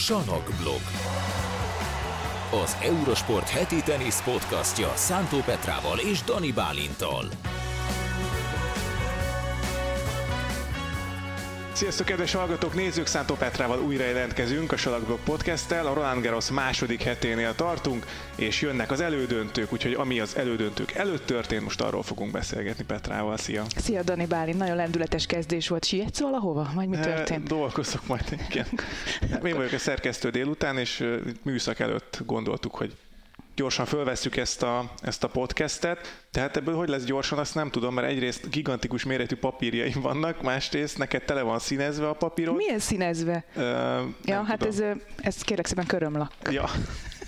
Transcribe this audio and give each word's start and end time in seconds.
Sanokblog. 0.00 0.80
Az 2.62 2.76
Eurosport 2.82 3.48
heti 3.48 3.82
tenisz 3.82 4.22
podcastja 4.22 4.92
Szántó 4.94 5.38
Petrával 5.38 5.98
és 5.98 6.22
Dani 6.22 6.52
Bálintal. 6.52 7.24
Sziasztok, 11.80 12.06
kedves 12.06 12.32
hallgatók, 12.32 12.74
nézők! 12.74 13.06
Szántó 13.06 13.34
Petrával 13.34 13.80
újra 13.80 14.04
jelentkezünk 14.04 14.72
a 14.72 14.76
Salakblog 14.76 15.18
Podcast-tel. 15.24 15.86
A 15.86 15.94
Roland 15.94 16.22
Garros 16.22 16.50
második 16.50 17.02
heténél 17.02 17.54
tartunk, 17.54 18.06
és 18.36 18.60
jönnek 18.60 18.90
az 18.90 19.00
elődöntők, 19.00 19.72
úgyhogy 19.72 19.92
ami 19.92 20.20
az 20.20 20.36
elődöntők 20.36 20.92
előtt 20.92 21.26
történt, 21.26 21.62
most 21.62 21.80
arról 21.80 22.02
fogunk 22.02 22.32
beszélgetni 22.32 22.84
Petrával. 22.84 23.36
Szia! 23.36 23.64
Szia, 23.76 24.02
Dani 24.02 24.26
Bálint! 24.26 24.58
Nagyon 24.58 24.76
lendületes 24.76 25.26
kezdés 25.26 25.68
volt. 25.68 25.84
Sietsz 25.84 26.20
valahova? 26.20 26.70
Vagy 26.74 26.88
mi 26.88 26.96
E, 26.96 27.00
történt? 27.00 27.48
dolgozok 27.48 28.06
majd, 28.06 28.36
igen. 28.50 28.66
Én 29.50 29.56
vagyok 29.56 29.72
a 29.72 29.78
szerkesztő 29.78 30.30
délután, 30.30 30.78
és 30.78 31.04
műszak 31.42 31.78
előtt 31.78 32.18
gondoltuk, 32.26 32.74
hogy 32.74 32.96
gyorsan 33.56 33.86
fölvesszük 33.86 34.36
ezt 34.36 34.62
a, 34.62 34.90
ezt 35.02 35.24
a 35.24 35.28
podcastet, 35.28 36.24
tehát 36.30 36.56
ebből 36.56 36.74
hogy 36.76 36.88
lesz 36.88 37.04
gyorsan, 37.04 37.38
azt 37.38 37.54
nem 37.54 37.70
tudom, 37.70 37.94
mert 37.94 38.08
egyrészt 38.08 38.50
gigantikus 38.50 39.04
méretű 39.04 39.36
papírjaim 39.36 40.00
vannak, 40.00 40.42
másrészt 40.42 40.98
neked 40.98 41.22
tele 41.24 41.42
van 41.42 41.58
színezve 41.58 42.08
a 42.08 42.12
papírod. 42.12 42.56
Milyen 42.56 42.78
színezve? 42.78 43.44
Ö, 43.56 44.00
Ja, 44.24 44.42
hát 44.42 44.58
tudom. 44.58 44.74
ez, 44.90 44.96
ez 45.16 45.42
kérlek 45.42 45.66
szépen 45.66 45.86
körömlak. 45.86 46.32
Ja, 46.50 46.70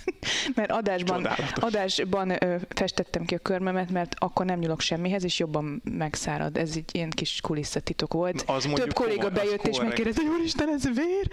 Mert 0.55 0.71
adásban, 0.71 1.17
Csodálatos. 1.17 1.63
adásban 1.63 2.43
ö, 2.43 2.55
festettem 2.69 3.25
ki 3.25 3.35
a 3.35 3.39
körmömet, 3.39 3.89
mert 3.89 4.15
akkor 4.17 4.45
nem 4.45 4.59
nyúlok 4.59 4.81
semmihez, 4.81 5.23
és 5.23 5.39
jobban 5.39 5.81
megszárad. 5.97 6.57
Ez 6.57 6.71
egy 6.75 6.95
ilyen 6.95 7.09
kis 7.09 7.39
kulisszatitok 7.41 8.13
volt. 8.13 8.43
Az 8.47 8.69
Több 8.73 8.93
kolléga 8.93 9.29
bejött, 9.29 9.67
és 9.67 9.79
megkérdezte, 9.79 10.21
hogy 10.21 10.31
úristen, 10.39 10.69
ez 10.69 10.83
vér? 10.83 11.29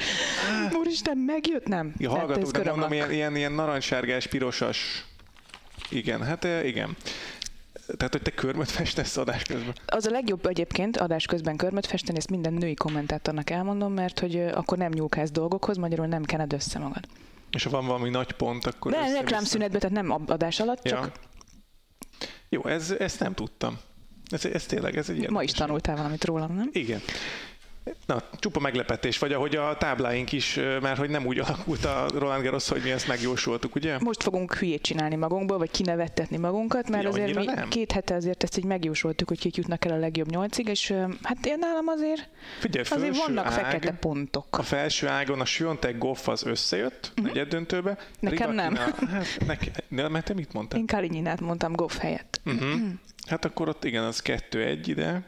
Úristen, 0.79 1.19
megjött? 1.19 1.66
Nem. 1.66 1.95
Ja, 1.98 2.10
hallgatók, 2.10 2.51
de 2.51 2.71
mondom, 2.71 2.93
ilyen, 2.93 3.12
ilyen, 3.12 3.37
ilyen 3.37 3.52
narancssárgás, 3.52 4.27
pirosas. 4.27 5.05
Igen, 5.90 6.23
hát 6.23 6.45
igen. 6.65 6.96
Tehát, 7.96 8.12
hogy 8.12 8.23
te 8.23 8.30
körmöt 8.30 8.71
festesz 8.71 9.16
adás 9.16 9.43
közben. 9.43 9.73
Az 9.87 10.07
a 10.07 10.10
legjobb 10.10 10.46
egyébként 10.46 10.96
adás 10.96 11.27
közben 11.27 11.57
körmöt 11.57 11.87
festeni, 11.87 12.18
ezt 12.18 12.30
minden 12.30 12.52
női 12.52 12.74
kommentátornak 12.74 13.51
elmondom, 13.51 13.93
mert 13.93 14.21
hogy 14.21 14.40
akkor 14.55 14.79
nem 14.79 14.93
nyúlkálsz 14.93 15.30
dolgokhoz, 15.30 15.77
magyarul 15.77 16.07
nem 16.07 16.23
kened 16.23 16.52
össze 16.52 16.79
magad. 16.79 17.05
És 17.52 17.65
ha 17.65 17.70
van 17.70 17.87
valami 17.87 18.10
nagy 18.10 18.32
pont, 18.32 18.66
akkor... 18.66 18.93
De 18.93 19.12
reklámszünetben, 19.12 19.80
tehát 19.80 19.96
nem 19.96 20.24
adás 20.26 20.60
alatt, 20.60 20.82
csak 20.82 21.04
Ja. 21.04 21.12
Jó, 22.48 22.66
ez, 22.66 22.90
ezt 22.90 23.20
nem 23.20 23.34
tudtam. 23.34 23.79
Ez, 24.30 24.45
ez 24.45 24.66
tényleg, 24.66 24.96
ez 24.96 25.09
egy 25.09 25.16
ma 25.16 25.23
is 25.23 25.29
érdekes. 25.29 25.52
tanultál 25.52 25.96
valamit 25.96 26.24
rólam, 26.24 26.54
nem? 26.54 26.71
Igen. 26.73 27.01
Na, 28.07 28.23
csupa 28.39 28.61
meglepetés, 28.61 29.19
vagy 29.19 29.33
ahogy 29.33 29.57
a 29.57 29.77
tábláink 29.79 30.33
is, 30.33 30.55
mert 30.55 30.99
hogy 30.99 31.11
nem 31.11 31.27
úgy 31.27 31.39
alakult 31.39 31.85
a 31.85 32.07
Roland 32.15 32.43
Garros, 32.43 32.69
hogy 32.69 32.83
mi 32.83 32.91
ezt 32.91 33.09
megjósoltuk, 33.09 33.75
ugye? 33.75 33.97
Most 33.99 34.23
fogunk 34.23 34.55
hülyét 34.55 34.83
csinálni 34.83 35.17
magunkból, 35.17 35.59
vagy 35.59 35.71
kinevettetni 35.71 36.37
magunkat, 36.37 36.89
mert 36.89 37.03
Ja, 37.03 37.09
azért 37.09 37.35
mi 37.35 37.45
nem. 37.45 37.69
két 37.69 37.93
hete 37.93 38.15
azért 38.15 38.43
ezt 38.43 38.59
így 38.59 38.65
megjósoltuk, 38.65 39.29
hogy 39.29 39.39
kik 39.39 39.57
jutnak 39.57 39.85
el 39.85 39.93
a 39.93 39.97
legjobb 39.97 40.31
nyolcig, 40.31 40.69
és 40.69 40.95
hát 41.23 41.47
én 41.47 41.59
nálam 41.59 41.87
azért, 41.87 42.29
Figyelj, 42.61 42.85
azért 42.91 43.27
vannak 43.27 43.47
ág, 43.47 43.53
fekete 43.53 43.93
pontok. 43.93 44.59
A 44.59 44.63
felső 44.63 45.09
ágon 45.09 45.41
a 45.41 45.45
Swiatek 45.45 45.99
Goff 45.99 46.29
az 46.29 46.47
összejött 46.47 47.11
uh-huh. 47.11 47.27
negyed 47.27 47.49
döntőbe. 47.49 47.91
Mhm. 47.91 48.01
Nekem 48.21 48.53
nem. 48.53 48.75
Hát, 49.11 49.47
neki, 49.47 49.71
de, 49.89 50.09
mert 50.09 50.25
te 50.25 50.35
mit 50.35 50.53
mondtál? 50.53 50.79
Én 50.81 50.87
Kalinyinát 50.87 51.41
mondtam 51.41 51.73
Goff 51.73 51.97
helyett. 51.99 52.41
Uh-huh. 52.45 52.81
Hát 53.27 53.45
akkor 53.45 53.69
ott 53.69 53.85
igen, 53.85 54.05
az 54.05 54.21
kettő-egy 54.23 54.89
ide. 54.89 55.23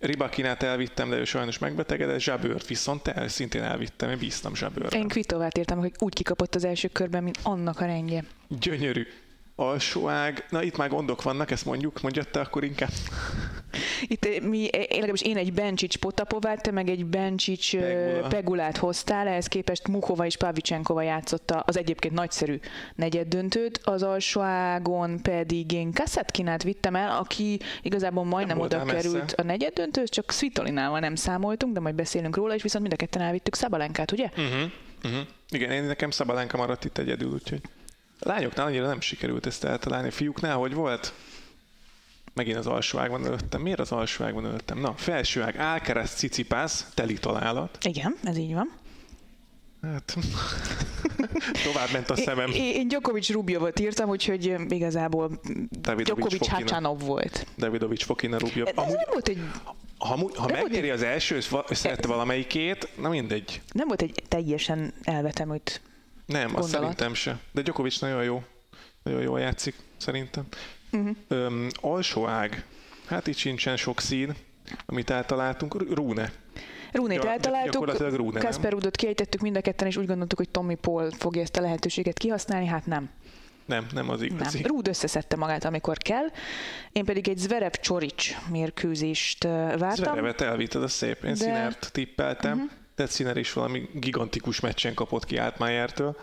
Ribakinát 0.00 0.62
elvittem, 0.62 1.10
de 1.10 1.16
ő 1.16 1.24
sajnos 1.24 1.58
megbetegedett. 1.58 2.18
Zsabőrt 2.18 2.66
viszont 2.66 3.08
el, 3.08 3.28
szintén 3.28 3.62
elvittem, 3.62 4.10
én 4.10 4.18
bíztam 4.18 4.54
Zsabőrre. 4.54 4.98
Én 4.98 5.08
Kvitovát 5.08 5.58
írtam, 5.58 5.78
hogy 5.78 5.92
úgy 5.98 6.14
kikapott 6.14 6.54
az 6.54 6.64
első 6.64 6.88
körben, 6.88 7.22
mint 7.22 7.38
annak 7.42 7.80
a 7.80 7.84
rendje. 7.84 8.24
Gyönyörű. 8.48 9.06
Alsó 9.58 10.08
ág. 10.08 10.46
Na 10.50 10.62
itt 10.62 10.76
már 10.76 10.88
gondok 10.88 11.22
vannak, 11.22 11.50
ezt 11.50 11.64
mondjuk, 11.64 12.00
mondja 12.00 12.22
te 12.24 12.40
akkor 12.40 12.64
inkább. 12.64 12.90
Itt 14.02 14.24
eh, 14.24 14.40
mi, 14.40 14.68
eh, 14.72 14.80
én 14.80 14.86
legalábbis 14.90 15.22
én 15.22 15.36
egy 15.36 15.52
Bencsics 15.52 15.96
Potapovát, 15.96 16.62
te 16.62 16.70
meg 16.70 16.88
egy 16.88 17.06
Bencsics 17.06 17.76
Pegula. 17.76 17.94
Pegula. 17.96 18.28
Pegulát 18.28 18.76
hoztál, 18.76 19.26
ehhez 19.26 19.46
képest 19.46 19.88
Muhova 19.88 20.26
és 20.26 20.36
Pavicsenkova 20.36 21.02
játszotta 21.02 21.58
az 21.58 21.76
egyébként 21.76 22.14
nagyszerű 22.14 22.58
negyed 22.94 23.28
döntőt, 23.28 23.80
az 23.84 24.02
alsó 24.02 24.40
ágon 24.40 25.22
pedig 25.22 25.72
én 25.72 25.92
Kassatkinát 25.92 26.62
vittem 26.62 26.96
el, 26.96 27.16
aki 27.16 27.60
igazából 27.82 28.24
majdnem 28.24 28.60
oda 28.60 28.84
messze. 28.84 28.96
került 28.96 29.32
a 29.32 29.42
negyed 29.42 29.72
döntőhöz, 29.72 30.10
csak 30.10 30.32
Svitolinával 30.32 30.98
nem 30.98 31.14
számoltunk, 31.14 31.74
de 31.74 31.80
majd 31.80 31.94
beszélünk 31.94 32.36
róla, 32.36 32.54
és 32.54 32.62
viszont 32.62 32.82
mind 32.82 32.94
a 33.00 33.04
ketten 33.04 33.22
elvittük 33.22 33.54
Szabalenkát, 33.54 34.12
ugye? 34.12 34.24
Uh-huh. 34.24 34.70
Uh-huh. 35.04 35.26
Igen, 35.50 35.70
én 35.70 35.84
nekem 35.84 36.10
Szabalánka 36.10 36.56
maradt 36.56 36.84
itt 36.84 36.98
egyedül, 36.98 37.32
úgyhogy 37.32 37.60
a 38.18 38.28
lányoknál 38.28 38.66
annyira 38.66 38.86
nem 38.86 39.00
sikerült 39.00 39.46
ezt 39.46 39.64
eltalálni. 39.64 40.08
A 40.08 40.10
fiúknál 40.10 40.56
hogy 40.56 40.74
volt? 40.74 41.12
Megint 42.34 42.56
az 42.56 42.66
alsó 42.66 42.98
ágban 42.98 43.26
előttem. 43.26 43.60
Miért 43.60 43.80
az 43.80 43.92
alsó 43.92 44.24
ágban 44.24 44.46
előttem? 44.46 44.78
Na, 44.78 44.94
felső 44.96 45.42
ág, 45.42 45.56
Alcaraz, 45.58 46.10
Cicipász, 46.10 46.86
teli 46.94 47.14
találat. 47.14 47.78
Igen, 47.84 48.16
ez 48.22 48.36
így 48.36 48.54
van. 48.54 48.72
Hát, 49.82 50.16
tovább 51.72 51.88
ment 51.92 52.10
a 52.10 52.16
szemem. 52.16 52.50
Én, 52.50 52.74
én 52.74 52.88
Djokovic 52.88 53.30
Rubjovot 53.30 53.80
írtam, 53.80 54.08
úgyhogy 54.08 54.54
igazából 54.68 55.40
Davidovic 55.80 56.04
Djokovic 56.04 56.38
Fokina. 56.38 56.56
Hacsanov 56.56 57.00
volt. 57.00 57.46
Davidovics 57.58 58.04
Fokina 58.04 58.38
Rubio. 58.38 58.64
Ez 58.64 58.76
Amúgy, 58.76 58.94
nem 58.94 59.04
volt 59.12 59.28
egy 59.28 59.38
ha, 59.98 60.30
ha 60.34 60.46
megnyeri 60.46 60.90
az 60.90 61.02
első, 61.02 61.40
szerette 61.70 62.08
valamelyikét, 62.08 62.88
na 63.00 63.08
mindegy. 63.08 63.60
Nem 63.72 63.86
volt 63.86 64.02
egy 64.02 64.22
teljesen 64.28 64.92
elvetemült. 65.02 65.80
Nem, 66.26 66.56
azt 66.56 66.68
szerintem 66.68 67.14
se. 67.14 67.38
De 67.52 67.62
Djokovic 67.62 67.98
nagyon 67.98 68.24
jó. 68.24 68.42
Nagyon 69.02 69.20
jól 69.22 69.40
játszik, 69.40 69.74
szerintem. 69.96 70.44
Uh-huh. 70.92 71.16
Öm, 71.28 71.68
alsó 71.80 72.26
ág. 72.26 72.64
Hát 73.06 73.26
itt 73.26 73.36
sincsen 73.36 73.76
sok 73.76 74.00
szín, 74.00 74.34
amit 74.86 75.10
eltaláltunk. 75.10 75.76
R- 75.82 75.94
Rune. 75.94 76.32
Rúnét 76.92 77.22
Ja, 77.24 77.30
eltaláltuk, 77.30 77.86
nem? 78.32 78.42
Kasper 78.42 78.72
Rudot 78.72 78.96
kiejtettük 78.96 79.40
mind 79.40 79.56
a 79.56 79.60
ketten, 79.60 79.86
és 79.86 79.96
úgy 79.96 80.06
gondoltuk, 80.06 80.38
hogy 80.38 80.48
Tommy 80.48 80.74
Paul 80.74 81.10
fogja 81.10 81.42
ezt 81.42 81.56
a 81.56 81.60
lehetőséget 81.60 82.18
kihasználni, 82.18 82.66
hát 82.66 82.86
nem. 82.86 83.10
Nem, 83.64 83.86
nem 83.92 84.08
az 84.10 84.20
Nem. 84.20 84.28
igazi. 84.28 84.62
Rúd 84.62 84.88
összeszedte 84.88 85.36
magát, 85.36 85.64
amikor 85.64 85.96
kell. 85.98 86.24
Én 86.92 87.04
pedig 87.04 87.28
egy 87.28 87.36
Zverev 87.38 87.70
Csorics 87.70 88.34
mérkőzést 88.50 89.44
vártam. 89.44 89.90
Zverevet 89.94 90.40
elvitted 90.40 90.82
a 90.82 90.88
szép. 90.88 91.24
Én 91.24 91.30
De- 91.34 91.36
Sinert 91.36 91.92
tippeltem. 91.92 92.52
Uh-huh. 92.52 92.70
Sinner 93.04 93.36
is 93.36 93.52
valami 93.52 93.88
gigantikus 93.94 94.60
meccsen 94.60 94.94
kapott 94.94 95.24
ki 95.24 95.38
Altmaier-től. 95.38 96.16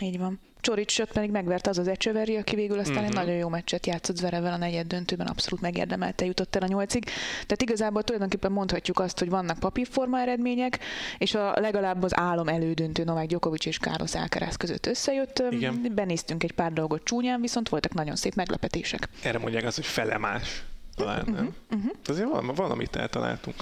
Így 0.00 0.18
van. 0.18 0.40
Csoricsot 0.60 1.12
pedig 1.12 1.30
megverte 1.30 1.70
az 1.70 1.78
az 1.78 1.88
Ecsöveri, 1.88 2.36
aki 2.36 2.54
végül 2.56 2.78
aztán 2.78 2.94
Mhm. 2.96 3.04
egy 3.04 3.12
nagyon 3.12 3.34
jó 3.34 3.48
meccset 3.48 3.86
játszott 3.86 4.16
Zverevvel 4.16 4.52
a 4.52 4.56
negyed 4.56 4.86
döntőben, 4.86 5.26
abszolút 5.26 5.60
megérdemelte, 5.60 6.24
jutott 6.24 6.56
el 6.56 6.62
a 6.62 6.66
nyolcig. 6.66 7.04
Tehát 7.32 7.62
igazából 7.62 8.02
tulajdonképpen 8.02 8.52
mondhatjuk 8.52 8.98
azt, 8.98 9.18
hogy 9.18 9.28
vannak 9.28 9.58
papírforma 9.58 10.18
eredmények, 10.20 10.78
és 11.18 11.34
a 11.34 11.52
legalább 11.60 12.02
az 12.02 12.16
álom 12.18 12.48
elődöntő 12.48 13.04
Novák 13.04 13.26
Djokovic 13.26 13.66
és 13.66 13.78
Carlos 13.78 14.14
Alcaraz 14.14 14.56
között 14.56 14.86
összejött. 14.86 15.42
Igen. 15.50 15.92
Benéztünk 15.94 16.42
egy 16.42 16.52
pár 16.52 16.72
dolgot 16.72 17.04
csúnyán, 17.04 17.40
viszont 17.40 17.68
voltak 17.68 17.94
nagyon 17.94 18.16
szép 18.16 18.34
meglepetések. 18.34 19.08
Erre 19.22 19.38
mondják 19.38 19.64
azt, 19.64 19.76
hogy 19.76 19.86
felemás. 19.86 20.64
Talán 20.94 21.22
Mhm, 21.26 21.34
nem. 21.34 21.54
Uh-huh. 21.70 21.90
Azért 22.06 22.28
valami, 22.28 22.52
valamit 22.54 22.96
eltaláltunk. 22.96 23.54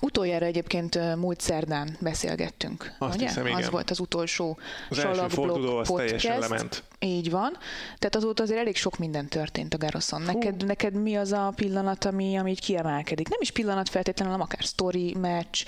Utoljára 0.00 0.44
egyébként 0.46 1.16
múlt 1.16 1.40
szerdán 1.40 1.96
beszélgettünk, 2.00 2.92
Azt 2.98 3.14
ugye? 3.16 3.26
hiszem, 3.26 3.46
igen. 3.46 3.58
Az 3.58 3.70
volt 3.70 3.90
az 3.90 4.00
utolsó 4.00 4.58
Az 4.90 4.98
első 4.98 5.28
forduló 5.28 5.76
az 5.76 5.88
teljesen 5.96 6.30
podcast. 6.32 6.50
lement. 6.50 6.82
Így 6.98 7.30
van. 7.30 7.50
Tehát 7.98 8.16
azóta 8.16 8.42
azért 8.42 8.60
elég 8.60 8.76
sok 8.76 8.98
minden 8.98 9.28
történt 9.28 9.74
a 9.74 9.78
Garoszon. 9.78 10.22
Neked, 10.22 10.64
neked 10.66 10.94
mi 10.94 11.16
az 11.16 11.32
a 11.32 11.52
pillanat, 11.56 12.04
ami, 12.04 12.36
ami 12.36 12.50
így 12.50 12.60
kiemelkedik? 12.60 13.28
Nem 13.28 13.38
is 13.42 13.50
pillanat 13.50 13.88
feltétlenül, 13.88 14.32
hanem 14.32 14.46
akár 14.50 14.64
sztori, 14.64 15.14
meccs, 15.20 15.64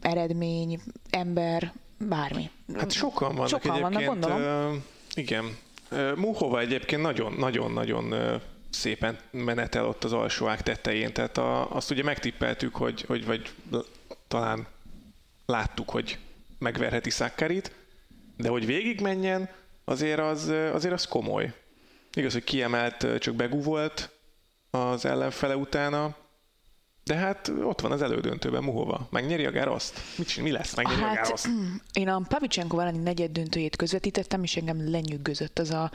eredmény, 0.00 0.80
ember, 1.10 1.72
bármi. 1.98 2.50
Hát 2.74 2.92
sokan 2.92 3.32
vannak 3.34 3.48
Sokan 3.48 3.80
vannak, 3.80 4.00
egyébként. 4.02 4.20
gondolom. 4.20 4.40
ö, 4.42 4.74
igen. 5.14 5.56
Ö, 5.88 6.12
Muhova 6.16 6.60
egyébként 6.60 7.02
nagyon-nagyon-nagyon 7.02 8.14
szépen 8.74 9.18
menetel 9.30 9.86
ott 9.86 10.04
az 10.04 10.12
alsó 10.12 10.48
ág 10.48 10.62
tetején. 10.62 11.12
Tehát 11.12 11.38
a, 11.38 11.70
azt 11.70 11.90
ugye 11.90 12.02
megtippeltük, 12.02 12.76
hogy, 12.76 13.04
hogy 13.06 13.26
vagy 13.26 13.54
talán 14.28 14.66
láttuk, 15.46 15.90
hogy 15.90 16.18
megverheti 16.58 17.10
Szakkarit, 17.10 17.72
de 18.36 18.48
hogy 18.48 18.66
végigmenjen, 18.66 19.48
azért 19.84 20.20
az, 20.20 20.48
azért 20.72 20.94
az 20.94 21.04
komoly. 21.04 21.52
Igaz, 22.14 22.32
hogy 22.32 22.44
kiemelt, 22.44 23.06
csak 23.18 23.34
Begú 23.34 23.62
volt 23.62 24.10
az 24.70 25.04
ellenfele 25.04 25.56
utána, 25.56 26.16
de 27.04 27.14
hát 27.14 27.52
ott 27.62 27.80
van 27.80 27.92
az 27.92 28.02
elődöntőben 28.02 28.62
Muhova. 28.62 29.06
Megnyeri 29.10 29.44
a 29.46 29.50
Garoszt? 29.50 30.00
Mit 30.18 30.28
csinál? 30.28 30.50
Mi 30.50 30.56
lesz? 30.56 30.74
Megnyeri 30.74 31.02
a 31.02 31.06
Hát, 31.06 31.22
Garoszt? 31.22 31.48
én 31.92 32.08
a 32.08 32.20
Pavicsenko 32.28 32.78
elleni 32.78 32.98
negyed 32.98 33.30
döntőjét 33.30 33.76
közvetítettem, 33.76 34.42
és 34.42 34.56
engem 34.56 34.90
lenyűgözött 34.90 35.58
az 35.58 35.70
a 35.70 35.90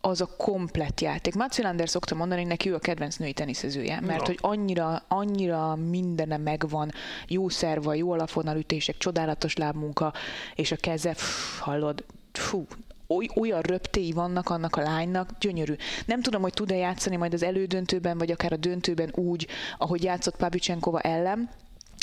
az 0.00 0.20
a 0.20 0.26
komplett 0.36 1.00
játék. 1.00 1.34
Mats 1.34 1.58
Wilander 1.58 1.88
szokta 1.88 2.14
mondani, 2.14 2.40
hogy 2.40 2.50
neki 2.50 2.70
ő 2.70 2.74
a 2.74 2.78
kedvenc 2.78 3.16
női 3.16 3.32
teniszezője, 3.32 4.00
mert 4.00 4.20
no. 4.20 4.24
hogy 4.24 4.38
annyira, 4.40 5.02
annyira 5.08 5.74
mindene 5.74 6.36
megvan, 6.36 6.92
jó 7.28 7.48
szerva, 7.48 7.94
jó 7.94 8.10
alapvonalütések, 8.10 8.96
csodálatos 8.96 9.56
lábmunka, 9.56 10.12
és 10.54 10.72
a 10.72 10.76
keze, 10.76 11.12
pff, 11.12 11.58
hallod, 11.58 12.04
fú, 12.32 12.66
oly, 13.06 13.26
olyan 13.34 13.60
röptéi 13.60 14.12
vannak 14.12 14.50
annak 14.50 14.76
a 14.76 14.82
lánynak, 14.82 15.30
gyönyörű. 15.40 15.74
Nem 16.06 16.22
tudom, 16.22 16.42
hogy 16.42 16.52
tud-e 16.52 16.76
játszani 16.76 17.16
majd 17.16 17.34
az 17.34 17.42
elődöntőben, 17.42 18.18
vagy 18.18 18.30
akár 18.30 18.52
a 18.52 18.56
döntőben 18.56 19.10
úgy, 19.14 19.46
ahogy 19.78 20.02
játszott 20.02 20.36
Pavicsenkova 20.36 21.00
ellen, 21.00 21.50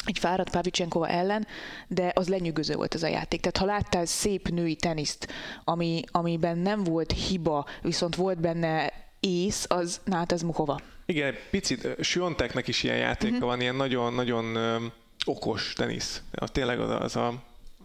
egy 0.06 0.20
fáradt 0.20 0.50
Pavicsenkova 0.50 1.08
ellen, 1.08 1.48
de 1.88 2.12
az 2.16 2.28
lenyűgöző 2.28 2.76
volt 2.76 2.96
ez 2.96 3.04
a 3.04 3.08
játék. 3.08 3.42
Tehát 3.42 3.58
ha 3.58 3.66
láttál 3.66 4.06
szép 4.06 4.48
női 4.48 4.76
teniszt, 4.76 5.28
ami, 5.64 6.04
amiben 6.12 6.58
nem 6.58 6.84
volt 6.84 7.12
hiba, 7.12 7.66
viszont 7.82 8.16
volt 8.16 8.40
benne 8.40 8.94
ész, 9.20 9.66
az, 9.70 10.02
na 10.04 10.16
hát 10.16 10.32
ez 10.32 10.42
Muhova. 10.42 10.80
Igen, 11.06 11.36
picit, 11.52 11.88
Sionteknek 12.00 12.68
is 12.68 12.84
ilyen 12.84 12.98
játéka 12.98 13.34
uh-huh. 13.34 13.50
van, 13.50 13.62
ilyen 13.62 13.76
nagyon-nagyon 13.76 14.58
okos 15.26 15.74
tenisz. 15.74 16.22
Tényleg 16.46 16.80
az, 16.80 16.90
az 16.90 17.16
a, 17.16 17.34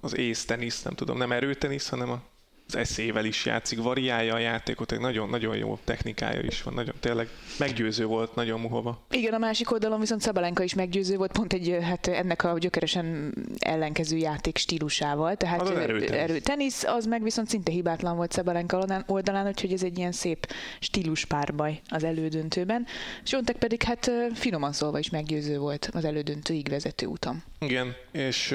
az 0.01 0.17
ész 0.17 0.45
tenisz, 0.45 0.83
nem 0.83 0.95
tudom, 0.95 1.17
nem 1.17 1.33
erőtenisz, 1.33 1.89
hanem 1.89 2.11
a 2.11 2.23
az 2.69 2.77
eszével 2.77 3.25
is 3.25 3.45
játszik, 3.45 3.83
variálja 3.83 4.35
a 4.35 4.39
játékot, 4.39 4.93
egy 4.93 5.01
nagyon-nagyon 5.01 5.57
jó 5.57 5.79
technikája 5.85 6.41
is 6.41 6.63
van, 6.63 6.75
nagyon 6.75 6.95
tényleg 7.01 7.29
meggyőző 7.59 8.05
volt, 8.05 8.35
nagyon 8.35 8.61
muhova. 8.61 9.05
Igen, 9.11 9.33
a 9.33 9.39
másik 9.39 9.73
oldalon 9.73 10.01
viszont 10.01 10.21
Szabalenka 10.21 10.63
is 10.63 10.75
meggyőző 10.75 11.17
volt, 11.17 11.33
pont 11.33 11.53
egy, 11.53 11.79
hát 11.83 12.07
ennek 12.07 12.45
a 12.45 12.59
gyökeresen 12.59 13.35
ellenkező 13.59 14.17
játék 14.17 14.59
stílusával. 14.59 15.37
Tehát 15.37 15.61
az 15.61 15.71
erőtenisz. 15.71 16.11
Erő, 16.11 16.39
tenisz, 16.39 16.85
az 16.85 17.07
meg 17.07 17.23
viszont 17.23 17.49
szinte 17.49 17.73
hibátlan 17.73 18.17
volt 18.17 18.33
Szabalenka 18.33 19.05
oldalán, 19.07 19.47
úgyhogy 19.47 19.73
ez 19.73 19.83
egy 19.83 19.99
ilyen 19.99 20.13
szép 20.13 20.53
stílus 20.81 21.25
párbaj 21.25 21.81
az 21.89 22.05
elődöntőben. 22.05 22.87
Sontek 23.23 23.57
pedig 23.57 23.83
hát 23.83 24.11
finoman 24.35 24.73
szólva 24.73 24.99
is 24.99 25.11
meggyőző 25.11 25.59
volt 25.59 25.91
az 25.93 26.05
elődöntőig 26.05 26.69
vezető 26.69 27.07
úton. 27.07 27.43
Igen, 27.59 27.95
és 28.13 28.55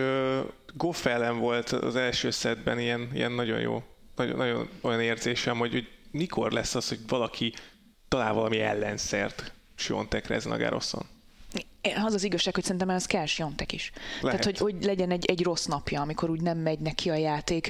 Goff 0.74 1.06
ellen 1.06 1.39
volt 1.39 1.69
az 1.69 1.95
első 1.95 2.30
szedben 2.30 2.80
ilyen, 2.80 3.10
ilyen 3.13 3.31
nagyon 3.31 3.60
jó 3.60 3.83
nagyon, 4.15 4.38
nagyon 4.38 4.69
olyan 4.81 5.01
érzésem, 5.01 5.57
hogy, 5.57 5.71
hogy 5.71 5.88
mikor 6.12 6.51
lesz 6.51 6.75
az, 6.75 6.89
hogy 6.89 7.00
valaki 7.07 7.54
talál 8.07 8.33
valami 8.33 8.60
ellenszert 8.60 9.54
Siontekre 9.75 10.36
ezen 10.36 10.51
a 10.51 10.57
Garoszon. 10.57 11.06
Az 12.04 12.13
az 12.13 12.24
igazság, 12.24 12.54
hogy 12.54 12.63
szerintem 12.63 12.89
ez 12.89 13.06
kell 13.06 13.25
Siontek 13.25 13.71
is. 13.71 13.92
Lehet. 14.21 14.39
Tehát, 14.39 14.44
hogy, 14.44 14.74
hogy 14.74 14.83
legyen 14.83 15.12
egy, 15.12 15.25
egy 15.25 15.44
rossz 15.44 15.65
napja, 15.65 16.01
amikor 16.01 16.30
úgy 16.30 16.42
nem 16.42 16.57
megy 16.57 16.80
neki 16.80 17.10
a 17.10 17.15
játék. 17.15 17.69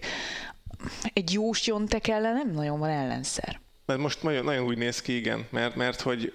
Egy 1.14 1.34
jó 1.34 1.54
Siontek 1.54 2.08
ellen 2.08 2.34
nem 2.34 2.52
nagyon 2.52 2.80
van 2.80 2.90
ellenszer. 2.90 3.60
Mert 3.86 4.00
most 4.00 4.24
nagyon, 4.24 4.44
nagyon 4.44 4.66
úgy 4.66 4.78
néz 4.78 5.02
ki, 5.02 5.16
igen, 5.16 5.48
mert, 5.50 5.76
mert 5.76 6.02
hogy 6.02 6.34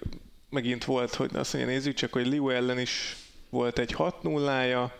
megint 0.49 0.85
volt, 0.85 1.15
hogy 1.15 1.29
azt 1.33 1.53
mondja, 1.53 1.71
nézzük 1.71 1.93
csak, 1.93 2.13
hogy 2.13 2.27
Liu 2.27 2.49
ellen 2.49 2.79
is 2.79 3.15
volt 3.49 3.79
egy 3.79 3.91
6 3.91 4.23
0 4.23 4.63
-ja, 4.63 4.95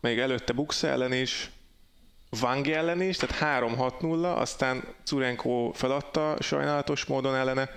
még 0.00 0.18
előtte 0.18 0.52
Bux 0.52 0.82
ellen 0.82 1.12
is, 1.12 1.50
Wang 2.42 2.68
ellen 2.68 3.02
is, 3.02 3.16
tehát 3.16 3.62
3-6-0, 3.62 4.36
aztán 4.36 4.84
Curenko 5.04 5.70
feladta 5.74 6.36
sajnálatos 6.40 7.04
módon 7.04 7.34
ellene, 7.34 7.70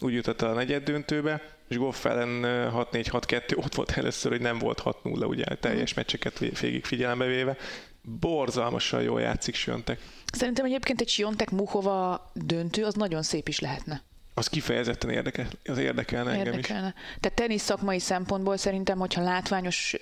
úgy 0.00 0.12
jutott 0.12 0.42
el 0.42 0.50
a 0.50 0.54
negyed 0.54 0.82
döntőbe, 0.82 1.42
és 1.68 1.76
Goff 1.76 2.04
ellen 2.04 2.40
6-4-6-2, 2.74 3.56
ott 3.56 3.74
volt 3.74 3.90
először, 3.90 4.30
hogy 4.30 4.40
nem 4.40 4.58
volt 4.58 4.82
6-0, 4.84 5.28
ugye 5.28 5.44
teljes 5.44 5.92
mm. 5.92 5.96
meccseket 5.96 6.38
végig 6.38 6.84
figyelembe 6.84 7.26
véve. 7.26 7.56
Borzalmasan 8.02 9.02
jól 9.02 9.20
játszik 9.20 9.54
Siontek. 9.54 10.00
Szerintem 10.32 10.64
egyébként 10.64 11.00
egy 11.00 11.08
Siontek 11.08 11.50
Muhova 11.50 12.30
döntő 12.34 12.84
az 12.84 12.94
nagyon 12.94 13.22
szép 13.22 13.48
is 13.48 13.60
lehetne 13.60 14.02
az 14.34 14.48
kifejezetten 14.48 15.10
érdekel, 15.10 15.46
az 15.64 15.78
érdekelne 15.78 16.30
engem 16.30 16.46
érdekelne. 16.46 16.86
is. 16.86 17.16
Tehát 17.20 17.36
tenisz 17.38 17.62
szakmai 17.62 17.98
szempontból 17.98 18.56
szerintem, 18.56 18.98
hogyha 18.98 19.22
látványos, 19.22 19.96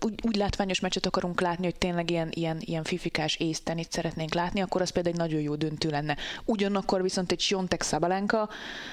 úgy, 0.00 0.14
úgy 0.22 0.36
látványos 0.36 0.80
meccset 0.80 1.06
akarunk 1.06 1.40
látni, 1.40 1.64
hogy 1.64 1.76
tényleg 1.76 2.10
ilyen, 2.10 2.28
ilyen, 2.30 2.56
ilyen 2.60 2.84
fifikás 2.84 3.36
észtenit 3.36 3.92
szeretnénk 3.92 4.34
látni, 4.34 4.60
akkor 4.60 4.80
az 4.80 4.90
például 4.90 5.14
egy 5.14 5.20
nagyon 5.20 5.40
jó 5.40 5.54
döntő 5.54 5.88
lenne. 5.88 6.16
Ugyanakkor 6.44 7.02
viszont 7.02 7.32
egy 7.32 7.40
Siontek 7.40 7.82
Szabalenka, 7.82 8.48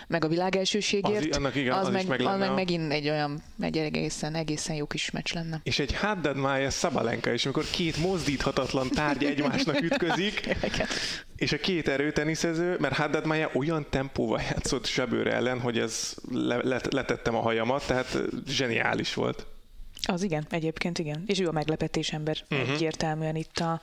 meg 0.07 0.23
a 0.23 0.27
világ 0.27 0.55
elsőségért, 0.55 1.29
az, 1.29 1.37
annak 1.37 1.55
igen, 1.55 1.73
az, 1.73 1.87
az, 1.87 1.94
meg, 1.94 2.07
meg, 2.07 2.21
az 2.21 2.39
meg 2.39 2.53
megint 2.53 2.91
egy 2.91 3.09
olyan, 3.09 3.44
egy 3.59 3.77
egészen, 3.77 4.35
egészen 4.35 4.75
jó 4.75 4.85
kis 4.85 5.11
meccs 5.11 5.33
lenne. 5.33 5.59
És 5.63 5.79
egy 5.79 5.95
Haddad 5.95 6.35
Maya 6.35 6.69
Szabalenka 6.69 7.31
is, 7.31 7.44
amikor 7.44 7.65
két 7.69 7.97
mozdíthatatlan 7.97 8.89
tárgy 8.89 9.23
egymásnak 9.23 9.81
ütközik, 9.91 10.55
és 11.35 11.51
a 11.51 11.57
két 11.57 11.87
erőteniszező, 11.87 12.77
mert 12.79 12.95
Haddad 12.95 13.25
Maya 13.25 13.49
olyan 13.53 13.85
tempóval 13.89 14.41
játszott 14.41 14.81
játszott 14.81 14.86
Sebőr 14.86 15.28
ellen, 15.28 15.60
hogy 15.60 15.78
ez 15.78 16.16
le, 16.31 16.57
le, 16.63 16.81
letettem 16.89 17.36
a 17.36 17.42
hajamat, 17.42 17.88
tehát 17.88 18.18
zseniális 18.48 19.13
volt. 19.13 19.45
Az 20.07 20.24
igen, 20.24 20.45
egyébként 20.50 21.00
igen. 21.00 21.24
És 21.28 21.39
ő 21.39 21.48
a 21.48 21.51
meglepetés 21.51 22.13
ember 22.13 22.38
uh-huh. 22.50 22.69
egyértelműen 22.69 23.36
itt 23.36 23.57
a, 23.57 23.81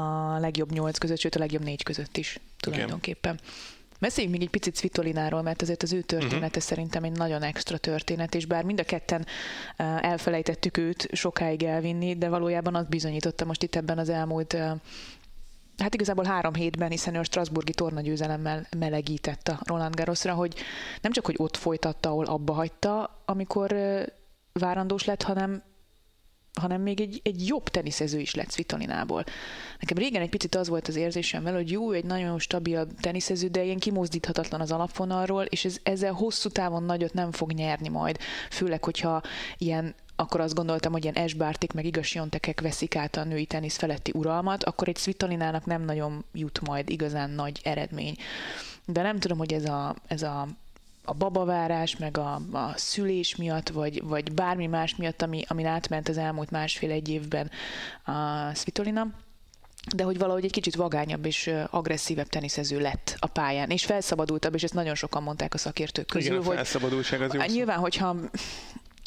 a 0.00 0.38
legjobb 0.38 0.72
nyolc 0.72 0.98
között, 0.98 1.18
sőt 1.18 1.34
a 1.34 1.38
legjobb 1.38 1.62
négy 1.62 1.82
között 1.82 2.16
is 2.16 2.38
tulajdonképpen. 2.60 3.34
Igen. 3.34 3.46
Beszéljünk 4.00 4.36
még 4.36 4.44
egy 4.44 4.52
picit 4.52 4.76
Svitolináról, 4.76 5.42
mert 5.42 5.62
azért 5.62 5.82
az 5.82 5.92
ő 5.92 6.00
története 6.00 6.46
uh-huh. 6.46 6.62
szerintem 6.62 7.04
egy 7.04 7.16
nagyon 7.16 7.42
extra 7.42 7.78
történet, 7.78 8.34
és 8.34 8.46
bár 8.46 8.64
mind 8.64 8.80
a 8.80 8.84
ketten 8.84 9.26
elfelejtettük 10.00 10.76
őt 10.76 11.08
sokáig 11.12 11.62
elvinni, 11.62 12.16
de 12.16 12.28
valójában 12.28 12.74
azt 12.74 12.88
bizonyította 12.88 13.44
most 13.44 13.62
itt 13.62 13.74
ebben 13.74 13.98
az 13.98 14.08
elmúlt 14.08 14.56
hát 15.78 15.94
igazából 15.94 16.24
három 16.24 16.54
hétben, 16.54 16.90
hiszen 16.90 17.14
ő 17.14 17.18
a 17.18 17.24
Strasburgi 17.24 17.72
tornagyőzelemmel 17.72 18.66
melegített 18.76 19.48
a 19.48 19.60
Roland 19.64 19.94
Garrosra, 19.94 20.34
hogy 20.34 20.54
nem 21.00 21.12
csak, 21.12 21.26
hogy 21.26 21.34
ott 21.38 21.56
folytatta, 21.56 22.08
ahol 22.08 22.24
abba 22.24 22.52
hagyta, 22.52 23.22
amikor 23.24 23.76
várandós 24.52 25.04
lett, 25.04 25.22
hanem 25.22 25.62
hanem 26.58 26.82
még 26.82 27.00
egy, 27.00 27.20
egy 27.24 27.46
jobb 27.46 27.68
teniszező 27.68 28.18
is 28.18 28.34
lett 28.34 28.52
Svitolinából. 28.52 29.24
Nekem 29.80 29.96
régen 29.96 30.22
egy 30.22 30.28
picit 30.28 30.54
az 30.54 30.68
volt 30.68 30.88
az 30.88 30.96
érzésem 30.96 31.42
vele, 31.42 31.56
hogy 31.56 31.70
jó, 31.70 31.92
egy 31.92 32.04
nagyon 32.04 32.38
stabil 32.38 32.86
teniszező, 33.00 33.48
de 33.48 33.64
ilyen 33.64 33.78
kimozdíthatatlan 33.78 34.60
az 34.60 34.72
alapvonalról, 34.72 35.44
és 35.44 35.64
ez, 35.64 35.78
ezzel 35.82 36.12
hosszú 36.12 36.48
távon 36.48 36.82
nagyot 36.82 37.12
nem 37.12 37.32
fog 37.32 37.52
nyerni 37.52 37.88
majd, 37.88 38.18
főleg, 38.50 38.84
hogyha 38.84 39.22
ilyen 39.58 39.94
akkor 40.20 40.40
azt 40.40 40.54
gondoltam, 40.54 40.92
hogy 40.92 41.02
ilyen 41.02 41.14
esbártik 41.14 41.72
meg 41.72 41.84
igazsiontekek 41.84 42.60
veszik 42.60 42.96
át 42.96 43.16
a 43.16 43.24
női 43.24 43.44
tenisz 43.44 43.76
feletti 43.76 44.12
uralmat, 44.14 44.64
akkor 44.64 44.88
egy 44.88 44.96
Svitolinának 44.96 45.64
nem 45.64 45.84
nagyon 45.84 46.24
jut 46.32 46.60
majd 46.60 46.90
igazán 46.90 47.30
nagy 47.30 47.60
eredmény. 47.62 48.16
De 48.84 49.02
nem 49.02 49.18
tudom, 49.18 49.38
hogy 49.38 49.52
ez 49.52 49.64
a, 49.64 49.94
ez 50.06 50.22
a 50.22 50.46
a 51.08 51.14
babavárás, 51.14 51.96
meg 51.96 52.18
a, 52.18 52.40
a 52.52 52.72
szülés 52.76 53.36
miatt, 53.36 53.68
vagy, 53.68 54.02
vagy 54.02 54.32
bármi 54.32 54.66
más 54.66 54.96
miatt, 54.96 55.22
ami, 55.22 55.44
amin 55.48 55.66
átment 55.66 56.08
az 56.08 56.18
elmúlt 56.18 56.50
másfél-egy 56.50 57.08
évben 57.08 57.50
a 58.04 58.54
Svitolina, 58.54 59.06
de 59.94 60.02
hogy 60.02 60.18
valahogy 60.18 60.44
egy 60.44 60.52
kicsit 60.52 60.74
vagányabb 60.74 61.26
és 61.26 61.50
agresszívebb 61.70 62.28
teniszező 62.28 62.80
lett 62.80 63.16
a 63.18 63.26
pályán, 63.26 63.70
és 63.70 63.84
felszabadultabb, 63.84 64.54
és 64.54 64.62
ezt 64.62 64.74
nagyon 64.74 64.94
sokan 64.94 65.22
mondták 65.22 65.54
a 65.54 65.58
szakértők 65.58 66.06
közül. 66.06 66.32
Igen, 66.32 66.46
a 66.46 66.54
felszabadultság 66.54 67.20
az 67.20 67.34
jó 67.34 67.40
Nyilván, 67.46 67.78
hogyha 67.78 68.16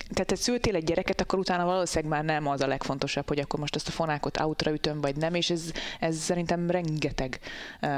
tehát 0.10 0.28
te 0.28 0.36
szültél 0.36 0.76
egy 0.76 0.84
gyereket, 0.84 1.22
akkor 1.22 1.40
utána 1.40 1.66
valószínűleg 1.66 2.12
már 2.12 2.24
nem 2.24 2.48
az 2.48 2.62
a 2.62 2.68
legfontosabb, 2.68 3.28
hogy 3.28 3.40
akkor 3.40 3.60
most 3.60 3.76
ezt 3.76 3.88
a 3.88 3.92
fonákot 3.92 4.40
outra 4.40 4.72
ütöm, 4.72 5.02
vagy 5.02 5.16
nem, 5.16 5.34
és 5.34 5.50
ez, 5.50 5.72
ez 6.00 6.18
szerintem 6.18 6.70
rengeteg 6.70 7.40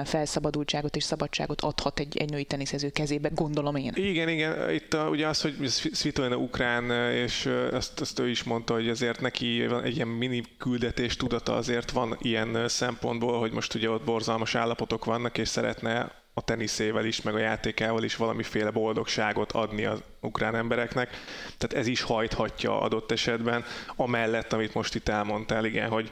felszabadultságot 0.04 0.96
és 0.96 1.04
szabadságot 1.04 1.62
adhat 1.62 2.00
egy, 2.00 2.18
egy 2.18 2.30
női 2.30 2.44
teniszező 2.44 2.90
kezébe, 2.90 3.30
gondolom 3.30 3.76
én. 3.76 3.92
Igen, 3.96 4.30
igen, 4.30 4.72
itt 4.74 4.94
a, 4.94 5.10
ugye 5.10 5.28
az, 5.28 5.42
hogy 5.42 5.56
Svitolina 5.94 6.36
ukrán, 6.36 7.12
és 7.12 7.46
ezt, 7.72 8.02
ezt 8.02 8.20
ő 8.20 8.30
is 8.30 8.44
mondta, 8.44 8.74
hogy 8.74 8.90
azért 8.90 9.22
neki 9.22 9.68
van 9.68 9.84
egy 9.84 9.96
ilyen 9.96 10.08
mini 10.08 10.44
küldetés 10.58 11.16
tudata 11.16 11.56
azért 11.56 11.92
van 11.92 12.18
ilyen 12.22 12.68
szempontból, 12.68 13.40
hogy 13.40 13.52
most 13.52 13.74
ugye 13.74 13.90
ott 13.90 14.04
borzalmas 14.04 14.56
állapotok 14.56 15.06
vannak, 15.06 15.38
és 15.38 15.48
szeretne 15.48 16.23
a 16.34 16.42
teniszével 16.42 17.06
is, 17.06 17.22
meg 17.22 17.36
a 17.36 17.40
játékával 17.40 18.04
is 18.04 18.16
valamiféle 18.16 18.72
boldogságot 18.72 19.52
adni 19.52 19.86
az 19.86 20.04
ukrán 20.20 20.56
embereknek. 20.56 21.10
Tehát 21.58 21.74
ez 21.74 21.88
is 21.88 22.02
hajthatja 22.02 22.82
adott 22.82 23.12
esetben, 23.12 23.66
amellett, 23.96 24.54
amit 24.54 24.74
most 24.74 24.96
itt 24.96 25.10
elmondtál, 25.10 25.66
igen, 25.66 25.90
hogy 25.90 26.12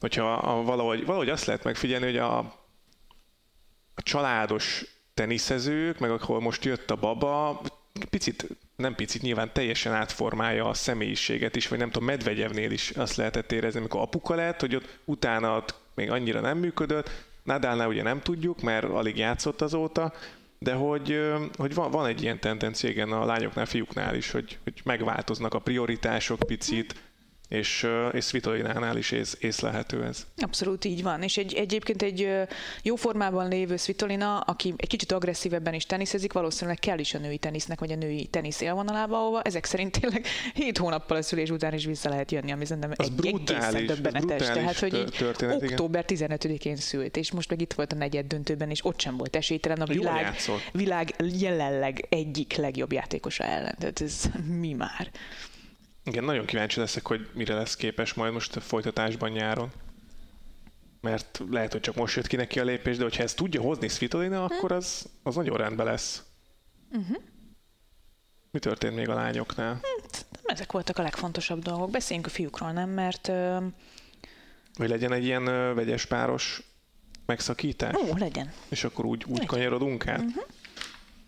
hogyha 0.00 0.32
a, 0.32 0.62
valahogy, 0.62 1.04
valahogy 1.04 1.28
azt 1.28 1.44
lehet 1.44 1.64
megfigyelni, 1.64 2.04
hogy 2.04 2.16
a, 2.16 2.38
a 3.94 4.02
családos 4.02 4.84
teniszezők, 5.14 5.98
meg 5.98 6.10
ahol 6.10 6.40
most 6.40 6.64
jött 6.64 6.90
a 6.90 6.96
baba, 6.96 7.60
picit, 8.10 8.46
nem 8.76 8.94
picit, 8.94 9.22
nyilván 9.22 9.52
teljesen 9.52 9.92
átformálja 9.92 10.68
a 10.68 10.74
személyiséget 10.74 11.56
is, 11.56 11.68
vagy 11.68 11.78
nem 11.78 11.90
tudom, 11.90 12.08
Medvegyevnél 12.08 12.70
is 12.70 12.90
azt 12.90 13.16
lehetett 13.16 13.52
érezni, 13.52 13.78
amikor 13.78 14.00
apuka 14.00 14.34
lett, 14.34 14.60
hogy 14.60 14.74
ott 14.74 14.98
utána 15.04 15.64
még 15.94 16.10
annyira 16.10 16.40
nem 16.40 16.58
működött, 16.58 17.10
Nadalnál 17.42 17.88
ugye 17.88 18.02
nem 18.02 18.20
tudjuk, 18.20 18.60
mert 18.60 18.84
alig 18.84 19.16
játszott 19.16 19.60
azóta, 19.60 20.12
de 20.58 20.74
hogy, 20.74 21.20
hogy 21.56 21.74
van, 21.74 21.90
van 21.90 22.06
egy 22.06 22.22
ilyen 22.22 22.40
tendencia, 22.40 22.88
igen, 22.88 23.12
a 23.12 23.24
lányoknál, 23.24 23.66
fiúknál 23.66 24.14
is, 24.14 24.30
hogy, 24.30 24.58
hogy 24.64 24.80
megváltoznak 24.84 25.54
a 25.54 25.58
prioritások 25.58 26.38
picit, 26.38 26.94
és, 27.50 27.86
és 28.12 28.24
Svitolinánál 28.24 28.96
is 28.96 29.10
ész, 29.10 29.36
észlelhető 29.40 30.04
ez. 30.04 30.26
Abszolút 30.36 30.84
így 30.84 31.02
van, 31.02 31.22
és 31.22 31.36
egy, 31.36 31.54
egyébként 31.54 32.02
egy 32.02 32.30
jó 32.82 32.96
formában 32.96 33.48
lévő 33.48 33.76
Svitolina, 33.76 34.38
aki 34.38 34.74
egy 34.76 34.88
kicsit 34.88 35.12
agresszívebben 35.12 35.74
is 35.74 35.86
teniszezik, 35.86 36.32
valószínűleg 36.32 36.78
kell 36.78 36.98
is 36.98 37.14
a 37.14 37.18
női 37.18 37.38
tenisznek, 37.38 37.80
vagy 37.80 37.92
a 37.92 37.96
női 37.96 38.26
tenisz 38.26 38.60
élvonalába, 38.60 39.18
ahova 39.18 39.42
ezek 39.42 39.64
szerint 39.64 40.00
tényleg 40.00 40.26
7 40.54 40.78
hónappal 40.78 41.16
a 41.16 41.22
szülés 41.22 41.50
után 41.50 41.74
is 41.74 41.84
vissza 41.84 42.08
lehet 42.08 42.30
jönni, 42.30 42.52
ami 42.52 42.64
szerintem 42.64 42.92
egy 42.96 43.12
brutális, 43.12 43.86
döbbenetes. 43.86 44.46
Tehát, 44.46 44.78
hogy 44.78 44.94
így 44.94 45.14
történet, 45.18 45.62
október 45.62 46.04
15-én 46.08 46.76
szült, 46.76 47.16
és 47.16 47.32
most 47.32 47.50
meg 47.50 47.60
itt 47.60 47.72
volt 47.72 47.92
a 47.92 47.96
negyed 47.96 48.26
döntőben, 48.26 48.70
és 48.70 48.84
ott 48.84 49.00
sem 49.00 49.16
volt 49.16 49.36
esélytelen 49.36 49.80
a 49.80 49.86
világ, 49.86 50.36
világ 50.72 51.14
jelenleg 51.38 52.06
egyik 52.08 52.56
legjobb 52.56 52.92
játékosa 52.92 53.44
ellen. 53.44 53.74
Tehát 53.78 54.00
ez 54.00 54.22
mi 54.58 54.72
már? 54.72 55.10
Igen, 56.04 56.24
nagyon 56.24 56.44
kíváncsi 56.44 56.80
leszek, 56.80 57.06
hogy 57.06 57.28
mire 57.34 57.54
lesz 57.54 57.76
képes 57.76 58.14
majd 58.14 58.32
most 58.32 58.56
a 58.56 58.60
folytatásban 58.60 59.30
nyáron. 59.30 59.70
Mert 61.00 61.42
lehet, 61.50 61.72
hogy 61.72 61.80
csak 61.80 61.94
most 61.94 62.16
jött 62.16 62.26
ki 62.26 62.36
neki 62.36 62.60
a 62.60 62.64
lépés, 62.64 62.96
de 62.96 63.02
hogyha 63.02 63.22
ezt 63.22 63.36
tudja 63.36 63.60
hozni 63.60 63.88
Svitolina, 63.88 64.46
hm. 64.46 64.52
akkor 64.52 64.72
az, 64.72 65.08
az 65.22 65.34
nagyon 65.34 65.56
rendben 65.56 65.86
lesz. 65.86 66.22
Uh-huh. 66.90 67.16
Mi 68.50 68.58
történt 68.58 68.94
még 68.94 69.08
a 69.08 69.14
lányoknál? 69.14 69.80
Hát, 69.82 70.26
ezek 70.44 70.72
voltak 70.72 70.98
a 70.98 71.02
legfontosabb 71.02 71.62
dolgok. 71.62 71.90
Beszéljünk 71.90 72.26
a 72.26 72.30
fiúkról, 72.30 72.72
nem? 72.72 72.90
Mert... 72.90 73.28
Uh... 73.28 73.62
Hogy 74.74 74.88
legyen 74.88 75.12
egy 75.12 75.24
ilyen 75.24 75.42
uh, 75.42 75.74
vegyes 75.74 76.06
páros 76.06 76.62
megszakítás? 77.26 77.94
Ó, 77.94 78.16
legyen. 78.16 78.52
És 78.68 78.84
akkor 78.84 79.04
úgy, 79.04 79.24
úgy 79.28 79.46
kanyarodunk 79.46 80.06
át? 80.06 80.18
Uh-huh. 80.18 80.44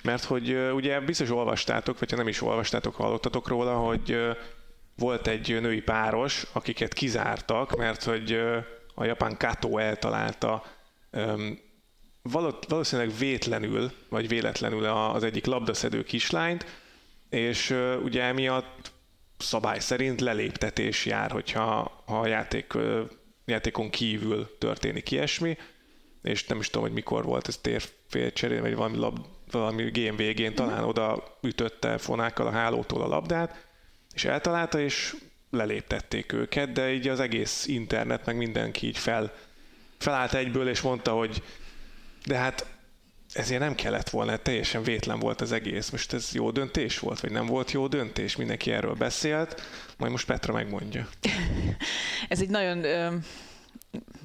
Mert 0.04 0.24
hogy 0.24 0.56
ugye 0.74 1.00
biztos 1.00 1.30
olvastátok, 1.30 1.98
vagy 1.98 2.10
ha 2.10 2.16
nem 2.16 2.28
is 2.28 2.42
olvastátok, 2.42 2.94
hallottatok 2.94 3.48
róla, 3.48 3.76
hogy 3.76 4.16
volt 4.96 5.26
egy 5.26 5.60
női 5.60 5.80
páros, 5.80 6.46
akiket 6.52 6.92
kizártak, 6.92 7.76
mert 7.76 8.04
hogy 8.04 8.32
a 8.94 9.04
japán 9.04 9.36
Kato 9.36 9.78
eltalálta 9.78 10.62
valószínűleg 12.68 13.16
vétlenül, 13.18 13.92
vagy 14.08 14.28
véletlenül 14.28 14.84
az 14.84 15.22
egyik 15.22 15.46
labdaszedő 15.46 16.02
kislányt, 16.02 16.66
és 17.28 17.74
ugye 18.02 18.22
emiatt 18.22 18.92
szabály 19.38 19.78
szerint 19.78 20.20
leléptetés 20.20 21.06
jár, 21.06 21.30
hogyha 21.30 22.02
ha 22.06 22.20
a 22.20 22.26
játék, 22.26 22.72
játékon 23.44 23.90
kívül 23.90 24.56
történik 24.58 25.10
ilyesmi, 25.10 25.56
és 26.22 26.46
nem 26.46 26.58
is 26.58 26.66
tudom, 26.66 26.82
hogy 26.82 26.92
mikor 26.92 27.24
volt 27.24 27.48
ez 27.48 27.56
térfélcseré, 27.56 28.58
vagy 28.58 28.74
valami, 28.74 28.96
lab, 28.96 29.18
valami 29.50 29.90
game 29.90 30.16
végén 30.16 30.54
talán 30.54 30.84
oda 30.84 31.38
ütötte 31.40 31.98
fonákkal 31.98 32.46
a 32.46 32.50
hálótól 32.50 33.02
a 33.02 33.06
labdát, 33.06 33.66
és 34.14 34.24
eltalálta, 34.24 34.80
és 34.80 35.16
leléptették 35.50 36.32
őket, 36.32 36.72
de 36.72 36.92
így 36.92 37.08
az 37.08 37.20
egész 37.20 37.66
internet, 37.66 38.26
meg 38.26 38.36
mindenki 38.36 38.86
így 38.86 38.98
fel, 38.98 39.32
felállt 39.98 40.34
egyből, 40.34 40.68
és 40.68 40.80
mondta, 40.80 41.12
hogy 41.12 41.42
de 42.26 42.36
hát 42.36 42.66
ezért 43.32 43.60
nem 43.60 43.74
kellett 43.74 44.10
volna, 44.10 44.36
teljesen 44.36 44.82
vétlen 44.82 45.18
volt 45.18 45.40
az 45.40 45.52
egész. 45.52 45.90
Most 45.90 46.12
ez 46.12 46.32
jó 46.32 46.50
döntés 46.50 46.98
volt, 46.98 47.20
vagy 47.20 47.30
nem 47.30 47.46
volt 47.46 47.70
jó 47.70 47.86
döntés? 47.86 48.36
Mindenki 48.36 48.70
erről 48.72 48.94
beszélt, 48.94 49.62
majd 49.96 50.12
most 50.12 50.26
Petra 50.26 50.52
megmondja. 50.52 51.08
ez 52.28 52.40
egy 52.40 52.48
nagyon 52.48 52.84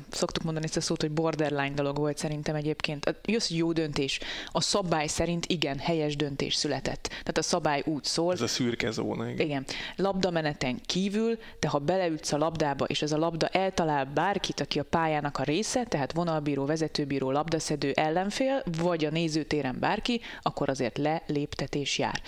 szoktuk 0.10 0.44
mondani 0.44 0.66
ezt 0.66 0.78
a 0.78 0.82
szót, 0.82 1.02
hogy 1.02 1.12
borderline 1.12 1.74
dolog 1.74 1.98
volt 1.98 2.18
szerintem 2.18 2.56
egyébként. 2.56 3.16
Jössz 3.26 3.50
jó 3.50 3.72
döntés. 3.72 4.20
A 4.52 4.62
szabály 4.62 5.08
szerint 5.08 5.46
igen, 5.46 5.78
helyes 5.78 6.16
döntés 6.16 6.56
született. 6.56 7.08
Tehát 7.08 7.38
a 7.38 7.42
szabály 7.42 7.82
úgy 7.86 8.04
szól. 8.04 8.34
Ez 8.34 8.42
a 8.42 8.48
szürke 8.48 8.92
zóna. 8.92 9.30
Igen. 9.30 9.46
igen. 9.46 9.66
Labdameneten 9.96 10.80
kívül, 10.86 11.38
de 11.60 11.68
ha 11.68 11.80
beleütsz 11.80 12.32
a 12.32 12.38
labdába, 12.38 12.86
és 12.86 13.02
ez 13.02 13.12
a 13.12 13.18
labda 13.18 13.48
eltalál 13.48 14.06
bárkit, 14.06 14.60
aki 14.60 14.80
a 14.80 14.84
pályának 14.84 15.38
a 15.38 15.44
része, 15.44 15.84
tehát 15.84 16.14
vonalbíró, 16.14 16.66
vezetőbíró, 16.66 17.32
labdaszedő, 17.32 17.92
ellenfél, 17.92 18.64
vagy 18.78 19.06
a 19.06 19.10
nézőtéren 19.10 19.78
bárki, 19.80 20.22
akkor 20.42 20.70
azért 20.70 20.98
leléptetés 20.98 21.98
jár. 21.98 22.22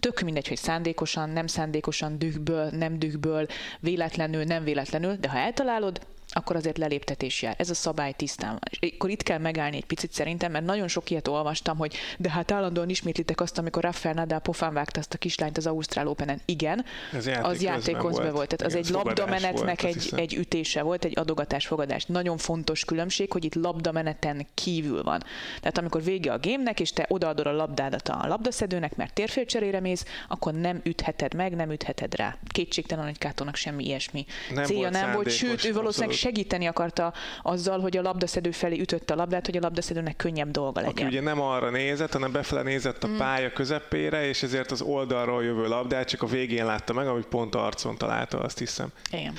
Tök 0.00 0.20
mindegy, 0.20 0.48
hogy 0.48 0.56
szándékosan, 0.56 1.30
nem 1.30 1.46
szándékosan, 1.46 2.18
dühből, 2.18 2.70
nem 2.70 2.98
dühből, 2.98 3.46
véletlenül, 3.80 4.44
nem 4.44 4.64
véletlenül, 4.64 5.16
de 5.16 5.28
ha 5.28 5.38
eltalálod, 5.38 6.00
akkor 6.32 6.56
azért 6.56 6.78
leléptetés 6.78 7.42
jár. 7.42 7.54
Ez 7.58 7.70
a 7.70 7.74
szabály 7.74 8.12
tisztán 8.12 8.50
van. 8.50 8.60
És 8.70 8.92
akkor 8.94 9.10
itt 9.10 9.22
kell 9.22 9.38
megállni 9.38 9.76
egy 9.76 9.84
picit 9.84 10.12
szerintem, 10.12 10.52
mert 10.52 10.64
nagyon 10.64 10.88
sok 10.88 11.10
ilyet 11.10 11.28
olvastam, 11.28 11.76
hogy 11.76 11.94
de 12.18 12.30
hát 12.30 12.50
állandóan 12.50 12.88
ismétlitek 12.88 13.40
azt, 13.40 13.58
amikor 13.58 13.82
Rafael 13.82 14.14
Nadal 14.14 14.38
pofán 14.38 14.74
vágta 14.74 15.00
azt 15.00 15.14
a 15.14 15.18
kislányt 15.18 15.56
az 15.56 15.66
Ausztrál 15.66 16.06
Open-en. 16.06 16.40
Igen, 16.44 16.84
Ez 17.12 17.26
játék 17.26 17.44
az 17.44 17.62
játék 17.62 17.96
közben 17.96 18.32
volt. 18.32 18.48
Tehát 18.56 18.74
az 18.74 18.74
egy 18.74 18.88
labdamenetnek 18.88 19.82
volt, 19.82 19.94
egy, 19.94 20.12
egy 20.16 20.34
ütése 20.34 20.82
volt, 20.82 21.04
egy 21.04 21.18
adogatás-fogadás. 21.18 22.04
Nagyon 22.04 22.36
fontos 22.36 22.84
különbség, 22.84 23.32
hogy 23.32 23.44
itt 23.44 23.54
labdameneten 23.54 24.46
kívül 24.54 25.02
van. 25.02 25.22
Tehát 25.60 25.78
amikor 25.78 26.02
vége 26.02 26.32
a 26.32 26.38
gémnek, 26.38 26.80
és 26.80 26.92
te 26.92 27.06
odaadod 27.08 27.46
a 27.46 27.52
labdádat 27.52 28.08
a 28.08 28.26
labdaszedőnek, 28.26 28.96
mert 28.96 29.14
térfélcserére 29.14 29.80
mész, 29.80 30.04
akkor 30.28 30.52
nem 30.52 30.80
ütheted 30.84 31.34
meg, 31.34 31.54
nem 31.56 31.70
ütheted 31.70 32.14
rá. 32.14 32.36
Kétségtelen, 32.46 33.04
hogy 33.04 33.18
Kátónak 33.18 33.56
semmi 33.56 33.84
ilyesmi 33.84 34.26
nem 34.54 34.64
célja 34.64 34.90
nem 34.90 35.12
volt, 35.12 35.30
sőt, 35.30 35.64
ő 35.64 35.72
valószínűleg 35.72 36.16
segíteni 36.20 36.66
akarta 36.66 37.12
azzal, 37.42 37.80
hogy 37.80 37.96
a 37.96 38.02
labdaszedő 38.02 38.50
felé 38.50 38.78
ütötte 38.78 39.12
a 39.12 39.16
labdát, 39.16 39.46
hogy 39.46 39.56
a 39.56 39.60
labdaszedőnek 39.60 40.16
könnyebb 40.16 40.50
dolga 40.50 40.80
legyen. 40.80 41.06
Aki 41.06 41.16
ugye 41.16 41.20
nem 41.20 41.40
arra 41.40 41.70
nézett, 41.70 42.12
hanem 42.12 42.32
befele 42.32 42.62
nézett 42.62 43.04
a 43.04 43.08
mm. 43.08 43.16
pálya 43.16 43.52
közepére, 43.52 44.26
és 44.26 44.42
ezért 44.42 44.70
az 44.70 44.80
oldalról 44.80 45.44
jövő 45.44 45.66
labdát 45.66 46.08
csak 46.08 46.22
a 46.22 46.26
végén 46.26 46.64
látta 46.64 46.92
meg, 46.92 47.06
amit 47.06 47.26
pont 47.26 47.54
arcon 47.54 47.96
találta, 47.96 48.38
azt 48.38 48.58
hiszem. 48.58 48.88
Igen. 49.10 49.34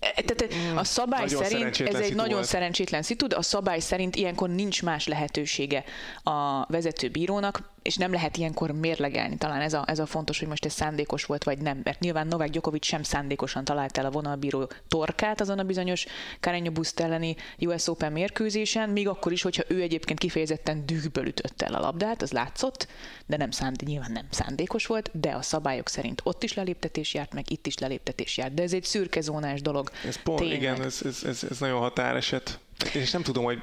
E, 0.00 0.22
tehát 0.22 0.54
mm, 0.54 0.76
a 0.76 0.84
szabály 0.84 1.24
nagyon 1.24 1.44
szerint 1.44 1.80
ez 1.80 1.94
egy 1.94 2.14
nagyon 2.14 2.34
volt. 2.34 2.46
szerencsétlen 2.46 3.02
szitu, 3.02 3.26
a 3.36 3.42
szabály 3.42 3.78
szerint 3.80 4.16
ilyenkor 4.16 4.48
nincs 4.48 4.82
más 4.82 5.06
lehetősége 5.06 5.84
a 6.22 6.66
vezetőbírónak, 6.66 7.70
és 7.82 7.96
nem 7.96 8.12
lehet 8.12 8.36
ilyenkor 8.36 8.70
mérlegelni. 8.70 9.36
Talán 9.36 9.60
ez 9.60 9.72
a, 9.72 9.84
ez 9.86 9.98
a 9.98 10.06
fontos, 10.06 10.38
hogy 10.38 10.48
most 10.48 10.64
ez 10.64 10.72
szándékos 10.72 11.24
volt, 11.24 11.44
vagy 11.44 11.58
nem. 11.58 11.80
Mert 11.84 12.00
nyilván 12.00 12.26
Novák 12.26 12.50
Djokovic 12.50 12.84
sem 12.84 13.02
szándékosan 13.02 13.64
talált 13.64 13.98
el 13.98 14.06
a 14.06 14.10
vonalbíró 14.10 14.70
torkát 14.88 15.40
azon 15.40 15.58
a 15.58 15.62
bizonyos 15.62 16.06
Carreño 16.40 16.70
Busta 16.72 17.02
elleni 17.02 17.36
US 17.58 17.88
Open 17.88 18.12
mérkőzésen, 18.12 18.88
még 18.90 19.08
akkor 19.08 19.32
is, 19.32 19.42
hogyha 19.42 19.62
ő 19.66 19.80
egyébként 19.80 20.18
kifejezetten 20.18 20.86
dühből 20.86 21.26
ütötte 21.26 21.66
el 21.66 21.74
a 21.74 21.80
labdát, 21.80 22.22
az 22.22 22.32
látszott, 22.32 22.88
de 23.26 23.36
nem 23.36 23.50
szándék, 23.50 23.88
nyilván 23.88 24.12
nem 24.12 24.26
szándékos 24.30 24.86
volt, 24.86 25.10
de 25.12 25.30
a 25.30 25.42
szabályok 25.42 25.88
szerint 25.88 26.20
ott 26.24 26.42
is 26.42 26.54
leléptetés 26.54 27.14
járt, 27.14 27.34
meg 27.34 27.50
itt 27.50 27.66
is 27.66 27.78
leléptetés 27.78 28.36
járt. 28.36 28.54
De 28.54 28.62
ez 28.62 28.72
egy 28.72 28.84
szürke 28.84 29.20
zónás 29.20 29.62
dolog. 29.62 29.90
Ez 30.06 30.22
pont, 30.22 30.38
Tényleg. 30.38 30.56
igen, 30.56 30.82
ez, 30.82 31.00
ez, 31.04 31.22
ez, 31.24 31.44
ez 31.50 31.58
nagyon 31.58 31.78
határeset. 31.78 32.58
És 32.92 33.10
nem 33.10 33.22
tudom, 33.22 33.44
hogy 33.44 33.62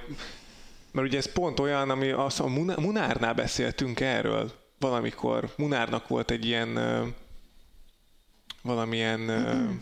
mert 0.92 1.08
ugye 1.08 1.18
ez 1.18 1.32
pont 1.32 1.60
olyan, 1.60 1.90
ami 1.90 2.10
az, 2.10 2.40
a 2.40 2.48
Munárnál 2.78 3.34
beszéltünk 3.34 4.00
erről 4.00 4.52
valamikor. 4.80 5.54
Munárnak 5.58 6.08
volt 6.08 6.32
egy 6.32 6.46
ilyen 6.46 6.80
valamilyen 8.62 9.20
mm-hmm. 9.20 9.76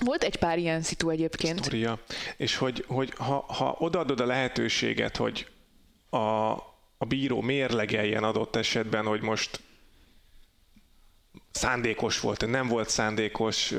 Volt 0.00 0.22
egy 0.22 0.36
pár 0.36 0.58
ilyen 0.58 0.82
szitu 0.82 1.10
egyébként. 1.10 1.58
Sztoria. 1.58 1.98
És 2.36 2.56
hogy, 2.56 2.84
hogy 2.86 3.12
ha, 3.16 3.44
ha 3.48 3.76
odaadod 3.78 4.20
a 4.20 4.26
lehetőséget, 4.26 5.16
hogy 5.16 5.46
a, 6.10 6.16
a 6.98 7.04
bíró 7.08 7.40
mérlegeljen 7.40 8.24
adott 8.24 8.56
esetben, 8.56 9.04
hogy 9.04 9.20
most 9.20 9.60
szándékos 11.50 12.20
volt, 12.20 12.46
nem 12.46 12.68
volt 12.68 12.88
szándékos, 12.88 13.74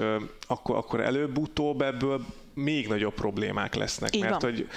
akkor, 0.48 0.75
akkor 0.75 1.00
előbb-utóbb 1.00 1.82
ebből 1.82 2.25
még 2.53 2.88
nagyobb 2.88 3.13
problémák 3.13 3.75
lesznek. 3.75 4.15
Így 4.15 4.22
mert 4.22 4.41
van. 4.41 4.51
hogy 4.51 4.70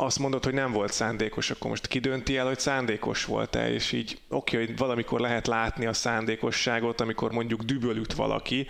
azt 0.00 0.18
mondod, 0.18 0.44
hogy 0.44 0.54
nem 0.54 0.72
volt 0.72 0.92
szándékos, 0.92 1.50
akkor 1.50 1.70
most 1.70 1.86
kidönti 1.86 2.36
el, 2.36 2.46
hogy 2.46 2.58
szándékos 2.58 3.24
volt-e, 3.24 3.72
és 3.72 3.92
így 3.92 4.18
oké, 4.28 4.56
hogy 4.56 4.76
valamikor 4.76 5.20
lehet 5.20 5.46
látni 5.46 5.86
a 5.86 5.92
szándékosságot, 5.92 7.00
amikor 7.00 7.32
mondjuk 7.32 7.62
düböl 7.62 8.02
valaki, 8.16 8.66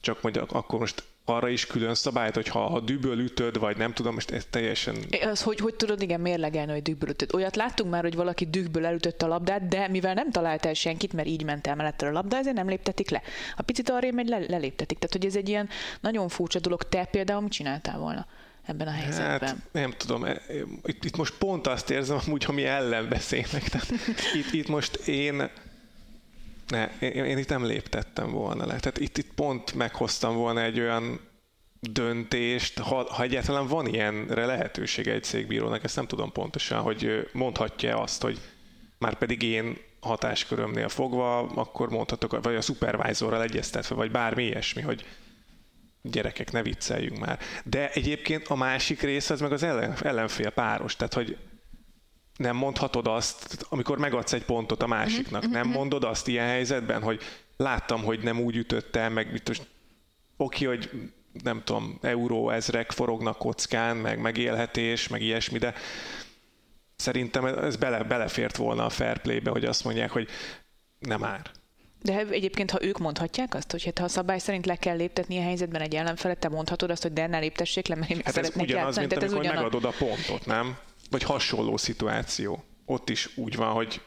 csak 0.00 0.22
mondjuk 0.22 0.52
akkor 0.52 0.78
most 0.78 1.02
arra 1.24 1.48
is 1.48 1.66
külön 1.66 1.94
szabályt, 1.94 2.34
hogy 2.34 2.48
ha, 2.48 2.60
ha 2.60 2.80
düböl 2.80 3.18
ütöd, 3.18 3.58
vagy 3.58 3.76
nem 3.76 3.92
tudom, 3.92 4.14
most 4.14 4.30
ez 4.30 4.46
teljesen... 4.50 4.96
Az, 5.22 5.42
hogy, 5.42 5.58
hogy 5.58 5.74
tudod 5.74 6.02
igen 6.02 6.20
mérlegelni, 6.20 6.72
hogy 6.72 6.82
düböl 6.82 7.08
ütöd. 7.08 7.34
Olyat 7.34 7.56
láttunk 7.56 7.90
már, 7.90 8.02
hogy 8.02 8.14
valaki 8.14 8.46
dühből 8.46 8.86
elütötte 8.86 9.24
a 9.24 9.28
labdát, 9.28 9.68
de 9.68 9.88
mivel 9.88 10.14
nem 10.14 10.30
talált 10.30 10.66
el 10.66 10.74
senkit, 10.74 11.12
mert 11.12 11.28
így 11.28 11.44
ment 11.44 11.66
el 11.66 11.74
mellette 11.74 12.06
a 12.06 12.12
labda, 12.12 12.36
ezért 12.36 12.56
nem 12.56 12.68
léptetik 12.68 13.10
le. 13.10 13.22
Ha 13.56 13.62
picit 13.62 13.90
arra 13.90 14.10
megy, 14.12 14.28
le, 14.28 14.38
leléptetik. 14.38 14.98
Tehát, 14.98 15.12
hogy 15.12 15.26
ez 15.26 15.36
egy 15.36 15.48
ilyen 15.48 15.68
nagyon 16.00 16.28
furcsa 16.28 16.60
dolog. 16.60 16.82
Te 16.82 17.04
például 17.04 17.40
mit 17.40 17.52
csináltál 17.52 17.98
volna? 17.98 18.26
Ebben 18.66 18.86
a 18.86 18.90
helyzetben? 18.90 19.48
Hát, 19.48 19.56
nem 19.72 19.90
tudom, 19.96 20.24
e, 20.24 20.40
itt, 20.84 21.04
itt 21.04 21.16
most 21.16 21.34
pont 21.38 21.66
azt 21.66 21.90
érzem, 21.90 22.18
amúgy, 22.26 22.48
mi 22.48 22.64
ellen 22.64 23.08
beszélnek. 23.08 23.68
Tehát 23.68 23.90
itt, 24.40 24.52
itt 24.52 24.68
most 24.68 24.94
én 24.94 25.50
ne, 26.68 26.90
én, 26.98 27.24
én 27.24 27.38
itt 27.38 27.48
nem 27.48 27.64
léptettem 27.64 28.30
volna 28.30 28.66
le. 28.66 28.76
Tehát 28.76 28.98
itt, 28.98 29.18
itt 29.18 29.32
pont 29.34 29.74
meghoztam 29.74 30.36
volna 30.36 30.62
egy 30.62 30.80
olyan 30.80 31.20
döntést, 31.80 32.78
ha, 32.78 33.12
ha 33.12 33.22
egyáltalán 33.22 33.66
van 33.66 33.86
ilyenre 33.86 34.46
lehetősége 34.46 35.12
egy 35.12 35.24
székbírónak, 35.24 35.84
ezt 35.84 35.96
nem 35.96 36.06
tudom 36.06 36.32
pontosan, 36.32 36.80
hogy 36.80 37.28
mondhatja 37.32 38.00
azt, 38.00 38.22
hogy 38.22 38.40
már 38.98 39.14
pedig 39.14 39.42
én 39.42 39.76
hatáskörömnél 40.00 40.88
fogva, 40.88 41.38
akkor 41.38 41.90
mondhatok, 41.90 42.42
vagy 42.42 42.54
a 42.54 42.60
supervisorral 42.60 43.42
egyeztetve, 43.42 43.94
vagy 43.94 44.10
bármi 44.10 44.44
ilyesmi, 44.44 44.82
hogy 44.82 45.04
gyerekek, 46.02 46.52
ne 46.52 46.62
vicceljünk 46.62 47.18
már. 47.18 47.38
De 47.64 47.90
egyébként 47.90 48.48
a 48.48 48.54
másik 48.54 49.00
rész 49.00 49.30
az 49.30 49.40
meg 49.40 49.52
az 49.52 49.62
ellen, 49.62 49.96
ellenfél 50.02 50.50
páros, 50.50 50.96
tehát 50.96 51.14
hogy 51.14 51.36
nem 52.36 52.56
mondhatod 52.56 53.06
azt, 53.06 53.66
amikor 53.68 53.98
megadsz 53.98 54.32
egy 54.32 54.44
pontot 54.44 54.82
a 54.82 54.86
másiknak, 54.86 55.40
uh-huh, 55.40 55.52
nem 55.52 55.66
uh-huh. 55.66 55.76
mondod 55.76 56.04
azt 56.04 56.28
ilyen 56.28 56.46
helyzetben, 56.46 57.02
hogy 57.02 57.22
láttam, 57.56 58.02
hogy 58.02 58.22
nem 58.22 58.40
úgy 58.40 58.56
ütöttem, 58.56 59.12
meg 59.12 59.42
most 59.46 59.66
oké, 60.36 60.64
hogy 60.64 60.90
nem 61.42 61.62
tudom, 61.64 61.98
euró 62.00 62.50
ezrek 62.50 62.90
forognak 62.90 63.38
kockán, 63.38 63.96
meg 63.96 64.18
megélhetés, 64.18 65.08
meg 65.08 65.22
ilyesmi, 65.22 65.58
de 65.58 65.74
szerintem 66.96 67.44
ez 67.44 67.76
bele, 67.76 68.02
belefért 68.02 68.56
volna 68.56 68.84
a 68.84 68.90
fair 68.90 69.18
play-be, 69.18 69.50
hogy 69.50 69.64
azt 69.64 69.84
mondják, 69.84 70.10
hogy 70.10 70.28
nem 70.98 71.20
már. 71.20 71.50
De 72.02 72.26
egyébként, 72.30 72.70
ha 72.70 72.82
ők 72.82 72.98
mondhatják 72.98 73.54
azt, 73.54 73.70
hogy 73.70 73.84
hát, 73.84 73.98
ha 73.98 74.04
a 74.04 74.08
szabály 74.08 74.38
szerint 74.38 74.66
le 74.66 74.76
kell 74.76 74.96
léptetni 74.96 75.38
a 75.38 75.42
helyzetben 75.42 75.80
egy 75.80 75.94
ellenfelet, 75.94 76.38
te 76.38 76.48
mondhatod 76.48 76.90
azt, 76.90 77.02
hogy 77.02 77.12
de 77.12 77.26
ne 77.26 77.38
léptessék 77.38 77.86
le, 77.86 77.94
mert 77.94 78.10
én 78.10 78.20
hát 78.24 78.36
ez 78.36 78.50
ugyanaz, 78.56 78.68
játszani. 78.68 79.06
mint 79.06 79.22
amikor 79.22 79.38
ugyanaz... 79.38 79.56
megadod 79.56 79.84
a 79.84 79.94
pontot, 79.98 80.46
nem? 80.46 80.76
Vagy 81.10 81.22
hasonló 81.22 81.76
szituáció. 81.76 82.64
Ott 82.84 83.10
is 83.10 83.30
úgy 83.36 83.56
van, 83.56 83.72
hogy 83.72 84.00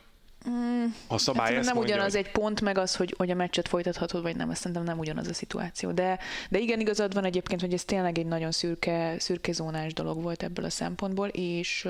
Mm, 0.49 0.85
a 1.07 1.17
szabály 1.17 1.49
hát 1.49 1.57
ezt 1.57 1.65
nem 1.65 1.75
mondja, 1.75 1.95
ugyanaz 1.95 2.15
hogy... 2.15 2.25
egy 2.25 2.31
pont, 2.31 2.61
meg 2.61 2.77
az, 2.77 2.95
hogy, 2.95 3.13
hogy 3.17 3.31
a 3.31 3.35
meccset 3.35 3.67
folytathatod, 3.67 4.21
vagy 4.21 4.35
nem, 4.35 4.49
azt 4.49 4.57
szerintem 4.57 4.83
nem 4.83 4.99
ugyanaz 4.99 5.27
a 5.27 5.33
szituáció. 5.33 5.91
De, 5.91 6.19
de 6.49 6.59
igen, 6.59 6.79
igazad 6.79 7.13
van 7.13 7.25
egyébként, 7.25 7.61
hogy 7.61 7.73
ez 7.73 7.83
tényleg 7.83 8.17
egy 8.17 8.25
nagyon 8.25 8.51
szürke, 8.51 9.15
szürke 9.19 9.51
zónás 9.51 9.93
dolog 9.93 10.21
volt 10.21 10.43
ebből 10.43 10.65
a 10.65 10.69
szempontból, 10.69 11.27
és 11.27 11.87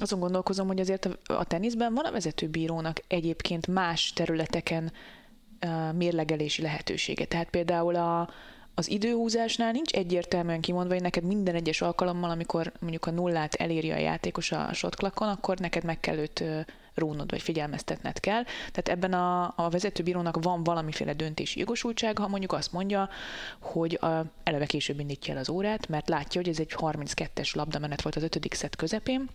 azon 0.00 0.20
gondolkozom, 0.20 0.66
hogy 0.66 0.80
azért 0.80 1.08
a, 1.24 1.44
teniszben 1.44 1.94
van 1.94 2.04
a 2.04 2.12
vezetőbírónak 2.12 3.02
egyébként 3.08 3.66
más 3.66 4.12
területeken 4.12 4.92
mérlegelési 5.94 6.62
lehetősége. 6.62 7.24
Tehát 7.24 7.50
például 7.50 7.94
a, 7.94 8.30
az 8.74 8.90
időhúzásnál 8.90 9.72
nincs 9.72 9.92
egyértelműen 9.92 10.60
kimondva, 10.60 10.92
hogy 10.92 11.02
neked 11.02 11.24
minden 11.24 11.54
egyes 11.54 11.80
alkalommal, 11.80 12.30
amikor 12.30 12.72
mondjuk 12.80 13.06
a 13.06 13.10
nullát 13.10 13.54
eléri 13.54 13.90
a 13.90 13.98
játékos 13.98 14.52
a 14.52 14.72
shotclockon, 14.72 15.28
akkor 15.28 15.58
neked 15.58 15.84
meg 15.84 16.00
kell 16.00 16.16
őt 16.16 16.44
rónod, 16.94 17.30
vagy 17.30 17.42
figyelmeztetned 17.42 18.20
kell. 18.20 18.42
Tehát 18.42 18.88
ebben 18.88 19.12
a, 19.12 19.52
a 19.56 19.68
vezetőbírónak 19.68 20.42
van 20.42 20.64
valamiféle 20.64 21.12
döntési 21.12 21.58
jogosultsága, 21.58 22.22
ha 22.22 22.28
mondjuk 22.28 22.52
azt 22.52 22.72
mondja, 22.72 23.08
hogy 23.60 23.98
a, 24.00 24.24
eleve 24.44 24.66
később 24.66 25.00
indítja 25.00 25.34
el 25.34 25.40
az 25.40 25.48
órát, 25.48 25.88
mert 25.88 26.08
látja, 26.08 26.40
hogy 26.40 26.50
ez 26.50 26.58
egy 26.58 26.74
32-es 26.76 27.54
labdamenet 27.54 28.02
volt 28.02 28.16
az 28.16 28.22
ötödik 28.22 28.54
szett 28.54 28.76
közepén, 28.76 29.28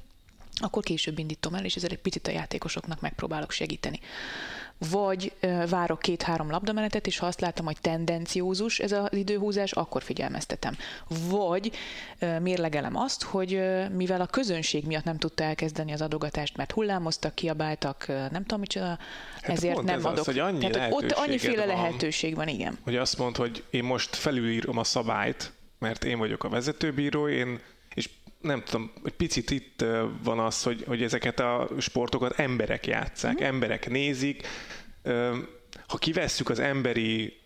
akkor 0.62 0.84
később 0.84 1.20
indítom 1.20 1.54
el, 1.54 1.66
és 1.66 1.76
ezzel 1.76 1.90
egy 1.90 2.00
picit 2.00 2.28
a 2.28 2.32
játékosoknak 2.32 3.02
megpróbálok 3.02 3.52
segíteni 3.52 4.00
vagy 4.90 5.34
várok 5.70 6.00
két-három 6.00 6.50
labdamenetet, 6.50 7.08
és 7.08 7.18
ha 7.18 7.26
azt 7.26 7.42
látom, 7.42 7.66
hogy 7.66 7.78
tendenciózus 7.82 8.80
ez 8.80 8.92
az 8.92 9.08
időhúzás, 9.12 9.72
akkor 9.72 10.04
figyelmeztetem. 10.04 10.78
Vagy 11.30 11.72
mérlegelem 12.40 12.96
azt, 12.96 13.24
hogy 13.24 13.62
mivel 13.92 14.22
a 14.22 14.26
közönség 14.26 14.86
miatt 14.86 15.04
nem 15.04 15.18
tudta 15.18 15.44
elkezdeni 15.44 15.92
az 15.92 16.02
adogatást, 16.02 16.58
mert 16.58 16.72
hullámoztak, 16.72 17.36
kiabáltak, 17.36 18.08
nem 18.08 18.42
tudom 18.42 18.60
micsoda, 18.60 18.86
hát 18.86 19.00
ezért 19.50 19.82
nem 19.82 19.98
ez 19.98 20.06
adok. 20.06 20.20
Az, 20.20 20.26
hogy 20.26 20.40
annyi 20.40 20.70
Tehát 20.70 20.94
ott 20.94 21.12
annyiféle 21.12 21.66
van, 21.66 21.76
lehetőség 21.76 22.36
van, 22.36 22.48
igen. 22.48 22.78
Hogy 22.84 22.96
azt 22.96 23.18
mond, 23.18 23.36
hogy 23.36 23.64
én 23.70 23.84
most 23.84 24.16
felülírom 24.16 24.78
a 24.78 24.84
szabályt, 24.84 25.52
mert 25.80 26.04
én 26.04 26.18
vagyok 26.18 26.44
a 26.44 26.50
vezetőbíró, 26.50 27.28
én 27.28 27.60
nem 28.42 28.64
tudom, 28.64 28.92
egy 29.04 29.14
picit 29.14 29.50
itt 29.50 29.86
van 30.24 30.40
az, 30.40 30.64
hogy, 30.64 30.84
hogy 30.88 31.04
ezeket 31.04 31.40
a 31.40 31.68
sportokat 31.80 32.40
emberek 32.40 32.88
játszák, 32.88 33.42
mm. 33.42 33.46
emberek 33.46 33.90
nézik. 33.90 34.48
Ha 35.88 35.98
kivesszük 35.98 36.50
az 36.50 36.60
emberi 36.60 37.42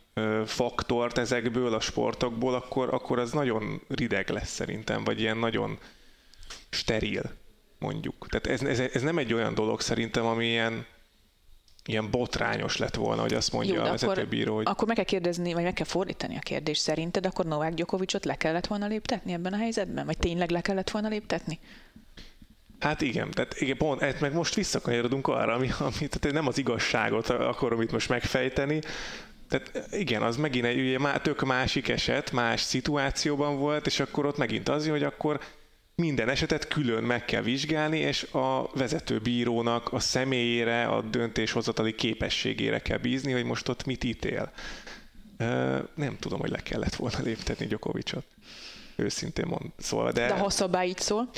faktort 0.46 1.18
ezekből 1.18 1.74
a 1.74 1.80
sportokból, 1.80 2.54
akkor, 2.54 2.94
akkor 2.94 3.20
az 3.20 3.32
nagyon 3.32 3.82
rideg 3.88 4.30
lesz 4.30 4.52
szerintem, 4.52 5.04
vagy 5.04 5.20
ilyen 5.20 5.38
nagyon 5.38 5.78
steril, 6.70 7.32
mondjuk. 7.80 8.28
Tehát 8.30 8.48
ez, 8.48 8.80
ez, 8.80 8.90
ez 8.94 9.02
nem 9.02 9.18
egy 9.18 9.34
olyan 9.34 9.54
dolog 9.54 9.82
szerintem, 9.82 10.26
ami 10.26 10.46
ilyen 10.46 10.86
ilyen 11.86 12.12
botrányos 12.12 12.78
lett 12.78 12.96
volna, 12.96 13.22
hogy 13.22 13.34
azt 13.34 13.52
mondja 13.52 13.74
Jó, 13.74 13.82
a 13.82 13.90
vezetőbíró, 13.90 14.56
hogy... 14.56 14.66
Akkor 14.68 14.88
meg 14.88 14.96
kell 14.96 15.06
kérdezni, 15.06 15.54
vagy 15.54 15.64
meg 15.64 15.74
kell 15.74 15.86
fordítani 15.86 16.36
a 16.36 16.40
kérdést. 16.40 16.82
Szerinted 16.82 17.26
akkor 17.26 17.46
Novák 17.46 17.74
Gyokovicsot 17.74 18.26
le 18.26 18.36
kellett 18.36 18.68
volna 18.68 18.88
léptetni 18.88 19.34
ebben 19.34 19.54
a 19.54 19.58
helyzetben? 19.58 20.06
Vagy 20.06 20.18
tényleg 20.18 20.50
le 20.50 20.62
kellett 20.62 20.90
volna 20.90 21.08
léptetni? 21.08 21.60
Hát 22.80 23.02
igen, 23.02 23.32
tehát 23.32 23.62
igen, 23.62 23.78
pont, 23.78 24.02
hát 24.02 24.20
meg 24.20 24.34
most 24.34 24.56
visszakanyarodunk 24.56 25.28
arra, 25.28 25.54
ami, 25.54 25.70
ami 25.80 25.94
tehát 25.94 26.32
nem 26.32 26.48
az 26.48 26.58
igazságot 26.58 27.30
akarom 27.30 27.82
itt 27.82 27.92
most 27.92 28.10
megfejteni, 28.10 28.80
tehát 29.50 29.88
igen, 29.92 30.22
az 30.22 30.38
megint 30.38 30.66
egy 30.66 30.80
ugye, 30.80 31.20
tök 31.20 31.42
másik 31.42 31.88
eset, 31.88 32.32
más 32.32 32.62
szituációban 32.62 33.58
volt, 33.58 33.86
és 33.86 34.00
akkor 34.00 34.26
ott 34.26 34.38
megint 34.38 34.70
az, 34.70 34.88
hogy 34.88 35.04
akkor 35.04 35.40
minden 35.96 36.30
esetet 36.30 36.68
külön 36.68 37.04
meg 37.04 37.26
kell 37.26 37.42
vizsgálni, 37.42 37.98
és 37.98 38.24
a 38.24 38.70
vezető 38.74 39.20
bírónak 39.20 39.94
a 39.94 40.00
személyére, 40.00 40.86
a 40.86 41.02
döntéshozatali 41.02 41.96
képességére 41.96 42.80
kell 42.80 42.98
bízni, 42.98 43.32
hogy 43.32 43.44
most 43.44 43.70
ott 43.70 43.86
mit 43.86 44.04
ítél. 44.04 44.52
Nem 45.96 46.18
tudom, 46.20 46.40
hogy 46.40 46.50
le 46.50 46.60
kellett 46.60 46.96
volna 46.96 47.18
léptetni 47.24 47.66
Gyokovicsot. 47.66 48.26
Őszintén 48.96 49.46
mond, 49.48 49.72
szól. 49.78 50.12
De, 50.12 50.28
de 50.28 50.34
ha 50.34 50.46
a 50.46 50.50
szabály 50.50 50.88
így 50.88 51.00
szól? 51.00 51.30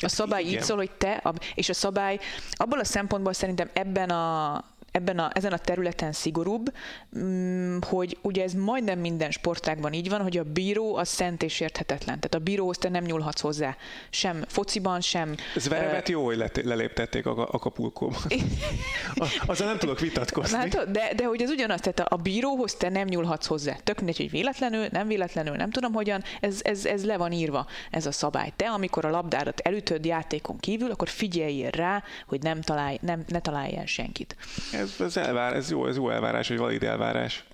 A 0.00 0.08
szabály 0.08 0.42
Igen. 0.42 0.54
így 0.54 0.62
szól, 0.62 0.76
hogy 0.76 0.90
te, 0.90 1.34
és 1.54 1.68
a 1.68 1.74
szabály 1.74 2.18
abból 2.50 2.78
a 2.78 2.84
szempontból 2.84 3.32
szerintem 3.32 3.70
ebben 3.72 4.10
a 4.10 4.64
ebben 4.96 5.18
a, 5.18 5.30
ezen 5.32 5.52
a 5.52 5.58
területen 5.58 6.12
szigorúbb, 6.12 6.72
mm, 7.18 7.78
hogy 7.88 8.18
ugye 8.22 8.42
ez 8.42 8.52
majdnem 8.52 8.98
minden 8.98 9.30
sportágban 9.30 9.92
így 9.92 10.08
van, 10.08 10.22
hogy 10.22 10.36
a 10.36 10.42
bíró 10.42 10.96
az 10.96 11.08
szent 11.08 11.42
és 11.42 11.60
érthetetlen. 11.60 12.20
Tehát 12.20 12.34
a 12.34 12.38
bíróhoz 12.38 12.78
te 12.78 12.88
nem 12.88 13.04
nyúlhatsz 13.04 13.40
hozzá. 13.40 13.76
Sem 14.10 14.44
fociban, 14.48 15.00
sem... 15.00 15.34
Ez 15.56 15.68
veremet 15.68 16.08
uh, 16.08 16.14
jó, 16.14 16.24
hogy 16.24 16.50
leléptették 16.64 17.26
a 17.26 17.48
Acapulcóban. 17.50 18.18
Azzal 19.46 19.66
nem 19.66 19.78
tudok 19.78 20.00
vitatkozni. 20.00 20.56
Hát, 20.56 20.90
de, 20.90 21.12
de 21.16 21.24
hogy 21.24 21.42
ez 21.42 21.50
ugyanaz, 21.50 21.80
tehát 21.80 22.00
a, 22.00 22.06
a 22.08 22.16
bíróhoz 22.16 22.74
te 22.74 22.88
nem 22.88 23.06
nyúlhatsz 23.06 23.46
hozzá. 23.46 23.76
Tök 23.84 23.96
mindegy, 23.96 24.16
hogy 24.16 24.30
véletlenül, 24.30 24.86
nem 24.90 25.06
véletlenül, 25.08 25.56
nem 25.56 25.70
tudom 25.70 25.92
hogyan, 25.92 26.22
ez, 26.40 26.60
ez, 26.62 26.84
ez 26.84 27.04
le 27.04 27.16
van 27.16 27.32
írva, 27.32 27.66
ez 27.90 28.06
a 28.06 28.12
szabály. 28.12 28.52
Te, 28.56 28.68
amikor 28.68 29.04
a 29.04 29.10
labdádat 29.10 29.60
elütöd 29.60 30.04
játékon 30.04 30.58
kívül, 30.58 30.90
akkor 30.90 31.08
figyeljél 31.08 31.70
rá, 31.70 32.02
hogy 32.26 32.42
nem 32.42 32.60
találj, 32.60 32.98
nem, 33.00 33.24
ne 33.28 33.40
találj 33.40 33.76
el 33.76 33.86
senkit. 33.86 34.36
Ez 34.72 34.85
ez, 34.86 35.00
ez, 35.00 35.16
elvár, 35.16 35.54
ez, 35.54 35.70
jó, 35.70 35.86
ez 35.86 35.96
jó 35.96 36.10
elvárás, 36.10 36.48
vagy 36.48 36.58
valid 36.58 36.82
elvárás. 36.82 37.44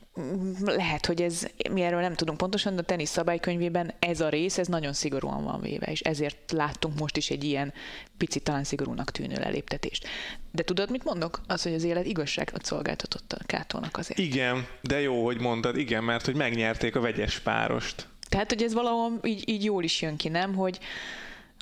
Lehet, 0.65 1.07
hogy 1.07 1.23
ez, 1.23 1.47
mi 1.71 1.81
erről 1.81 2.01
nem 2.01 2.15
tudunk 2.15 2.39
pontosan, 2.39 2.75
de 2.75 2.81
a 2.81 2.85
tenisz 2.85 3.11
szabálykönyvében 3.11 3.95
ez 3.99 4.21
a 4.21 4.29
rész, 4.29 4.59
ez 4.59 4.67
nagyon 4.67 4.93
szigorúan 4.93 5.45
van 5.45 5.61
véve, 5.61 5.87
és 5.87 6.01
ezért 6.01 6.53
láttunk 6.53 6.99
most 6.99 7.17
is 7.17 7.31
egy 7.31 7.45
ilyen 7.45 7.73
picit 8.17 8.43
talán 8.43 8.65
szigorúnak 8.65 9.11
tűnő 9.11 9.35
leléptetést. 9.35 10.09
De 10.51 10.63
tudod, 10.63 10.91
mit 10.91 11.05
mondok? 11.05 11.41
Az, 11.47 11.63
hogy 11.63 11.75
az 11.75 11.85
élet 11.85 12.07
igazságot 12.07 12.65
szolgáltatott 12.65 13.33
a 13.33 13.45
Kátónak 13.47 13.97
azért. 13.97 14.19
Igen, 14.19 14.67
de 14.81 15.01
jó, 15.01 15.25
hogy 15.25 15.41
mondtad, 15.41 15.77
igen, 15.77 16.05
mert 16.05 16.25
hogy 16.25 16.37
megnyerték 16.37 16.97
a 16.97 17.01
vegyes 17.01 17.39
párost. 17.39 18.09
Tehát, 18.29 18.53
hogy 18.53 18.63
ez 18.63 18.73
valahol 18.73 19.21
így, 19.23 19.49
így 19.49 19.65
jól 19.65 19.85
is 19.85 20.03
jön 20.03 20.17
ki, 20.17 20.29
nem? 20.29 20.55
Hogy, 20.55 20.79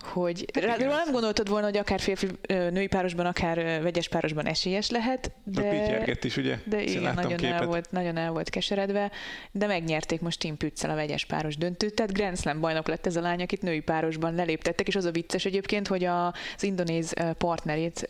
hogy 0.02 0.44
ráadásul 0.52 0.94
nem 0.94 1.12
gondoltad 1.12 1.48
volna, 1.48 1.66
hogy 1.66 1.76
akár 1.76 2.00
férfi 2.00 2.28
női 2.48 2.86
párosban, 2.86 3.26
akár 3.26 3.82
vegyes 3.82 4.08
párosban 4.08 4.46
esélyes 4.46 4.90
lehet, 4.90 5.32
de, 5.44 6.04
a 6.08 6.16
is, 6.22 6.36
ugye? 6.36 6.58
De 6.64 6.82
igen, 6.82 7.14
nagyon 7.14 7.44
el, 7.44 7.66
volt, 7.66 7.90
nagyon 7.90 8.16
el 8.16 8.30
volt 8.30 8.50
keseredve, 8.50 9.10
de 9.50 9.66
megnyerték 9.66 10.20
most 10.20 10.38
Tim 10.38 10.56
Püccel 10.56 10.90
a 10.90 10.94
vegyes 10.94 11.24
páros 11.24 11.56
döntőt, 11.56 11.94
tehát 11.94 12.12
Grand 12.12 12.38
Slam 12.38 12.60
bajnok 12.60 12.88
lett 12.88 13.06
ez 13.06 13.16
a 13.16 13.20
lány, 13.20 13.42
akit 13.42 13.62
női 13.62 13.80
párosban 13.80 14.34
leléptettek, 14.34 14.88
és 14.88 14.96
az 14.96 15.04
a 15.04 15.10
vicces 15.10 15.44
egyébként, 15.44 15.88
hogy 15.88 16.04
a, 16.04 16.26
az 16.26 16.62
indonéz 16.62 17.14
partnerét 17.38 18.06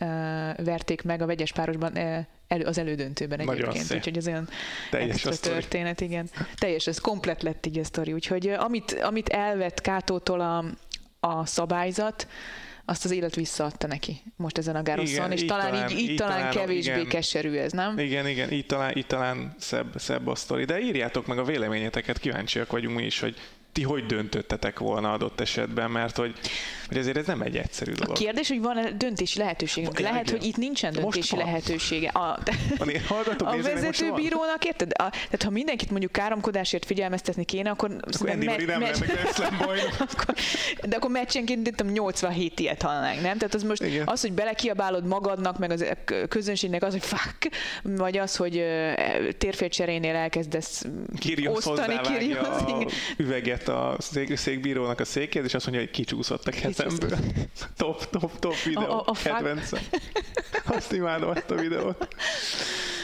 verték 0.57 1.03
meg 1.03 1.23
a 1.23 1.27
vegyes 1.27 1.53
párosban 1.53 1.97
elő, 2.49 2.65
az 2.65 2.79
elődöntőben 2.79 3.41
egyébként, 3.41 3.93
úgyhogy 3.95 4.17
ez 4.17 4.27
olyan 4.27 4.49
Teljes 4.91 5.25
extra 5.25 5.53
történet, 5.53 6.01
igen. 6.01 6.31
Teljes, 6.59 6.87
ez 6.87 6.99
komplet 6.99 7.43
lett 7.43 7.67
így 7.67 7.79
a 7.79 7.85
sztori, 7.85 8.13
úgyhogy 8.13 8.49
amit, 8.49 8.93
amit 9.03 9.29
elvett 9.29 9.81
Kátótól 9.81 10.41
a, 10.41 10.65
a 11.21 11.47
szabályzat, 11.47 12.27
azt 12.85 13.05
az 13.05 13.11
élet 13.11 13.35
visszaadta 13.35 13.87
neki 13.87 14.23
most 14.37 14.59
ezen 14.59 14.77
a 14.77 14.83
Garoszon, 14.83 15.33
és 15.33 15.41
így 15.41 15.47
talán, 15.47 15.71
talán 15.71 15.91
így, 15.91 15.99
így, 15.99 16.11
így 16.11 16.17
talán, 16.17 16.39
talán 16.39 16.53
kevésbé 16.53 16.93
igen, 16.93 17.09
keserű 17.09 17.57
ez, 17.57 17.73
nem? 17.73 17.99
Igen, 17.99 18.29
igen, 18.29 18.53
így 18.53 18.67
talán, 18.67 18.97
így 18.97 19.07
talán 19.07 19.55
szebb, 19.59 19.93
szebb 19.97 20.27
a 20.27 20.35
sztori. 20.35 20.65
De 20.65 20.81
írjátok 20.81 21.27
meg 21.27 21.39
a 21.39 21.45
véleményeteket, 21.45 22.19
kíváncsiak 22.19 22.71
vagyunk 22.71 22.97
mi 22.97 23.05
is, 23.05 23.21
hogy 23.21 23.37
ti 23.73 23.83
hogy 23.83 24.07
döntöttetek 24.07 24.79
volna 24.79 25.13
adott 25.13 25.41
esetben, 25.41 25.91
mert 25.91 26.17
hogy, 26.17 26.35
hogy 26.91 26.99
ezért 26.99 27.17
ez 27.17 27.27
nem 27.27 27.41
egy 27.43 27.57
egyszerű 27.57 27.93
dolog. 27.93 28.17
A 28.17 28.19
kérdés, 28.19 28.49
hogy 28.49 28.61
van-e 28.61 28.91
döntési 28.91 29.39
lehetőségünk. 29.39 29.99
Ja, 30.01 30.09
Lehet, 30.09 30.27
igen. 30.27 30.39
hogy 30.39 30.49
itt 30.49 30.57
nincsen 30.57 30.93
Most 30.93 31.03
döntési 31.03 31.37
van. 31.37 31.45
lehetősége. 31.45 32.09
A, 32.09 32.19
A 32.79 32.85
né- 32.85 33.03
a 33.11 33.15
most 33.15 33.41
van. 33.41 33.61
vezetőbírónak, 33.63 34.65
érted? 34.65 34.91
A, 34.93 35.09
tehát 35.11 35.43
ha 35.43 35.51
mindenkit 35.51 35.91
mondjuk 35.91 36.13
káromkodásért 36.13 36.85
figyelmeztetni 36.85 37.45
kéne, 37.45 37.71
akkor... 37.71 37.91
Akkor 38.15 38.29
Andy 38.31 38.47
nem 38.47 38.83
akkor, 39.99 40.35
de 40.89 40.97
akkor 40.97 41.11
meccsenként 41.11 41.67
itt 41.67 41.93
87 41.93 42.61
ilyet 42.61 42.83
hallanánk, 42.83 43.21
nem? 43.21 43.39
Tehát 43.39 43.55
az 43.55 43.63
most 43.63 43.83
Igen. 43.83 44.07
az, 44.07 44.21
hogy 44.21 44.33
belekiabálod 44.33 45.07
magadnak, 45.07 45.59
meg 45.59 45.71
az 45.71 45.87
közönségnek 46.29 46.83
az, 46.83 46.93
hogy 46.93 47.05
fuck, 47.05 47.49
vagy 47.83 48.19
az, 48.19 48.37
hogy 48.37 48.57
ö, 48.57 48.93
térfélcserénél 49.39 50.15
elkezdesz 50.15 50.85
Kirios 51.19 51.67
osztani, 51.67 52.01
Kyrgios, 52.03 52.39
a 52.39 52.87
üveget 53.17 53.69
a 53.69 53.97
szék, 53.99 54.37
székbírónak 54.37 55.01
a 55.01 55.05
székét, 55.05 55.45
és 55.45 55.55
azt 55.55 55.67
mondja, 55.67 55.85
hogy 55.85 55.95
kicsúszott 55.95 56.47
a 56.47 56.51
kezemből. 56.83 57.19
top, 57.77 58.11
top, 58.11 58.39
top 58.39 58.55
videó, 58.65 58.83
A- 58.83 58.99
a- 58.99 59.05
a 59.07 59.13
kedvencem. 59.23 59.81
Azt 60.65 60.93
imádom 60.93 61.29
azt 61.31 61.51
a 61.51 61.55
videót. 61.55 62.09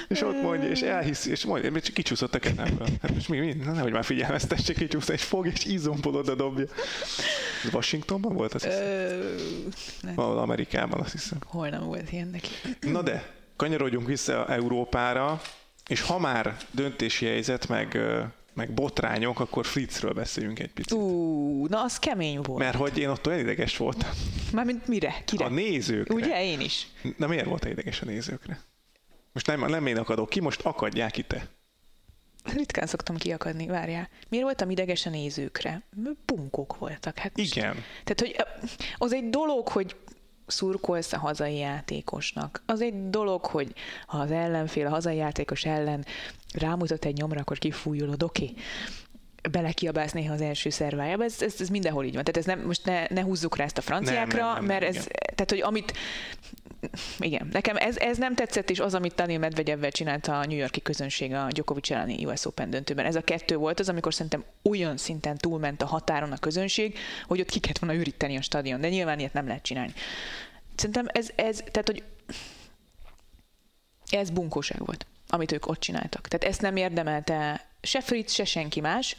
És 0.08 0.22
ott 0.22 0.42
mondja, 0.42 0.68
és 0.68 0.80
elhiszi, 0.80 1.30
és 1.30 1.44
mondja, 1.44 1.70
hogy 1.70 1.82
csak 1.82 1.94
kicsúszott 1.94 2.34
a 2.34 2.38
kezemből. 2.38 2.86
Hát 3.02 3.14
most 3.14 3.28
mi, 3.28 3.38
mi? 3.38 3.52
Na, 3.52 3.72
nehogy 3.72 3.92
már 3.92 4.04
figyelmeztesse, 4.04 4.72
kicsúszott, 4.72 5.14
és 5.14 5.22
fog, 5.22 5.46
és 5.46 5.64
izomból 5.64 6.14
oda 6.14 6.34
dobja. 6.34 6.64
Ez 7.64 7.72
Washingtonban 7.74 8.34
volt, 8.34 8.54
azt 8.54 8.64
hiszem? 8.64 8.82
Ö, 8.82 9.30
Valahol 10.14 10.38
Amerikában, 10.38 11.00
azt 11.00 11.12
hiszem. 11.12 11.38
hol 11.46 11.68
nem 11.68 11.84
volt 11.84 12.12
ilyen 12.12 12.28
neki. 12.28 12.48
Na 12.80 13.02
de, 13.02 13.30
kanyarodjunk 13.56 14.06
vissza 14.06 14.46
Európára, 14.48 15.40
és 15.88 16.00
ha 16.00 16.18
már 16.18 16.56
döntési 16.70 17.26
helyzet, 17.26 17.68
meg, 17.68 17.98
meg 18.56 18.72
botrányok, 18.72 19.40
akkor 19.40 19.66
Fritzről 19.66 20.12
beszéljünk 20.12 20.58
egy 20.58 20.72
picit. 20.72 20.92
Ú, 20.98 21.66
na 21.66 21.82
az 21.82 21.98
kemény 21.98 22.40
volt. 22.40 22.58
Mert 22.58 22.76
hogy 22.76 22.98
én 22.98 23.08
ott 23.08 23.26
olyan 23.26 23.38
ideges 23.38 23.76
voltam. 23.76 24.10
Mármint 24.52 24.86
mire? 24.88 25.14
Kire? 25.24 25.44
A 25.44 25.48
nézőkre. 25.48 26.14
Ugye, 26.14 26.44
én 26.44 26.60
is. 26.60 26.86
Na 27.16 27.26
miért 27.26 27.46
volt 27.46 27.64
ideges 27.64 28.00
a 28.00 28.04
nézőkre? 28.04 28.60
Most 29.32 29.46
nem, 29.46 29.64
nem 29.66 29.86
én 29.86 29.96
akadok 29.96 30.28
ki, 30.28 30.40
most 30.40 30.60
akadják 30.62 31.10
ki 31.10 31.22
te. 31.22 31.46
Ritkán 32.54 32.86
szoktam 32.86 33.16
kiakadni, 33.16 33.66
várjál. 33.66 34.08
Miért 34.28 34.44
voltam 34.44 34.70
ideges 34.70 35.06
a 35.06 35.10
nézőkre? 35.10 35.82
Bunkók 36.24 36.78
voltak. 36.78 37.18
Hát 37.18 37.36
most- 37.36 37.56
Igen. 37.56 37.74
Tehát, 38.04 38.20
hogy 38.20 38.36
az 38.96 39.12
egy 39.12 39.28
dolog, 39.30 39.68
hogy 39.68 39.96
szurkolsz 40.46 41.12
a 41.12 41.18
hazai 41.18 41.56
játékosnak. 41.56 42.62
Az 42.66 42.80
egy 42.80 43.10
dolog, 43.10 43.44
hogy 43.44 43.72
ha 44.06 44.18
az 44.18 44.30
ellenfél 44.30 44.86
a 44.86 44.90
hazai 44.90 45.16
játékos 45.16 45.64
ellen 45.64 46.04
rámutat 46.54 47.04
egy 47.04 47.16
nyomra, 47.16 47.40
akkor 47.40 47.58
kifújulod, 47.58 48.22
oké. 48.22 48.44
Okay 48.44 48.56
belekiabálsz 49.50 50.12
néha 50.12 50.32
az 50.32 50.40
első 50.40 50.70
szervájába, 50.70 51.24
ez, 51.24 51.42
ez, 51.42 51.54
ez 51.58 51.68
mindenhol 51.68 52.04
így 52.04 52.14
van. 52.14 52.24
Tehát 52.24 52.36
ez 52.36 52.44
nem, 52.44 52.66
most 52.66 52.84
ne, 52.84 53.06
ne 53.08 53.22
húzzuk 53.22 53.56
rá 53.56 53.64
ezt 53.64 53.78
a 53.78 53.80
franciákra, 53.80 54.38
Nem, 54.38 54.46
nem, 54.46 54.54
nem, 54.54 54.64
mert 54.64 54.82
ez. 54.82 55.06
Tehát 55.36 55.50
hogy 55.50 55.60
amit, 55.60 55.92
igen, 57.18 57.48
nekem 57.52 57.76
ez, 57.76 57.96
ez 57.96 58.18
nem 58.18 58.34
tetszett, 58.34 58.70
és 58.70 58.80
az, 58.80 58.94
amit 58.94 59.14
Daniel 59.14 59.38
Medvegyevvel 59.38 59.90
csinálta 59.90 60.38
a 60.38 60.44
New 60.46 60.56
Yorki 60.56 60.82
közönség 60.82 61.32
a 61.32 61.46
Djokovic 61.50 61.90
elleni 61.90 62.24
US 62.24 62.44
Open 62.44 62.70
döntőben. 62.70 63.06
Ez 63.06 63.16
a 63.16 63.20
kettő 63.22 63.56
volt 63.56 63.80
az, 63.80 63.88
amikor 63.88 64.14
szerintem 64.14 64.44
olyan 64.62 64.96
szinten 64.96 65.36
túlment 65.36 65.82
a 65.82 65.86
határon 65.86 66.32
a 66.32 66.38
közönség, 66.38 66.98
hogy 67.26 67.40
ott 67.40 67.50
ki 67.50 67.58
kellett 67.58 67.78
volna 67.78 68.00
üríteni 68.00 68.36
a 68.36 68.42
stadion, 68.42 68.80
de 68.80 68.88
nyilván 68.88 69.18
ilyet 69.18 69.32
nem 69.32 69.46
lehet 69.46 69.62
csinálni. 69.62 69.92
Szerintem 70.74 71.06
ez, 71.08 71.30
ez 71.36 71.56
tehát, 71.56 71.86
hogy 71.86 72.02
ez 74.10 74.30
bunkóság 74.30 74.78
volt, 74.78 75.06
amit 75.28 75.52
ők 75.52 75.66
ott 75.66 75.80
csináltak. 75.80 76.28
Tehát 76.28 76.46
ezt 76.54 76.62
nem 76.62 76.76
érdemelte 76.76 77.66
se 77.82 78.00
Fritz, 78.00 78.32
se 78.32 78.44
senki 78.44 78.80
más. 78.80 79.16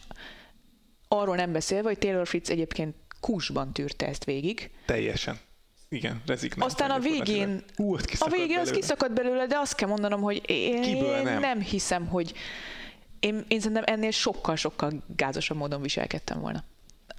Arról 1.08 1.36
nem 1.36 1.52
beszélve, 1.52 1.88
hogy 1.88 1.98
Taylor 1.98 2.28
Fritz 2.28 2.50
egyébként 2.50 2.96
kusban 3.20 3.74
tűrte 3.74 4.08
ezt 4.08 4.24
végig. 4.24 4.72
Teljesen. 4.86 5.40
Igen, 5.90 6.22
rezignált. 6.26 6.72
Aztán 6.72 6.92
a 6.92 7.00
végén, 7.00 7.64
Hú, 7.76 7.96
a 8.20 8.30
végén 8.30 8.58
az 8.58 8.64
belőle. 8.64 8.72
kiszakadt 8.72 9.14
belőle, 9.14 9.48
de 9.48 9.58
azt 9.58 9.76
kell 9.76 9.90
mondanom, 9.90 10.22
hogy 10.22 10.42
én, 10.46 10.82
Kiből 10.82 11.22
nem? 11.22 11.40
nem 11.40 11.62
hiszem, 11.62 12.08
hogy 12.08 12.34
én, 13.20 13.46
én 13.48 13.60
szerintem 13.60 13.84
ennél 13.86 14.12
sokkal-sokkal 14.12 15.04
gázosabb 15.16 15.58
módon 15.58 15.82
viselkedtem 15.82 16.40
volna. 16.40 16.64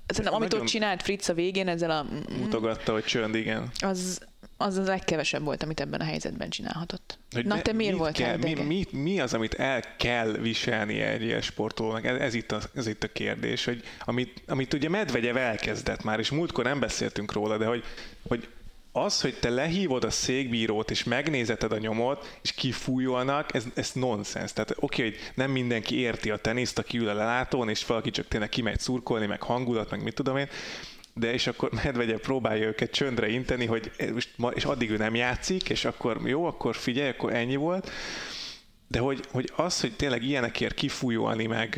Szerintem, 0.07 0.35
amit 0.35 0.55
ott 0.55 0.65
csinált 0.65 1.03
Fritz 1.03 1.29
a 1.29 1.35
végén, 1.35 1.69
ezzel 1.69 1.91
a, 1.91 2.07
Mutogatta, 2.39 2.93
hogy 2.93 3.05
csönd, 3.05 3.35
igen. 3.35 3.71
az, 3.81 4.21
az 4.57 4.77
a 4.77 4.83
legkevesebb 4.83 5.43
volt, 5.45 5.63
amit 5.63 5.81
ebben 5.81 6.01
a 6.01 6.05
helyzetben 6.05 6.49
csinálhatott. 6.51 7.19
Hogy 7.31 7.47
Na, 7.47 7.63
te 7.63 7.73
miért 7.73 7.97
voltál 7.97 8.39
kell, 8.39 8.55
mi, 8.55 8.63
mi, 8.63 8.85
mi, 8.91 9.21
az, 9.21 9.35
amit 9.35 9.55
el 9.55 9.83
kell 9.97 10.33
viselni 10.33 11.01
egy 11.01 11.23
ilyen 11.23 11.41
sportolónak? 11.41 12.05
Ez, 12.05 12.17
ez, 12.21 12.35
itt 12.35 12.53
a, 12.53 12.61
ez 12.75 12.87
itt 12.87 13.03
a 13.03 13.13
kérdés, 13.13 13.65
hogy 13.65 13.83
amit, 14.05 14.43
amit 14.47 14.75
ugye 14.75 14.89
Medvegyev 14.89 15.37
elkezdett 15.37 16.03
már, 16.03 16.19
és 16.19 16.31
múltkor 16.31 16.65
nem 16.65 16.81
beszéltünk 16.81 17.33
róla, 17.33 17.57
de 17.57 17.67
hogy, 17.67 17.85
hogy 18.29 18.49
az, 19.03 19.21
hogy 19.21 19.39
te 19.39 19.49
lehívod 19.49 20.05
a 20.05 20.11
székbírót, 20.11 20.91
és 20.91 21.05
megnézeted 21.05 21.73
a 21.73 21.79
nyomot, 21.79 22.39
és 22.43 22.53
kifújolnak, 22.53 23.55
ez, 23.55 23.65
ez 23.75 23.91
nonsens. 23.95 24.53
Tehát 24.53 24.75
oké, 24.77 25.03
hogy 25.03 25.17
nem 25.35 25.51
mindenki 25.51 25.99
érti 25.99 26.31
a 26.31 26.37
teniszt, 26.37 26.79
aki 26.79 26.99
ül 26.99 27.09
a 27.09 27.15
lelátón, 27.15 27.69
és 27.69 27.87
valaki 27.87 28.11
csak 28.11 28.29
tényleg 28.29 28.49
kimegy 28.49 28.81
szurkolni, 28.81 29.27
meg 29.27 29.43
hangulat, 29.43 29.91
meg 29.91 30.03
mit 30.03 30.15
tudom 30.15 30.37
én, 30.37 30.49
de 31.15 31.33
és 31.33 31.47
akkor 31.47 31.71
Medvegyev 31.73 32.19
próbálja 32.19 32.67
őket 32.67 32.91
csöndre 32.91 33.29
inteni, 33.29 33.67
hogy 33.67 33.93
és 34.55 34.65
addig 34.65 34.91
ő 34.91 34.97
nem 34.97 35.15
játszik, 35.15 35.69
és 35.69 35.85
akkor 35.85 36.21
jó, 36.25 36.45
akkor 36.45 36.77
figyelj, 36.77 37.09
akkor 37.09 37.35
ennyi 37.35 37.57
volt. 37.57 37.91
De 38.89 38.99
hogy, 38.99 39.21
hogy 39.31 39.53
az, 39.57 39.81
hogy 39.81 39.97
tényleg 39.97 40.23
ilyenekért 40.23 40.75
kifújolni, 40.75 41.47
meg, 41.47 41.77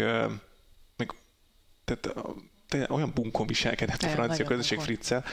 meg 0.96 1.14
tehát, 1.84 2.14
tényleg 2.68 2.90
olyan 2.90 3.10
bunkon 3.14 3.46
viselkedett 3.46 4.02
a 4.02 4.08
francia 4.08 4.44
közösség 4.44 4.78
bunkon. 4.78 5.24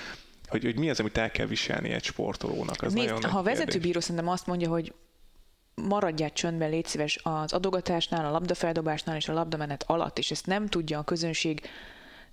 Hogy, 0.48 0.64
hogy 0.64 0.80
mi 0.80 0.90
az, 0.90 1.00
amit 1.00 1.18
el 1.18 1.32
kell 1.32 1.46
viselni 1.46 1.90
egy 1.90 2.04
sportolónak. 2.04 2.82
Az 2.82 2.94
Nézd, 2.94 3.24
ha 3.24 3.38
a 3.38 3.44
vezetőbíró 3.44 4.00
szerintem 4.00 4.28
azt 4.28 4.48
mondja, 4.48 4.70
hogy 4.70 4.94
maradjál 5.76 6.34
csöndben, 6.34 6.70
légy 6.70 6.86
szíves 6.86 7.20
az 7.24 7.54
adogatásnál, 7.54 8.26
a 8.26 8.32
labdafeldobásnál 8.32 9.16
és 9.16 9.30
a 9.30 9.34
labdamenet 9.34 9.84
alatt, 9.88 10.18
és 10.18 10.32
ezt 10.32 10.46
nem 10.46 10.68
tudja 10.68 11.00
a 11.00 11.04
közönség 11.04 11.62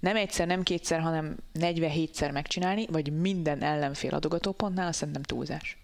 nem 0.00 0.16
egyszer, 0.16 0.46
nem 0.46 0.62
kétszer, 0.62 1.00
hanem 1.00 1.36
47-szer 1.54 2.32
megcsinálni, 2.32 2.86
vagy 2.86 3.12
minden 3.12 3.62
ellenfél 3.62 4.14
adogatópontnál, 4.14 4.86
azt 4.86 4.98
szerintem 4.98 5.22
túlzás. 5.22 5.83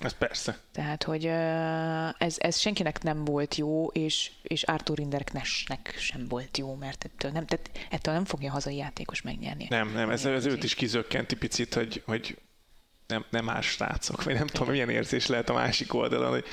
Ez 0.00 0.12
persze. 0.12 0.58
Tehát, 0.72 1.02
hogy 1.02 1.26
ez, 2.18 2.36
ez 2.38 2.58
senkinek 2.58 3.02
nem 3.02 3.24
volt 3.24 3.54
jó, 3.54 3.86
és, 3.86 4.30
és 4.42 4.62
Arthur 4.62 4.96
Rinderknesnek 4.96 5.94
sem 5.98 6.28
volt 6.28 6.58
jó, 6.58 6.74
mert 6.74 7.04
ettől 7.04 7.30
nem, 7.30 7.46
tehát 7.46 7.70
ettől 7.90 8.14
nem 8.14 8.24
fogja 8.24 8.50
hazai 8.50 8.76
játékos 8.76 9.22
megnyerni. 9.22 9.66
Nem, 9.68 9.92
nem, 9.92 10.10
ez, 10.10 10.24
ez 10.24 10.46
őt 10.46 10.64
is 10.64 10.74
kizökkenti 10.74 11.36
picit, 11.36 11.74
hogy, 11.74 12.02
hogy 12.06 12.38
nem, 13.06 13.24
nem 13.30 13.44
más 13.44 13.66
srácok, 13.66 14.22
vagy 14.22 14.34
nem 14.34 14.46
tudom, 14.46 14.70
milyen 14.70 14.90
érzés 14.90 15.26
lehet 15.26 15.48
a 15.48 15.54
másik 15.54 15.94
oldalon, 15.94 16.30
hogy 16.30 16.44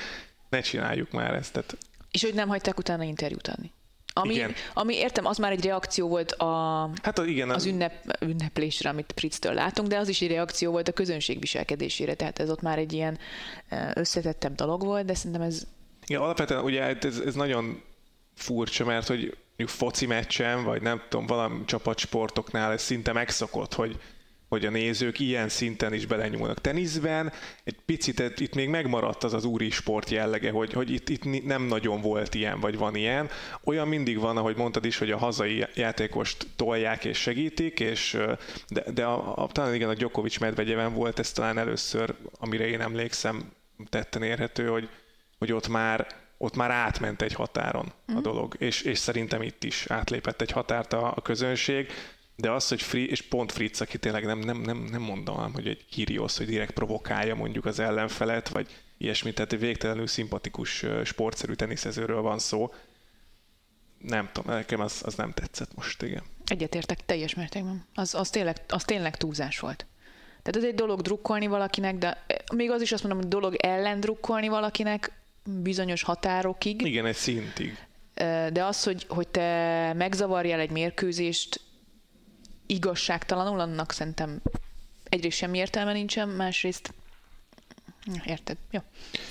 ne 0.48 0.60
csináljuk 0.60 1.10
már 1.10 1.34
ezt. 1.34 1.52
Tehát 1.52 1.76
És 2.10 2.22
hogy 2.22 2.34
nem 2.34 2.48
hagyták 2.48 2.78
utána 2.78 3.02
interjút 3.02 3.48
adni. 3.48 3.72
Ami, 4.20 4.34
Igen. 4.34 4.54
ami 4.74 4.94
értem, 4.94 5.26
az 5.26 5.38
már 5.38 5.52
egy 5.52 5.64
reakció 5.64 6.08
volt 6.08 6.32
a, 6.32 6.90
Hát 7.02 7.18
az, 7.18 7.26
igen, 7.26 7.50
az 7.50 7.66
ünnep, 7.66 8.18
ünneplésre, 8.20 8.88
amit 8.88 9.12
Pritztől 9.12 9.52
látunk, 9.54 9.88
de 9.88 9.98
az 9.98 10.08
is 10.08 10.20
egy 10.20 10.30
reakció 10.30 10.70
volt 10.70 10.88
a 10.88 10.92
közönség 10.92 11.40
viselkedésére, 11.40 12.14
tehát 12.14 12.38
ez 12.38 12.50
ott 12.50 12.62
már 12.62 12.78
egy 12.78 12.92
ilyen 12.92 13.18
összetettebb 13.94 14.54
dolog 14.54 14.84
volt, 14.84 15.04
de 15.04 15.14
szerintem 15.14 15.42
ez 15.42 15.66
Igen, 16.06 16.20
alapvetően 16.20 16.64
ugye 16.64 16.82
hát 16.82 17.04
ez, 17.04 17.18
ez 17.18 17.34
nagyon 17.34 17.82
furcsa, 18.34 18.84
mert 18.84 19.06
hogy 19.06 19.36
mondjuk 19.56 19.78
foci 19.78 20.06
meccsen, 20.06 20.64
vagy 20.64 20.82
nem 20.82 21.02
tudom, 21.08 21.26
valami 21.26 21.64
csapatsportoknál 21.64 22.72
ez 22.72 22.82
szinte 22.82 23.12
megszokott, 23.12 23.74
hogy, 23.74 23.98
hogy 24.56 24.66
a 24.66 24.70
nézők 24.70 25.18
ilyen 25.18 25.48
szinten 25.48 25.92
is 25.92 26.06
belenyúlnak. 26.06 26.60
Teniszben 26.60 27.32
egy 27.64 27.76
picit 27.86 28.40
itt- 28.40 28.54
még 28.54 28.68
megmaradt 28.68 29.24
az 29.24 29.34
az 29.34 29.44
úri 29.44 29.70
sport 29.70 30.10
jellege, 30.10 30.50
hogy, 30.50 30.72
hogy 30.72 30.90
itt, 30.90 31.08
itt 31.08 31.44
nem 31.44 31.62
nagyon 31.62 32.00
volt 32.00 32.34
ilyen, 32.34 32.60
vagy 32.60 32.76
van 32.78 32.94
ilyen. 32.94 33.28
Olyan 33.64 33.88
mindig 33.88 34.18
van, 34.18 34.36
ahogy 34.36 34.56
mondtad 34.56 34.84
is, 34.84 34.98
hogy 34.98 35.10
a 35.10 35.18
hazai 35.18 35.66
játékost 35.74 36.46
tolják 36.56 37.04
és 37.04 37.18
segítik, 37.18 37.80
és, 37.80 38.18
de, 38.68 38.84
de 38.94 39.04
a, 39.04 39.42
a, 39.42 39.46
talán 39.46 39.74
igen 39.74 39.88
a 39.88 39.94
Djokovic 39.94 40.38
Medvegyeven 40.38 40.94
volt 40.94 41.18
ez 41.18 41.32
talán 41.32 41.58
először, 41.58 42.14
amire 42.38 42.66
én 42.66 42.80
emlékszem, 42.80 43.52
tetten 43.88 44.22
érhető, 44.22 44.66
hogy, 44.66 44.88
hogy 45.38 45.52
ott 45.52 45.68
már 45.68 46.06
ott 46.38 46.56
már 46.56 46.70
átment 46.70 47.22
egy 47.22 47.32
határon 47.32 47.92
a 48.06 48.20
dolog, 48.20 48.54
és, 48.58 48.82
és 48.82 48.98
szerintem 48.98 49.42
itt 49.42 49.64
is 49.64 49.86
átlépett 49.88 50.40
egy 50.40 50.50
határt 50.50 50.92
a, 50.92 51.12
a 51.16 51.22
közönség, 51.22 51.92
de 52.36 52.50
az, 52.50 52.68
hogy 52.68 52.82
Fri, 52.82 53.10
és 53.10 53.22
pont 53.22 53.52
Fritz, 53.52 53.80
aki 53.80 53.98
tényleg 53.98 54.24
nem, 54.24 54.38
nem, 54.38 54.60
nem, 54.60 54.78
nem 54.78 55.02
mondanám, 55.02 55.52
hogy 55.52 55.66
egy 55.66 55.86
Kyrgios, 55.90 56.36
hogy 56.36 56.46
direkt 56.46 56.72
provokálja 56.72 57.34
mondjuk 57.34 57.64
az 57.64 57.78
ellenfelet, 57.78 58.48
vagy 58.48 58.66
ilyesmi, 58.98 59.32
tehát 59.32 59.52
egy 59.52 59.58
végtelenül 59.58 60.06
szimpatikus 60.06 60.84
sportszerű 61.04 61.52
teniszezőről 61.52 62.20
van 62.20 62.38
szó. 62.38 62.72
Nem 63.98 64.28
tudom, 64.32 64.54
nekem 64.54 64.80
az, 64.80 65.02
az 65.04 65.14
nem 65.14 65.32
tetszett 65.32 65.74
most, 65.74 66.02
igen. 66.02 66.22
egyetértek 66.46 67.04
teljes 67.06 67.34
mértékben. 67.34 67.84
Az, 67.94 68.14
az, 68.14 68.30
tényleg, 68.30 68.56
az 68.68 68.84
tényleg 68.84 69.16
túlzás 69.16 69.58
volt. 69.58 69.86
Tehát 70.42 70.56
ez 70.56 70.64
egy 70.64 70.74
dolog 70.74 71.00
drukkolni 71.00 71.46
valakinek, 71.46 71.94
de 71.96 72.24
még 72.54 72.70
az 72.70 72.82
is 72.82 72.92
azt 72.92 73.02
mondom, 73.02 73.20
hogy 73.20 73.30
dolog 73.30 73.54
ellen 73.54 74.00
drukkolni 74.00 74.48
valakinek 74.48 75.12
bizonyos 75.44 76.02
határokig, 76.02 76.82
Igen, 76.82 77.06
egy 77.06 77.14
szintig. 77.14 77.78
de 78.52 78.64
az, 78.64 78.82
hogy, 78.82 79.06
hogy 79.08 79.28
te 79.28 79.92
megzavarjál 79.96 80.60
egy 80.60 80.70
mérkőzést, 80.70 81.60
igazságtalanul, 82.66 83.60
annak 83.60 83.92
szerintem 83.92 84.40
egyrészt 85.08 85.36
semmi 85.36 85.58
értelme 85.58 85.92
nincsen, 85.92 86.28
másrészt 86.28 86.94
Érted? 88.24 88.56
Jó. 88.70 88.80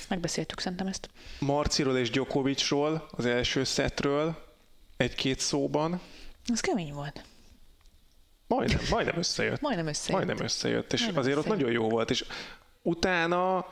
Megbeszéltük 0.08 0.60
szerintem 0.60 0.86
ezt. 0.86 1.08
Marciról 1.38 1.96
és 1.98 2.10
Djokovicról, 2.10 3.08
az 3.10 3.26
első 3.26 3.64
szetről 3.64 4.54
egy-két 4.96 5.40
szóban. 5.40 6.00
Az 6.52 6.60
kemény 6.60 6.92
volt. 6.92 7.24
Majdnem, 8.46 8.80
majdnem 8.90 9.18
összejött. 9.18 9.60
Majdnem 9.60 9.86
összejött. 9.86 10.24
Majdnem 10.24 10.44
összejött, 10.44 10.92
és 10.92 11.00
Majdnem 11.00 11.22
azért 11.22 11.36
összejött. 11.36 11.52
ott 11.52 11.58
nagyon 11.58 11.82
jó 11.82 11.88
volt, 11.88 12.10
és 12.10 12.24
utána 12.82 13.66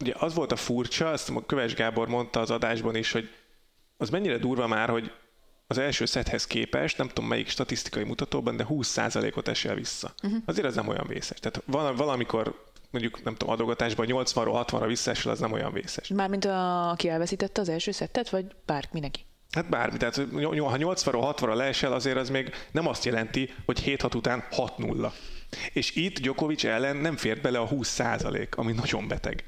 ugye 0.00 0.14
az 0.18 0.34
volt 0.34 0.52
a 0.52 0.56
furcsa, 0.56 1.10
azt 1.10 1.30
a 1.30 1.46
Köves 1.46 1.74
Gábor 1.74 2.08
mondta 2.08 2.40
az 2.40 2.50
adásban 2.50 2.94
is, 2.94 3.12
hogy 3.12 3.30
az 3.96 4.10
mennyire 4.10 4.38
durva 4.38 4.66
már, 4.66 4.88
hogy 4.88 5.12
az 5.70 5.78
első 5.78 6.04
szethez 6.04 6.46
képest, 6.46 6.98
nem 6.98 7.08
tudom 7.08 7.28
melyik 7.28 7.48
statisztikai 7.48 8.04
mutatóban, 8.04 8.56
de 8.56 8.66
20%-ot 8.68 9.48
esel 9.48 9.74
vissza. 9.74 10.14
Uh-huh. 10.22 10.42
Azért 10.44 10.66
az 10.66 10.74
nem 10.74 10.88
olyan 10.88 11.06
vészes. 11.06 11.38
Tehát 11.40 11.62
val- 11.66 11.96
valamikor 11.96 12.66
mondjuk, 12.90 13.24
nem 13.24 13.34
tudom, 13.34 13.54
adogatásban 13.54 14.06
80-ról 14.08 14.64
60-ra 14.66 14.84
visszaesel, 14.86 15.32
az 15.32 15.38
nem 15.38 15.52
olyan 15.52 15.72
vészes. 15.72 16.08
Mármint 16.08 16.44
a, 16.44 16.90
aki 16.90 17.08
elveszítette 17.08 17.60
az 17.60 17.68
első 17.68 17.90
szettet, 17.90 18.28
vagy 18.28 18.44
bár 18.66 18.88
mindenki? 18.92 19.20
Hát 19.50 19.68
bármi, 19.68 19.96
tehát 19.96 20.16
ha 20.16 20.22
80-ról 20.30 21.34
60-ra 21.36 21.54
leesel, 21.54 21.92
azért 21.92 22.16
az 22.16 22.28
még 22.28 22.50
nem 22.70 22.86
azt 22.86 23.04
jelenti, 23.04 23.54
hogy 23.64 23.82
7-6 23.86 24.16
után 24.16 24.44
6-0. 24.50 25.12
És 25.72 25.96
itt 25.96 26.18
Djokovic 26.20 26.64
ellen 26.64 26.96
nem 26.96 27.16
fért 27.16 27.40
bele 27.40 27.58
a 27.58 27.68
20% 27.68 28.48
ami 28.50 28.72
nagyon 28.72 29.08
beteg. 29.08 29.44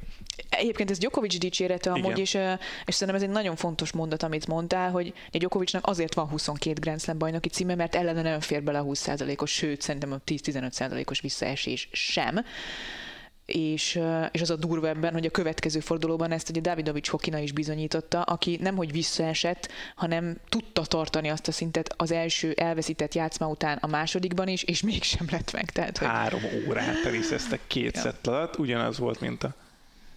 Egyébként 0.48 0.90
ez 0.90 0.98
Djokovic 0.98 1.38
dicsérete 1.38 1.90
amúgy, 1.90 2.04
Igen. 2.04 2.18
és, 2.18 2.38
és 2.84 2.94
szerintem 2.94 3.22
ez 3.22 3.28
egy 3.28 3.34
nagyon 3.34 3.56
fontos 3.56 3.92
mondat, 3.92 4.22
amit 4.22 4.46
mondtál, 4.46 4.90
hogy 4.90 5.12
a 5.32 5.38
Djokovicnak 5.38 5.86
azért 5.86 6.14
van 6.14 6.28
22 6.28 6.80
Grand 6.80 7.00
Slam 7.00 7.18
bajnoki 7.18 7.48
címe, 7.48 7.74
mert 7.74 7.94
ellene 7.94 8.22
nem 8.22 8.40
fér 8.40 8.62
bele 8.62 8.78
a 8.78 8.84
20%-os, 8.84 9.50
sőt, 9.50 9.80
szerintem 9.80 10.12
a 10.12 10.20
10-15%-os 10.26 11.20
visszaesés 11.20 11.88
sem. 11.92 12.44
És, 13.46 14.00
és 14.30 14.40
az 14.40 14.50
a 14.50 14.56
durva 14.56 14.88
ebben, 14.88 15.12
hogy 15.12 15.26
a 15.26 15.30
következő 15.30 15.80
fordulóban 15.80 16.32
ezt 16.32 16.48
ugye 16.48 16.60
Davidovics 16.60 17.08
Hokina 17.08 17.38
is 17.38 17.52
bizonyította, 17.52 18.22
aki 18.22 18.58
nem 18.60 18.76
hogy 18.76 18.92
visszaesett, 18.92 19.68
hanem 19.94 20.36
tudta 20.48 20.84
tartani 20.84 21.28
azt 21.28 21.48
a 21.48 21.52
szintet 21.52 21.94
az 21.96 22.10
első 22.10 22.52
elveszített 22.52 23.14
játszma 23.14 23.48
után 23.48 23.78
a 23.80 23.86
másodikban 23.86 24.48
is, 24.48 24.62
és 24.62 24.82
mégsem 24.82 25.26
lett 25.30 25.52
meg. 25.52 25.70
Tehát, 25.70 25.98
hogy 25.98 26.08
Három 26.08 26.40
órát 26.68 27.02
teniszeztek 27.02 27.60
két 27.66 27.94
Ja. 27.94 28.00
szett 28.00 28.26
alatt, 28.26 28.58
ugyanaz 28.58 28.98
volt, 28.98 29.20
mint 29.20 29.42
a 29.42 29.54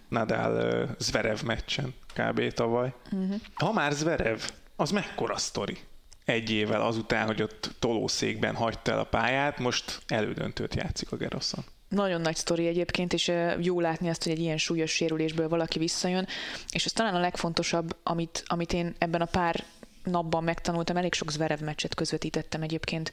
Nadal 0.08 0.54
ö, 0.54 0.84
Zverev 0.98 1.42
meccsen 1.42 1.94
kb. 2.14 2.52
tavaly. 2.52 2.94
Uh-huh. 3.12 3.40
Ha 3.54 3.72
már 3.72 3.92
Zverev, 3.92 4.38
az 4.76 4.90
mekkora 4.90 5.36
sztori? 5.36 5.78
Egy 6.24 6.50
évvel 6.50 6.80
azután, 6.80 7.26
hogy 7.26 7.42
ott 7.42 7.70
tolószékben 7.78 8.54
hagyta 8.54 8.92
el 8.92 8.98
a 8.98 9.04
pályát, 9.04 9.58
most 9.58 10.02
elődöntőt 10.06 10.74
játszik 10.74 11.12
a 11.12 11.16
Geroszon. 11.16 11.64
Nagyon 11.88 12.20
nagy 12.20 12.36
sztori 12.36 12.66
egyébként, 12.66 13.12
és 13.12 13.32
jó 13.58 13.80
látni 13.80 14.08
azt, 14.08 14.22
hogy 14.22 14.32
egy 14.32 14.38
ilyen 14.38 14.56
súlyos 14.56 14.90
sérülésből 14.90 15.48
valaki 15.48 15.78
visszajön, 15.78 16.26
és 16.70 16.84
az 16.84 16.92
talán 16.92 17.14
a 17.14 17.20
legfontosabb, 17.20 17.96
amit, 18.02 18.42
amit 18.46 18.72
én 18.72 18.94
ebben 18.98 19.20
a 19.20 19.24
pár 19.24 19.64
napban 20.04 20.44
megtanultam, 20.44 20.96
elég 20.96 21.12
sok 21.14 21.30
Zverev 21.30 21.60
meccset 21.60 21.94
közvetítettem 21.94 22.62
egyébként, 22.62 23.12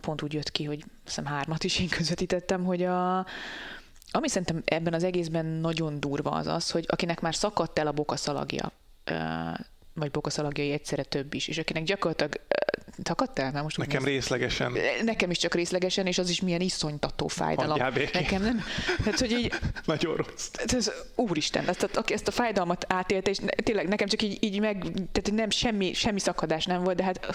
pont 0.00 0.22
úgy 0.22 0.32
jött 0.32 0.50
ki, 0.50 0.64
hogy 0.64 0.84
hiszem 1.04 1.24
hármat 1.24 1.64
is 1.64 1.78
én 1.78 1.88
közvetítettem, 1.88 2.64
hogy 2.64 2.82
a, 2.82 3.26
ami 4.10 4.28
szerintem 4.28 4.62
ebben 4.64 4.94
az 4.94 5.04
egészben 5.04 5.46
nagyon 5.46 6.00
durva 6.00 6.30
az 6.30 6.46
az, 6.46 6.70
hogy 6.70 6.84
akinek 6.88 7.20
már 7.20 7.34
szakadt 7.34 7.78
el 7.78 7.86
a 7.86 7.92
bokaszalagja, 7.92 8.72
vagy 9.94 10.10
bokaszalagjai 10.10 10.72
egyszerre 10.72 11.02
több 11.02 11.34
is, 11.34 11.48
és 11.48 11.58
akinek 11.58 11.82
gyakorlatilag 11.82 12.34
ö, 12.34 12.78
szakadt 13.04 13.38
el? 13.38 13.52
Már 13.52 13.62
most 13.62 13.76
Nekem 13.76 14.04
részlegesen 14.04 14.72
Nekem 15.04 15.30
is 15.30 15.38
csak 15.38 15.54
részlegesen, 15.54 16.06
és 16.06 16.18
az 16.18 16.28
is 16.30 16.40
milyen 16.40 16.60
iszonytató 16.60 17.26
fájdalom. 17.26 17.78
Nekem 18.12 18.42
nem. 18.42 18.60
Hát, 19.04 19.18
hogy 19.18 19.30
így, 19.32 19.52
nagyon 19.84 20.16
rossz. 20.16 20.50
hát 20.58 20.72
ez, 20.72 20.90
úristen, 21.14 21.68
ezt, 21.68 21.82
a- 21.82 21.98
aki 21.98 22.12
ezt 22.12 22.28
a 22.28 22.30
fájdalmat 22.30 22.84
átélte, 22.88 23.30
és 23.30 23.38
ne, 23.38 23.46
tényleg 23.48 23.88
nekem 23.88 24.08
csak 24.08 24.22
így, 24.22 24.44
így 24.44 24.60
meg, 24.60 24.78
tehát 25.12 25.32
nem 25.32 25.50
semmi, 25.50 25.92
semmi 25.92 26.20
szakadás 26.20 26.64
nem 26.64 26.82
volt, 26.82 26.96
de 26.96 27.04
hát 27.04 27.26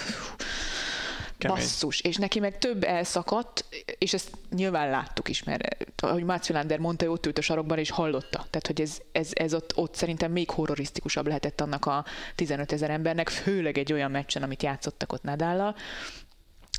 Kemény. 1.38 1.58
basszus, 1.58 2.00
és 2.00 2.16
neki 2.16 2.40
meg 2.40 2.58
több 2.58 2.84
elszakadt, 2.84 3.66
és 3.98 4.14
ezt 4.14 4.32
nyilván 4.56 4.90
láttuk 4.90 5.30
is, 5.30 5.44
mert 5.44 5.86
ahogy 5.98 6.24
Mats 6.24 6.50
Wilander 6.50 6.80
mondta, 6.80 7.08
ott 7.08 7.26
ült 7.26 7.38
a 7.38 7.42
sarokban 7.42 7.78
és 7.78 7.90
hallotta. 7.90 8.46
Tehát, 8.50 8.68
hogy 8.68 8.82
ez, 8.82 8.98
ez, 9.12 9.30
ez 9.34 9.54
ott, 9.54 9.78
ott 9.78 9.96
szerintem 9.96 10.32
még 10.32 10.50
horrorisztikusabb 10.50 11.28
lehetett 11.28 11.62
annak 11.62 11.86
a 11.86 12.06
15 12.36 12.72
ezer 12.72 12.90
embernek, 12.90 13.30
főleg 13.30 13.78
egy 13.78 13.94
olyan 13.94 14.12
meccsen, 14.12 14.44
amit 14.44 14.64
játszottak 14.64 15.14
ott 15.14 15.24
Nadállal. 15.24 15.76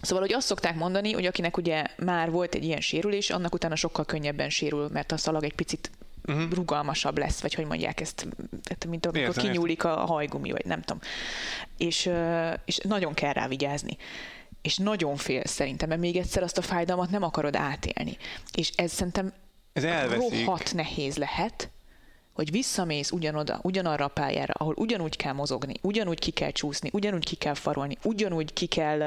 Szóval, 0.03 0.23
hogy 0.23 0.33
azt 0.33 0.47
szokták 0.47 0.75
mondani, 0.75 1.13
hogy 1.13 1.27
akinek 1.27 1.57
ugye 1.57 1.85
már 1.97 2.31
volt 2.31 2.55
egy 2.55 2.65
ilyen 2.65 2.81
sérülés, 2.81 3.31
annak 3.31 3.55
utána 3.55 3.77
sokkal 3.77 4.05
könnyebben 4.05 4.51
sérül, 4.51 4.89
mert 4.93 5.13
a 5.13 5.17
szalag 5.17 5.45
egy 5.45 5.55
picit 5.55 5.91
uh-huh. 6.27 6.53
rugalmasabb 6.53 7.19
lesz, 7.19 7.41
vagy 7.41 7.55
hogy 7.55 7.67
mondják 7.67 8.01
ezt, 8.01 8.27
mint 8.89 9.07
amikor 9.07 9.29
Értem, 9.29 9.45
kinyúlik 9.45 9.85
a 9.85 9.97
hajgumi, 9.97 10.51
vagy 10.51 10.65
nem 10.65 10.83
tudom. 10.83 11.03
És, 11.77 12.11
és 12.65 12.79
nagyon 12.79 13.15
kell 13.15 13.33
rá 13.33 13.49
vigyázni. 13.49 13.97
És 14.67 14.77
nagyon 14.77 15.17
fél 15.17 15.43
szerintem, 15.45 15.89
mert 15.89 16.01
még 16.01 16.17
egyszer 16.17 16.43
azt 16.43 16.59
a 16.59 16.63
fájdalmat 16.63 17.11
nem 17.11 17.23
akarod 17.23 17.57
átélni. 17.57 18.17
És 18.53 18.71
ez 18.77 18.93
szerintem 18.93 19.33
Ez 19.73 19.85
elveszik. 19.85 20.45
rohadt 20.45 20.75
nehéz 20.75 21.17
lehet, 21.17 21.71
hogy 22.33 22.51
visszamész 22.51 23.11
ugyanoda, 23.11 23.61
ugyanarra 23.63 24.05
a 24.05 24.09
pályára, 24.09 24.53
ahol 24.57 24.75
ugyanúgy 24.77 25.17
kell 25.17 25.33
mozogni, 25.33 25.75
ugyanúgy 25.83 26.19
ki 26.19 26.31
kell 26.31 26.51
csúszni, 26.51 26.91
ugyanúgy 26.93 27.25
ki 27.25 27.37
kell 27.37 27.55
farolni, 27.55 27.97
ugyanúgy 28.03 28.53
ki 28.53 28.67
kell, 28.67 29.03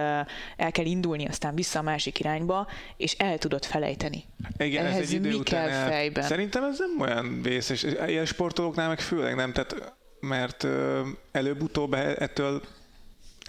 el 0.57 0.71
kell 0.71 0.85
indulni, 0.85 1.25
aztán 1.27 1.55
vissza 1.55 1.79
a 1.79 1.81
másik 1.81 2.19
irányba, 2.19 2.67
és 2.97 3.13
el 3.13 3.37
tudod 3.37 3.65
felejteni. 3.65 4.23
Igen, 4.57 4.85
ez 4.85 4.91
Ehhez 4.91 5.07
egy 5.07 5.13
idő 5.13 5.29
mi 5.29 5.35
után 5.35 5.67
kell 5.67 5.77
el... 5.77 5.89
fejben? 5.89 6.23
Szerintem 6.23 6.63
ez 6.63 6.77
nem 6.79 7.01
olyan 7.01 7.41
vészes. 7.41 7.83
Ilyen 8.07 8.25
sportolóknál 8.25 8.87
meg 8.87 8.99
főleg 8.99 9.35
nem, 9.35 9.53
tehát, 9.53 9.93
mert 10.19 10.67
előbb-utóbb 11.31 11.93
e- 11.93 12.15
ettől 12.19 12.61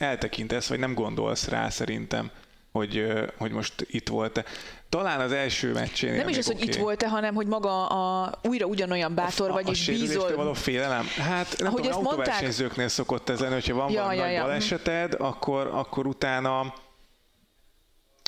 eltekintesz, 0.01 0.69
vagy 0.69 0.79
nem 0.79 0.95
gondolsz 0.95 1.49
rá 1.49 1.69
szerintem, 1.69 2.31
hogy, 2.73 3.07
hogy 3.39 3.51
most 3.51 3.87
itt 3.87 4.09
volt-e. 4.09 4.45
Talán 4.89 5.21
az 5.21 5.33
első 5.33 5.73
meccsén 5.73 6.15
Nem 6.15 6.29
is 6.29 6.39
az, 6.39 6.47
hogy 6.47 6.63
itt 6.63 6.75
volt-e, 6.75 7.09
hanem 7.09 7.35
hogy 7.35 7.47
maga 7.47 7.87
a, 7.87 8.33
újra 8.43 8.67
ugyanolyan 8.67 9.15
bátor 9.15 9.51
vagy, 9.51 9.67
a, 9.67 9.69
a 9.69 9.73
és 9.73 9.87
bízol. 9.87 10.37
való 10.37 10.53
félelem? 10.53 11.07
Hát 11.19 11.55
nem 11.59 11.67
Ahogy 11.67 11.83
tudom, 11.83 12.07
autóversenyzőknél 12.07 12.89
szokott 12.89 13.29
ez 13.29 13.41
lenni, 13.41 13.53
hogyha 13.53 13.75
van 13.75 13.91
Ja, 13.91 14.01
valami 14.01 14.17
ja, 14.17 14.25
nagy 14.25 14.33
ja. 14.33 14.43
baleseted, 14.43 15.15
akkor, 15.19 15.67
akkor 15.67 16.07
utána 16.07 16.75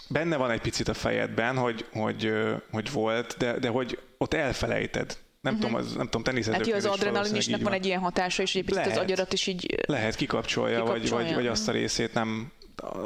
benne 0.08 0.36
van 0.36 0.50
egy 0.50 0.60
picit 0.60 0.88
a 0.88 0.94
fejedben, 0.94 1.56
hogy, 1.56 1.86
hogy, 1.92 2.32
hogy 2.70 2.92
volt, 2.92 3.34
de, 3.38 3.58
de 3.58 3.68
hogy 3.68 3.98
ott 4.18 4.34
elfelejted. 4.34 5.16
Nem 5.42 5.58
tudom, 5.58 5.74
az, 5.74 5.84
nem 5.86 6.04
tudom, 6.04 6.10
Hát 6.12 6.24
teniszezőknél 6.24 6.68
jó, 6.68 6.76
az 6.76 6.84
adrenalinisnak 6.84 7.58
így 7.58 7.64
van 7.64 7.72
egy 7.72 7.86
ilyen 7.86 8.00
hatása, 8.00 8.42
és 8.42 8.54
egy 8.54 8.64
picit 8.64 8.80
az 8.80 8.86
Lehet. 8.86 9.02
agyarat 9.02 9.32
is 9.32 9.46
így 9.46 9.76
Lehet 9.86 10.14
kikapcsolja, 10.14 10.82
Kikapcsolja. 10.82 11.24
vagy, 11.24 11.34
vagy 11.34 11.46
azt 11.46 11.68
a 11.68 11.72
részét 11.72 12.14
nem 12.14 12.50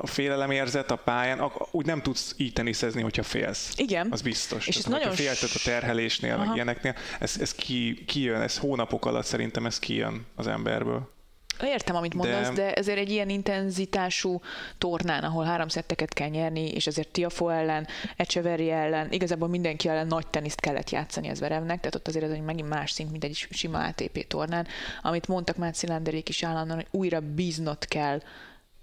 a 0.00 0.06
félelem 0.06 0.50
érzet 0.50 0.90
a 0.90 0.96
pályán, 0.96 1.50
úgy 1.70 1.86
nem 1.86 2.02
tudsz 2.02 2.34
így 2.36 2.52
teniszezni, 2.52 3.02
hogyha 3.02 3.22
félsz. 3.22 3.72
Igen. 3.76 4.08
Az 4.10 4.22
biztos. 4.22 4.66
És 4.66 4.76
Tehát, 4.76 4.92
ez 4.92 5.00
nagyon 5.00 5.16
félted 5.16 5.48
a 5.54 5.60
terhelésnél, 5.64 6.34
Aha. 6.34 6.44
meg 6.44 6.54
ilyeneknél, 6.54 6.94
ez, 7.20 7.36
ez 7.40 7.54
ki, 7.54 8.04
kijön, 8.06 8.40
ez 8.40 8.58
hónapok 8.58 9.06
alatt 9.06 9.24
szerintem 9.24 9.66
ez 9.66 9.78
kijön 9.78 10.26
az 10.34 10.46
emberből. 10.46 11.14
Értem, 11.62 11.96
amit 11.96 12.14
mondasz, 12.14 12.48
De- 12.48 12.54
de... 12.54 12.72
ezért 12.72 12.98
egy 12.98 13.10
ilyen 13.10 13.28
intenzitású 13.28 14.40
tornán, 14.78 15.24
ahol 15.24 15.44
három 15.44 15.68
szetteket 15.68 16.12
kell 16.12 16.28
nyerni, 16.28 16.68
és 16.70 16.86
ezért 16.86 17.08
Tiafo 17.08 17.48
ellen, 17.48 17.86
Echeverry 18.16 18.70
ellen, 18.70 19.12
igazából 19.12 19.48
mindenki 19.48 19.88
ellen 19.88 20.06
nagy 20.06 20.26
teniszt 20.26 20.60
kellett 20.60 20.90
játszani 20.90 21.28
az 21.28 21.40
verevnek, 21.40 21.78
tehát 21.78 21.94
ott 21.94 22.08
azért 22.08 22.24
ez 22.24 22.30
egy 22.30 22.42
megint 22.42 22.68
más 22.68 22.90
szint, 22.90 23.10
mint 23.10 23.24
egy 23.24 23.46
sima 23.50 23.84
ATP 23.84 24.26
tornán. 24.26 24.66
Amit 25.02 25.28
mondtak 25.28 25.56
már 25.56 25.74
Szilanderék 25.74 26.28
is 26.28 26.42
állandóan, 26.42 26.78
hogy 26.78 27.00
újra 27.00 27.20
bíznod 27.20 27.84
kell 27.84 28.20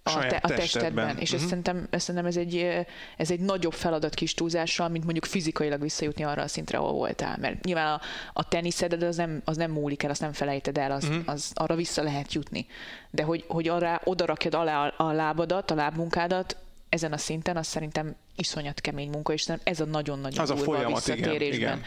a, 0.04 0.20
te, 0.20 0.36
a 0.36 0.48
testedben. 0.48 0.56
testedben. 0.56 1.18
És 1.18 1.30
Mhm. 1.32 1.40
ezt 1.40 1.48
szerintem, 1.48 1.88
ezt 1.90 2.06
szerintem 2.06 2.30
ez, 2.30 2.38
egy, 2.38 2.86
ez 3.18 3.32
egy 3.32 3.40
nagyobb 3.40 3.74
feladat 3.74 4.14
kis 4.14 4.34
túlzással, 4.34 4.90
mint 4.90 5.04
mondjuk 5.04 5.26
fizikailag 5.26 5.82
visszajutni 5.82 6.24
arra 6.24 6.42
a 6.42 6.48
szintre, 6.48 6.78
ahol 6.78 6.92
voltál. 6.92 7.38
Mert 7.40 7.64
nyilván 7.66 7.94
a, 7.94 8.02
a 8.34 8.48
teniszed 8.48 9.04
az 9.04 9.16
nem, 9.16 9.42
az 9.46 9.58
nem 9.58 9.72
múlik 9.72 10.04
el, 10.04 10.10
azt 10.10 10.22
nem 10.22 10.34
felejted 10.34 10.78
el, 10.78 10.92
az, 10.92 11.04
Mhm. 11.04 11.18
az 11.26 11.52
arra 11.54 11.76
vissza 11.76 12.04
lehet 12.04 12.34
jutni. 12.34 12.66
De 13.10 13.24
hogy, 13.24 13.44
hogy 13.48 13.68
arra 13.68 14.02
oda 14.04 14.26
rakjad 14.26 14.54
alá 14.54 14.88
a, 14.88 15.12
lábadat, 15.12 15.72
a 15.72 15.76
lábmunkádat, 15.76 16.56
ezen 16.90 17.14
a 17.14 17.18
szinten, 17.18 17.58
az 17.58 17.68
szerintem 17.68 18.16
iszonyat 18.36 18.82
kemény 18.82 19.10
munka, 19.10 19.34
és 19.34 19.48
ez 19.64 19.80
a 19.80 19.86
nagyon-nagyon 19.86 20.40
Az 20.40 20.50
a 20.50 20.56
folyamat, 20.56 21.08
igen, 21.08 21.18
visszatérésben. 21.18 21.58
igen. 21.78 21.82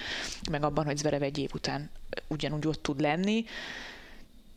Meg 0.50 0.64
abban, 0.64 0.84
hogy 0.84 0.96
Zverev 0.96 1.22
egy 1.22 1.38
év 1.38 1.50
után 1.54 1.90
ugyanúgy 2.28 2.66
ott 2.66 2.82
tud 2.82 3.00
lenni. 3.00 3.44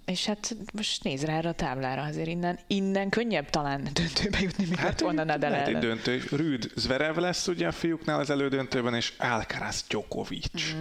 És 0.10 0.26
hát 0.26 0.56
most 0.74 1.04
nézd 1.04 1.26
rá 1.26 1.38
erre 1.38 1.50
a 1.50 1.54
táblára, 1.54 2.02
azért 2.02 2.28
innen, 2.28 2.60
innen 2.68 3.10
könnyebb 3.10 3.50
talán 3.50 3.90
döntőbe 3.94 4.40
jutni, 4.40 4.66
mint 4.66 4.80
hát, 4.80 5.02
volna 5.02 5.24
Nadal 5.24 5.50
lehet 5.50 5.68
egy 5.68 5.78
döntő. 5.78 6.24
Rüd 6.32 6.72
Zverev 6.76 7.18
lesz 7.18 7.48
ugye 7.48 7.68
a 7.68 7.72
fiúknál 7.72 8.20
az 8.20 8.30
elődöntőben, 8.30 8.96
és 8.96 9.14
Alcaraz 9.18 9.86
Djokovic. 9.88 10.74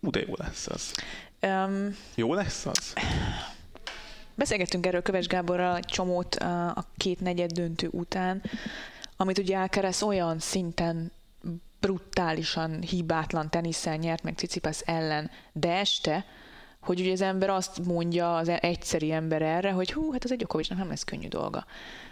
Uh, 0.00 0.10
de 0.10 0.20
jó 0.26 0.34
lesz 0.36 0.66
az. 0.66 0.92
Um, 1.42 1.96
Jó 2.14 2.34
lesz 2.34 2.66
az? 2.66 2.92
Beszélgettünk 4.34 4.86
erről 4.86 5.02
Köves 5.02 5.26
Gáborral 5.26 5.80
csomót 5.80 6.34
a 6.74 6.84
két 6.96 7.20
negyed 7.20 7.50
döntő 7.50 7.88
után. 7.90 8.42
amit 9.16 9.38
ugye 9.38 9.56
Alcaraz 9.56 10.02
olyan 10.02 10.38
szinten 10.38 11.12
brutálisan 11.80 12.82
hibátlan 12.82 13.50
teniszel 13.50 13.96
nyert 13.96 14.22
meg 14.22 14.34
Cicipas 14.36 14.80
ellen, 14.80 15.30
de 15.52 15.72
este, 15.72 16.24
hogy 16.88 17.00
ugye 17.00 17.12
az 17.12 17.20
ember 17.20 17.50
azt 17.50 17.84
mondja 17.84 18.36
az 18.36 18.48
egyszeri 18.48 19.12
ember 19.12 19.42
erre, 19.42 19.70
hogy 19.70 19.92
hú, 19.92 20.12
hát 20.12 20.24
az 20.24 20.30
egy 20.30 20.36
Djokovicnak 20.36 20.78
nem 20.78 20.88
lesz 20.88 21.04
könnyű 21.04 21.28
dolga. 21.28 21.66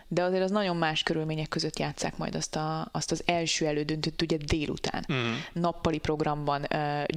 De 0.09 0.23
azért 0.23 0.43
az 0.43 0.51
nagyon 0.51 0.77
más 0.77 1.03
körülmények 1.03 1.49
között 1.49 1.79
játszák 1.79 2.17
majd 2.17 2.35
azt, 2.35 2.57
a, 2.57 2.89
azt 2.93 3.11
az 3.11 3.23
első 3.27 3.67
elődöntőt 3.67 4.23
ugye 4.23 4.37
délután. 4.37 5.07
Mm. 5.13 5.33
Nappali 5.53 5.99
programban, 5.99 6.67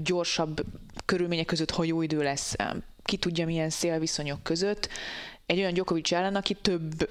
gyorsabb 0.04 0.62
körülmények 1.06 1.46
között, 1.46 1.72
ha 1.72 1.84
jó 1.84 2.02
idő 2.02 2.24
lesz, 2.24 2.56
ki 3.04 3.18
tudja 3.18 3.46
milyen 3.46 3.70
szélviszonyok 3.70 4.44
között. 4.44 4.90
Egy 5.46 5.58
olyan 5.58 5.74
Djokovic 5.74 6.12
ellen, 6.12 6.36
aki 6.36 6.54
több 6.54 7.10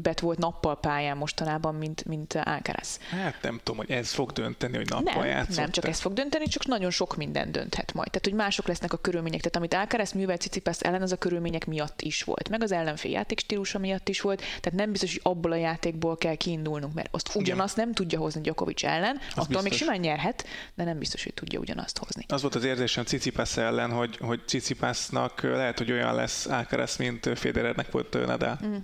bet 0.00 0.20
volt 0.20 0.38
nappal 0.38 0.80
pályán 0.80 1.16
mostanában, 1.16 1.74
mint, 1.74 2.04
mint 2.04 2.34
Alcaraz. 2.34 2.98
Hát 3.10 3.42
nem 3.42 3.60
tudom, 3.62 3.76
hogy 3.76 3.90
ez 3.90 4.12
fog 4.12 4.32
dönteni, 4.32 4.76
hogy 4.76 4.88
nappal 4.88 5.22
nem, 5.22 5.26
játszott. 5.26 5.56
Nem, 5.56 5.70
csak 5.70 5.88
ez 5.88 6.00
fog 6.00 6.12
dönteni, 6.12 6.46
csak 6.46 6.66
nagyon 6.66 6.90
sok 6.90 7.16
minden 7.16 7.52
dönthet 7.52 7.94
majd. 7.94 8.08
Tehát, 8.08 8.24
hogy 8.24 8.34
mások 8.34 8.66
lesznek 8.66 8.92
a 8.92 8.96
körülmények. 8.96 9.40
Tehát, 9.40 9.56
amit 9.56 9.74
Alcaraz 9.74 10.12
művel 10.12 10.36
Cicipas 10.36 10.80
ellen, 10.80 11.02
az 11.02 11.12
a 11.12 11.16
körülmények 11.16 11.66
miatt 11.66 12.02
is 12.02 12.22
volt. 12.22 12.48
Meg 12.48 12.62
az 12.62 12.72
ellenfél 12.72 13.10
játékstílusa 13.10 13.78
miatt 13.78 14.08
is 14.08 14.20
volt. 14.20 14.38
Tehát 14.38 14.78
nem 14.78 14.90
biztos, 14.90 15.12
hogy 15.12 15.20
abból 15.32 15.52
a 15.52 15.56
játékból 15.56 16.16
kell 16.16 16.34
kiindulnunk, 16.34 16.94
mert 16.94 17.08
azt 17.10 17.34
ugyanazt 17.34 17.76
nem 17.76 17.92
tudja 17.92 18.18
hozni 18.18 18.40
Djokovic 18.40 18.84
ellen, 18.84 19.16
az 19.16 19.32
attól 19.32 19.46
biztos. 19.46 19.62
még 19.62 19.72
simán 19.72 19.98
nyerhet, 19.98 20.46
de 20.74 20.84
nem 20.84 20.98
biztos, 20.98 21.22
hogy 21.22 21.34
tudja 21.34 21.58
ugyanazt 21.58 21.98
hozni. 21.98 22.24
Az 22.28 22.40
volt 22.40 22.54
az 22.54 22.64
érzésem 22.64 23.04
Cicipas 23.04 23.56
ellen, 23.56 23.90
hogy, 23.90 24.16
hogy 24.16 24.40
Cicipasnak 24.46 25.42
lehet, 25.42 25.78
hogy 25.78 25.92
olyan 25.92 26.14
lesz 26.14 26.46
Alcaraz, 26.46 26.96
mint 26.96 27.38
Federernek 27.38 27.90
volt 27.90 28.26
Nadal. 28.26 28.58
Mm 28.64 28.76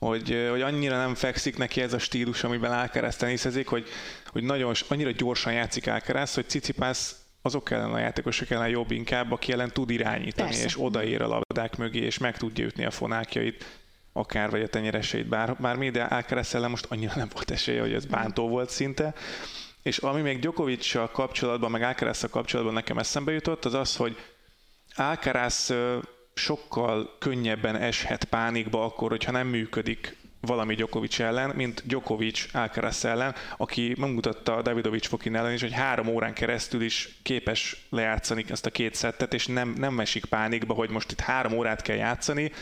hogy, 0.00 0.46
hogy 0.50 0.62
annyira 0.62 0.96
nem 0.96 1.14
fekszik 1.14 1.56
neki 1.56 1.80
ez 1.80 1.92
a 1.92 1.98
stílus, 1.98 2.44
amiben 2.44 2.72
Alcaraz 2.72 3.16
teniszezik, 3.16 3.68
hogy, 3.68 3.88
hogy 4.26 4.42
nagyon, 4.42 4.74
annyira 4.88 5.10
gyorsan 5.10 5.52
játszik 5.52 5.86
Alcaraz, 5.86 6.34
hogy 6.34 6.48
Cicipász 6.48 7.20
azok 7.42 7.70
ellen 7.70 7.92
a 7.92 7.98
játékosok 7.98 8.50
ellen 8.50 8.68
jobb 8.68 8.90
inkább, 8.90 9.32
aki 9.32 9.52
ellen 9.52 9.72
tud 9.72 9.90
irányítani, 9.90 10.48
Persze. 10.48 10.64
és 10.64 10.80
odaér 10.80 11.22
a 11.22 11.26
labdák 11.26 11.76
mögé, 11.76 11.98
és 11.98 12.18
meg 12.18 12.36
tudja 12.36 12.64
ütni 12.64 12.84
a 12.84 12.90
fonákjait, 12.90 13.64
akár 14.12 14.50
vagy 14.50 14.62
a 14.62 14.68
tenyereseit, 14.68 15.26
bár, 15.26 15.56
bármi, 15.56 15.90
de 15.90 16.02
Alcaraz 16.02 16.54
ellen 16.54 16.70
most 16.70 16.86
annyira 16.88 17.12
nem 17.16 17.28
volt 17.32 17.50
esélye, 17.50 17.80
hogy 17.80 17.92
ez 17.92 18.04
bántó 18.04 18.48
volt 18.48 18.70
szinte. 18.70 19.14
És 19.82 19.98
ami 19.98 20.20
még 20.20 20.38
djokovic 20.38 21.12
kapcsolatban, 21.12 21.70
meg 21.70 21.82
alcaraz 21.82 22.26
kapcsolatban 22.30 22.74
nekem 22.74 22.98
eszembe 22.98 23.32
jutott, 23.32 23.64
az 23.64 23.74
az, 23.74 23.96
hogy 23.96 24.16
Alcaraz 24.96 25.74
sokkal 26.34 27.16
könnyebben 27.18 27.76
eshet 27.76 28.24
pánikba 28.24 28.84
akkor, 28.84 29.10
hogyha 29.10 29.32
nem 29.32 29.46
működik 29.46 30.18
valami 30.40 30.74
Djokovic 30.74 31.18
ellen, 31.18 31.50
mint 31.56 31.82
Djokovic 31.86 32.46
Alcaraz 32.52 33.04
ellen, 33.04 33.34
aki 33.56 33.94
megmutatta 33.98 34.62
Davidovic 34.62 35.06
Fokin 35.06 35.36
ellen 35.36 35.52
is, 35.52 35.60
hogy 35.60 35.72
három 35.72 36.06
órán 36.06 36.34
keresztül 36.34 36.82
is 36.82 37.18
képes 37.22 37.86
lejátszani 37.90 38.44
ezt 38.48 38.66
a 38.66 38.70
két 38.70 38.94
szettet, 38.94 39.34
és 39.34 39.46
nem, 39.46 39.74
nem 39.78 40.00
esik 40.00 40.24
pánikba, 40.24 40.74
hogy 40.74 40.90
most 40.90 41.12
itt 41.12 41.20
három 41.20 41.52
órát 41.52 41.82
kell 41.82 41.96
játszani, 41.96 42.52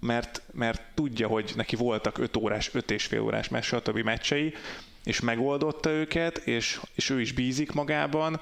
mert, 0.00 0.42
mert 0.52 0.82
tudja, 0.94 1.26
hogy 1.26 1.52
neki 1.56 1.76
voltak 1.76 2.18
öt 2.18 2.36
órás, 2.36 2.70
öt 2.72 2.90
és 2.90 3.04
fél 3.04 3.20
órás 3.20 3.48
meccs, 3.48 3.64
stb. 3.64 3.98
meccsei, 3.98 4.54
és 5.04 5.20
megoldotta 5.20 5.90
őket, 5.90 6.36
és, 6.36 6.80
és 6.94 7.10
ő 7.10 7.20
is 7.20 7.32
bízik 7.32 7.72
magában, 7.72 8.40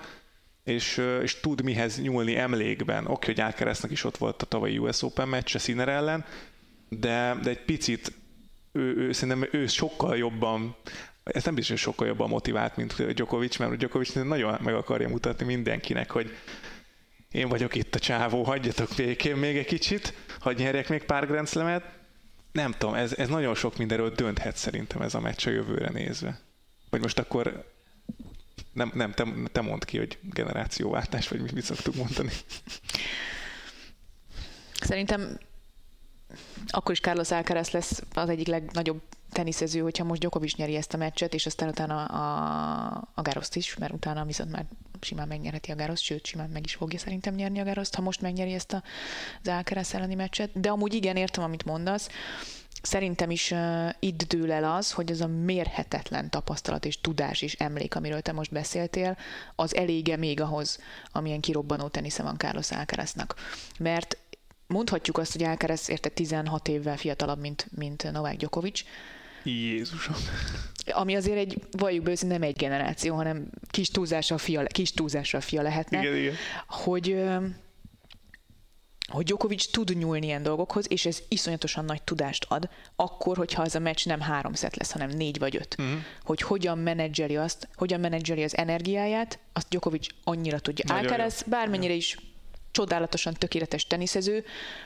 és, 0.66 1.02
és 1.22 1.40
tud 1.40 1.62
mihez 1.62 2.00
nyúlni 2.00 2.36
emlékben. 2.36 3.06
Oké, 3.06 3.26
hogy 3.26 3.40
Alcaraznak 3.40 3.90
is 3.90 4.04
ott 4.04 4.16
volt 4.16 4.42
a 4.42 4.46
tavalyi 4.46 4.78
US 4.78 5.02
Open 5.02 5.28
meccse 5.28 5.58
Sinner 5.58 5.88
ellen, 5.88 6.24
de, 6.88 7.38
de 7.42 7.50
egy 7.50 7.64
picit 7.64 8.12
ő, 8.72 8.96
ő, 8.96 9.12
szerintem 9.12 9.48
ő 9.52 9.66
sokkal 9.66 10.16
jobban 10.16 10.76
ez 11.24 11.44
nem 11.44 11.54
biztos, 11.54 11.82
hogy 11.82 11.92
sokkal 11.92 12.06
jobban 12.06 12.28
motivált, 12.28 12.76
mint 12.76 13.12
Djokovic, 13.12 13.56
mert 13.56 13.76
Djokovic 13.76 14.12
nagyon 14.12 14.58
meg 14.62 14.74
akarja 14.74 15.08
mutatni 15.08 15.44
mindenkinek, 15.44 16.10
hogy 16.10 16.36
én 17.30 17.48
vagyok 17.48 17.74
itt 17.74 17.94
a 17.94 17.98
csávó, 17.98 18.42
hagyjatok 18.42 18.88
békén 18.96 19.36
még 19.36 19.56
egy 19.56 19.66
kicsit, 19.66 20.14
hagyj 20.38 20.62
nyerjek 20.62 20.88
még 20.88 21.04
pár 21.04 21.26
Grand 21.26 21.48
Slam-et. 21.48 21.84
Nem 22.52 22.72
tudom, 22.72 22.94
ez, 22.94 23.12
ez 23.12 23.28
nagyon 23.28 23.54
sok 23.54 23.76
mindenről 23.76 24.10
dönthet 24.10 24.56
szerintem 24.56 25.02
ez 25.02 25.14
a 25.14 25.20
meccs 25.20 25.46
a 25.46 25.50
jövőre 25.50 25.90
nézve. 25.90 26.40
Vagy 26.90 27.00
most 27.00 27.18
akkor 27.18 27.74
nem, 28.76 28.92
nem 28.94 29.12
te, 29.12 29.26
te 29.52 29.60
mondd 29.60 29.84
ki, 29.84 29.98
hogy 29.98 30.18
generációváltás, 30.22 31.28
vagy 31.28 31.52
mit 31.52 31.64
szoktuk 31.64 31.94
mondani. 31.94 32.32
Szerintem 34.80 35.38
akkor 36.66 36.92
is 36.92 37.00
Carlos 37.00 37.30
Alcaraz 37.30 37.70
lesz 37.70 38.02
az 38.14 38.28
egyik 38.28 38.46
legnagyobb 38.46 39.00
teniszező, 39.32 39.80
hogyha 39.80 40.04
most 40.04 40.20
Djokovic 40.20 40.54
nyeri 40.54 40.76
ezt 40.76 40.94
a 40.94 40.96
meccset, 40.96 41.34
és 41.34 41.46
aztán 41.46 41.68
utána 41.68 42.04
a, 42.04 43.08
a 43.14 43.22
Gároszt 43.22 43.56
is, 43.56 43.76
mert 43.76 43.92
utána 43.92 44.24
viszont 44.24 44.50
már 44.50 44.64
simán 45.00 45.28
megnyerheti 45.28 45.70
a 45.70 45.74
Gároszt, 45.74 46.02
sőt, 46.02 46.26
simán 46.26 46.50
meg 46.50 46.64
is 46.64 46.74
fogja 46.74 46.98
szerintem 46.98 47.34
nyerni 47.34 47.60
a 47.60 47.64
Gároszt, 47.64 47.94
ha 47.94 48.02
most 48.02 48.20
megnyeri 48.20 48.52
ezt 48.52 48.72
a, 48.72 48.82
az 49.42 49.48
Alcaraz 49.48 49.94
elleni 49.94 50.14
meccset. 50.14 50.60
De 50.60 50.70
amúgy 50.70 50.94
igen, 50.94 51.16
értem, 51.16 51.44
amit 51.44 51.64
mondasz 51.64 52.08
szerintem 52.86 53.30
is 53.30 53.50
uh, 53.50 53.88
itt 53.98 54.22
dől 54.22 54.52
el 54.52 54.64
az, 54.64 54.92
hogy 54.92 55.10
az 55.10 55.20
a 55.20 55.26
mérhetetlen 55.26 56.30
tapasztalat 56.30 56.84
és 56.84 57.00
tudás 57.00 57.42
és 57.42 57.54
emlék, 57.54 57.94
amiről 57.94 58.20
te 58.20 58.32
most 58.32 58.52
beszéltél, 58.52 59.16
az 59.54 59.74
elége 59.74 60.16
még 60.16 60.40
ahhoz, 60.40 60.78
amilyen 61.12 61.40
kirobbanó 61.40 61.88
tenisze 61.88 62.22
van 62.22 62.38
Carlos 62.38 62.70
Alcaraznak. 62.70 63.34
Mert 63.78 64.16
mondhatjuk 64.66 65.18
azt, 65.18 65.32
hogy 65.32 65.42
Alcaraz 65.42 65.90
érte 65.90 66.08
16 66.08 66.68
évvel 66.68 66.96
fiatalabb, 66.96 67.40
mint, 67.40 67.66
mint 67.76 68.12
Novák 68.12 68.36
Djokovic. 68.36 68.82
Jézusom. 69.42 70.14
Ami 70.86 71.16
azért 71.16 71.38
egy, 71.38 71.58
valljuk 71.70 72.04
be, 72.04 72.14
nem 72.20 72.42
egy 72.42 72.56
generáció, 72.56 73.14
hanem 73.14 73.48
kis 73.68 73.88
túlzással 73.88 74.38
fia, 74.38 74.62
kis 74.64 74.92
túlzással 74.92 75.40
fia 75.40 75.62
lehetne. 75.62 76.00
Igen, 76.00 76.16
igen. 76.16 76.34
Hogy 76.66 77.24
hogy 79.06 79.24
Djokovic 79.24 79.70
tud 79.70 79.96
nyúlni 79.98 80.26
ilyen 80.26 80.42
dolgokhoz, 80.42 80.86
és 80.88 81.06
ez 81.06 81.22
iszonyatosan 81.28 81.84
nagy 81.84 82.02
tudást 82.02 82.46
ad, 82.48 82.68
akkor, 82.96 83.36
hogyha 83.36 83.62
az 83.62 83.74
a 83.74 83.78
meccs 83.78 84.06
nem 84.06 84.20
három 84.20 84.54
szet 84.54 84.76
lesz, 84.76 84.90
hanem 84.92 85.08
négy 85.08 85.38
vagy 85.38 85.56
öt. 85.56 85.76
Uh-huh. 85.78 85.98
Hogy 86.22 86.40
hogyan 86.40 86.78
menedzseli 86.78 87.36
azt, 87.36 87.68
hogyan 87.74 88.00
menedzseli 88.00 88.42
az 88.42 88.56
energiáját, 88.56 89.38
azt 89.52 89.68
Djokovic 89.68 90.06
annyira 90.24 90.58
tudja. 90.58 90.94
Alcaraz 90.94 91.42
bármennyire 91.46 91.92
is 91.92 92.16
csodálatosan 92.70 93.34
tökéletes 93.34 93.86
teniszező, 93.86 94.44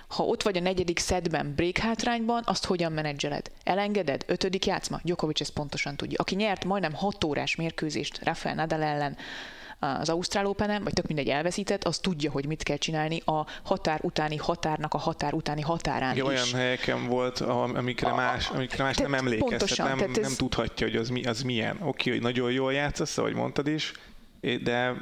ha 0.08 0.24
ott 0.24 0.42
vagy 0.42 0.56
a 0.56 0.60
negyedik 0.60 0.98
szedben 0.98 1.54
break 1.54 1.76
hátrányban, 1.76 2.42
azt 2.46 2.64
hogyan 2.64 2.92
menedzseled? 2.92 3.50
Elengeded? 3.64 4.24
Ötödik 4.26 4.66
játszma? 4.66 5.00
Djokovic 5.02 5.40
ezt 5.40 5.52
pontosan 5.52 5.96
tudja. 5.96 6.18
Aki 6.20 6.34
nyert 6.34 6.64
majdnem 6.64 6.94
hat 6.94 7.24
órás 7.24 7.56
mérkőzést 7.56 8.20
Rafael 8.24 8.54
Nadal 8.54 8.82
ellen, 8.82 9.16
az 9.80 10.08
Ausztrál 10.08 10.46
open 10.46 10.82
vagy 10.82 10.92
tök 10.92 11.06
mindegy 11.06 11.28
elveszített, 11.28 11.84
az 11.84 11.98
tudja, 11.98 12.30
hogy 12.30 12.46
mit 12.46 12.62
kell 12.62 12.76
csinálni 12.76 13.22
a 13.24 13.46
határ 13.62 14.00
utáni 14.02 14.36
határnak 14.36 14.94
a 14.94 14.98
határ 14.98 15.34
utáni 15.34 15.60
határán 15.60 16.16
Igen, 16.16 16.32
is. 16.32 16.38
olyan 16.40 16.60
helyeken 16.60 17.06
volt, 17.06 17.40
amikre 17.40 18.12
más, 18.12 18.48
amikre 18.48 18.84
más 18.84 18.96
nem 18.96 19.14
emlékeztet, 19.14 19.86
nem, 19.86 19.98
nem 19.98 20.10
ez... 20.22 20.36
tudhatja, 20.36 20.86
hogy 20.86 20.96
az, 20.96 21.08
mi, 21.08 21.24
az 21.24 21.42
milyen. 21.42 21.76
Oké, 21.82 22.10
hogy 22.10 22.20
nagyon 22.20 22.52
jól 22.52 22.72
játszasz, 22.72 23.18
ahogy 23.18 23.34
mondtad 23.34 23.66
is, 23.66 23.92
de, 24.40 24.94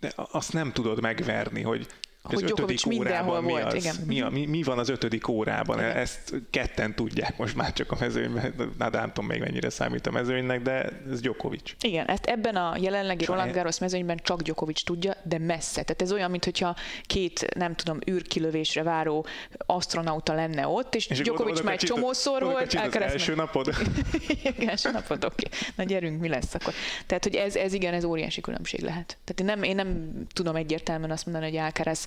de 0.00 0.12
azt 0.14 0.52
nem 0.52 0.72
tudod 0.72 1.00
megverni, 1.00 1.62
hogy 1.62 1.86
hogy 2.34 2.50
ötödik 2.50 2.86
órában 2.86 3.44
mi, 3.44 3.50
volt, 3.50 3.64
az, 3.64 3.74
igen. 3.74 3.94
Mi, 4.06 4.20
a, 4.20 4.28
mi, 4.28 4.46
mi 4.46 4.62
van 4.62 4.78
az 4.78 4.88
ötödik 4.88 5.28
órában? 5.28 5.78
Igen. 5.78 5.96
Ezt 5.96 6.34
ketten 6.50 6.94
tudják 6.94 7.38
most 7.38 7.56
már 7.56 7.72
csak 7.72 7.92
a 7.92 7.96
mezőnyben. 8.00 8.54
Na, 8.78 8.88
nem 8.88 9.12
tudom 9.12 9.26
még 9.26 9.40
mennyire 9.40 9.70
számít 9.70 10.06
a 10.06 10.10
mezőnynek, 10.10 10.62
de 10.62 10.90
ez 11.10 11.20
Djokovic. 11.20 11.72
Igen, 11.80 12.06
ezt 12.06 12.24
ebben 12.24 12.56
a 12.56 12.76
jelenlegi 12.80 13.24
Csak 13.24 13.34
Roland 13.34 13.54
Garros 13.54 13.78
mezőnyben 13.78 14.18
csak 14.22 14.42
Djokovic 14.42 14.82
tudja, 14.82 15.16
de 15.22 15.38
messze. 15.38 15.82
Tehát 15.82 16.02
ez 16.02 16.12
olyan, 16.12 16.30
mintha 16.30 16.76
két, 17.02 17.46
nem 17.54 17.74
tudom, 17.74 17.98
űrkilövésre 18.10 18.82
váró 18.82 19.26
astronauta 19.56 20.34
lenne 20.34 20.66
ott, 20.66 20.94
és, 20.94 21.06
és 21.06 21.20
Djokovic 21.20 21.60
már 21.60 21.72
egy 21.72 21.78
csomószor 21.78 22.42
volt. 22.42 22.74
Az 22.74 23.00
első 23.00 23.34
napod? 23.34 23.74
igen, 24.44 24.68
első 24.68 24.90
napod, 24.90 25.24
oké. 25.24 25.44
Okay. 25.46 25.58
Na 25.76 25.84
gyerünk, 25.84 26.20
mi 26.20 26.28
lesz 26.28 26.54
akkor? 26.54 26.72
Tehát, 27.06 27.24
hogy 27.24 27.34
ez, 27.34 27.56
ez 27.56 27.72
igen, 27.72 27.94
ez 27.94 28.04
óriási 28.04 28.40
különbség 28.40 28.80
lehet. 28.80 29.18
Tehát 29.24 29.40
én 29.40 29.46
nem, 29.46 29.62
én 29.62 29.74
nem 29.74 30.12
tudom 30.32 30.56
egyértelműen 30.56 31.10
azt 31.10 31.26
mondani, 31.26 31.46
hogy 31.50 31.56
Alcaraz 31.56 32.06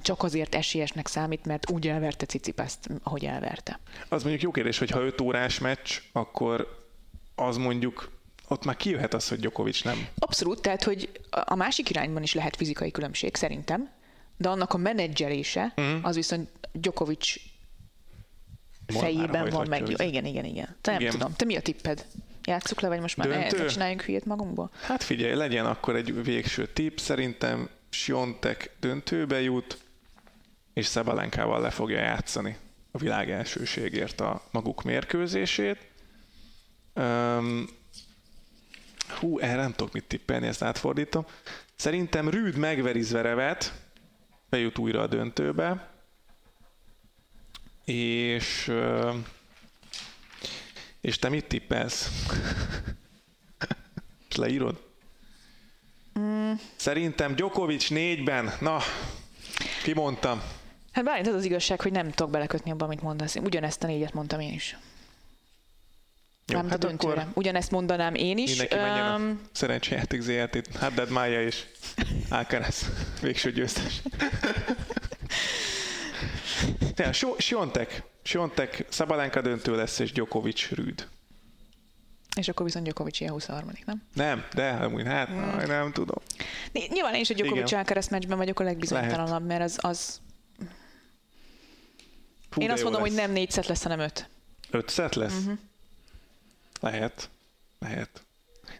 csak 0.00 0.22
azért 0.22 0.54
esélyesnek 0.54 1.06
számít, 1.06 1.46
mert 1.46 1.70
úgy 1.70 1.88
elverte 1.88 2.26
Cicipászt, 2.26 2.88
ahogy 3.02 3.24
elverte. 3.24 3.78
Az 4.08 4.22
mondjuk 4.22 4.42
jó 4.42 4.50
kérdés, 4.50 4.78
hogy 4.78 4.90
ha 4.90 5.00
5 5.00 5.20
órás 5.20 5.58
meccs, 5.58 5.90
akkor 6.12 6.86
az 7.34 7.56
mondjuk 7.56 8.10
ott 8.48 8.64
már 8.64 8.76
kijöhet 8.76 9.14
az, 9.14 9.28
hogy 9.28 9.38
Djokovic 9.38 9.82
nem. 9.82 10.08
Abszolút, 10.18 10.62
tehát 10.62 10.82
hogy 10.82 11.10
a 11.30 11.54
másik 11.54 11.90
irányban 11.90 12.22
is 12.22 12.34
lehet 12.34 12.56
fizikai 12.56 12.90
különbség 12.90 13.36
szerintem, 13.36 13.90
de 14.36 14.48
annak 14.48 14.72
a 14.72 14.76
menedzselése 14.76 15.72
uh-huh. 15.76 16.06
az 16.06 16.14
viszont 16.14 16.50
Djokovic 16.72 17.34
fejében 18.86 19.48
van 19.50 19.68
meg. 19.68 19.88
Igen, 19.88 20.06
igen, 20.06 20.24
igen. 20.24 20.44
igen. 20.44 20.76
Te 20.80 20.90
nem 20.90 21.00
igen. 21.00 21.12
tudom. 21.12 21.32
Te 21.36 21.44
mi 21.44 21.56
a 21.56 21.60
tipped? 21.60 22.06
Játsszuk 22.44 22.80
le, 22.80 22.88
vagy 22.88 23.00
most 23.00 23.16
már 23.16 23.28
ne, 23.28 23.66
csináljunk 23.66 24.02
hülyét 24.02 24.24
magunkból? 24.24 24.70
Hát 24.80 25.02
figyelj, 25.02 25.34
legyen 25.34 25.66
akkor 25.66 25.96
egy 25.96 26.22
végső 26.24 26.66
tipp. 26.66 26.96
Szerintem 26.96 27.68
Siontek 27.90 28.70
döntőbe 28.80 29.40
jut, 29.40 29.78
és 30.72 30.86
Szabalenkával 30.86 31.60
le 31.60 31.70
fogja 31.70 31.98
játszani 31.98 32.56
a 32.90 32.98
világ 32.98 33.30
elsőségért 33.30 34.20
a 34.20 34.42
maguk 34.50 34.82
mérkőzését. 34.82 35.88
Um, 36.94 37.68
hú, 39.08 39.38
erre 39.38 39.60
nem 39.60 39.72
tudok 39.72 39.92
mit 39.92 40.04
tippelni, 40.04 40.46
ezt 40.46 40.62
átfordítom. 40.62 41.26
Szerintem 41.76 42.28
Rüd 42.28 42.56
megveri 42.56 43.02
Zverevet, 43.02 43.72
bejut 44.48 44.78
újra 44.78 45.00
a 45.00 45.06
döntőbe, 45.06 45.90
és 47.84 48.72
és 51.00 51.18
te 51.18 51.28
mit 51.28 51.44
tippelsz? 51.44 52.08
és 54.28 54.36
leírod? 54.36 54.87
Mm. 56.48 56.52
Szerintem 56.76 57.34
Djokovic 57.34 57.88
négyben. 57.88 58.52
Na, 58.60 58.78
kimondtam. 59.82 60.42
Hát 60.92 61.04
bármint 61.04 61.26
az 61.28 61.34
az 61.34 61.44
igazság, 61.44 61.80
hogy 61.80 61.92
nem 61.92 62.10
tudok 62.10 62.30
belekötni 62.32 62.70
abba, 62.70 62.84
amit 62.84 63.02
mondasz. 63.02 63.36
Ugyanezt 63.36 63.82
a 63.82 63.86
négyet 63.86 64.12
mondtam 64.12 64.40
én 64.40 64.52
is. 64.52 64.76
Jó, 66.46 66.58
hát 66.68 66.84
a 66.84 66.88
Akkor 66.88 67.26
Ugyanezt 67.34 67.70
mondanám 67.70 68.14
én 68.14 68.38
is. 68.38 68.48
Mindenki 68.48 68.76
menjen 68.76 69.20
um, 69.20 69.40
a 69.44 69.48
szerencsejáték 69.52 70.20
ZRT-t. 70.20 70.76
Haddad 70.76 71.10
Mája 71.10 71.42
és 71.42 71.64
Alcaraz 72.28 72.86
végső 73.22 73.52
győztes. 73.52 74.02
Tehát 76.94 77.16
Siontek, 77.38 78.02
Siontek, 78.22 78.84
Szabalenka 78.88 79.40
döntő 79.40 79.76
lesz, 79.76 79.98
és 79.98 80.12
Djokovic 80.12 80.68
Rüd. 80.68 81.06
És 82.38 82.48
akkor 82.48 82.66
viszont 82.66 82.84
Djokovic 82.84 83.20
ilyen 83.20 83.32
23 83.32 83.70
nem? 83.84 84.02
Nem, 84.14 84.44
de 84.54 84.68
amúgy 84.70 85.06
hát 85.06 85.30
mm. 85.30 85.66
nem 85.66 85.92
tudom. 85.92 86.22
Nyilván 86.72 87.14
én 87.14 87.20
is 87.20 87.30
a 87.30 87.34
Djokovic 87.34 87.72
Alcaraz 87.72 88.08
meccsben 88.08 88.38
vagyok 88.38 88.60
a 88.60 88.64
legbizonytalanabb, 88.64 89.46
mert 89.46 89.62
az, 89.62 89.78
az... 89.80 90.20
Hú, 92.50 92.62
én 92.62 92.70
azt 92.70 92.82
mondom, 92.82 93.02
lesz. 93.02 93.10
hogy 93.10 93.20
nem 93.20 93.32
négy 93.32 93.50
szet 93.50 93.66
lesz, 93.66 93.82
hanem 93.82 93.98
öt. 93.98 94.28
Öt 94.70 94.88
szet 94.88 95.14
lesz? 95.14 95.38
Uh-huh. 95.38 95.58
Lehet. 96.80 97.30
Lehet. 97.78 98.22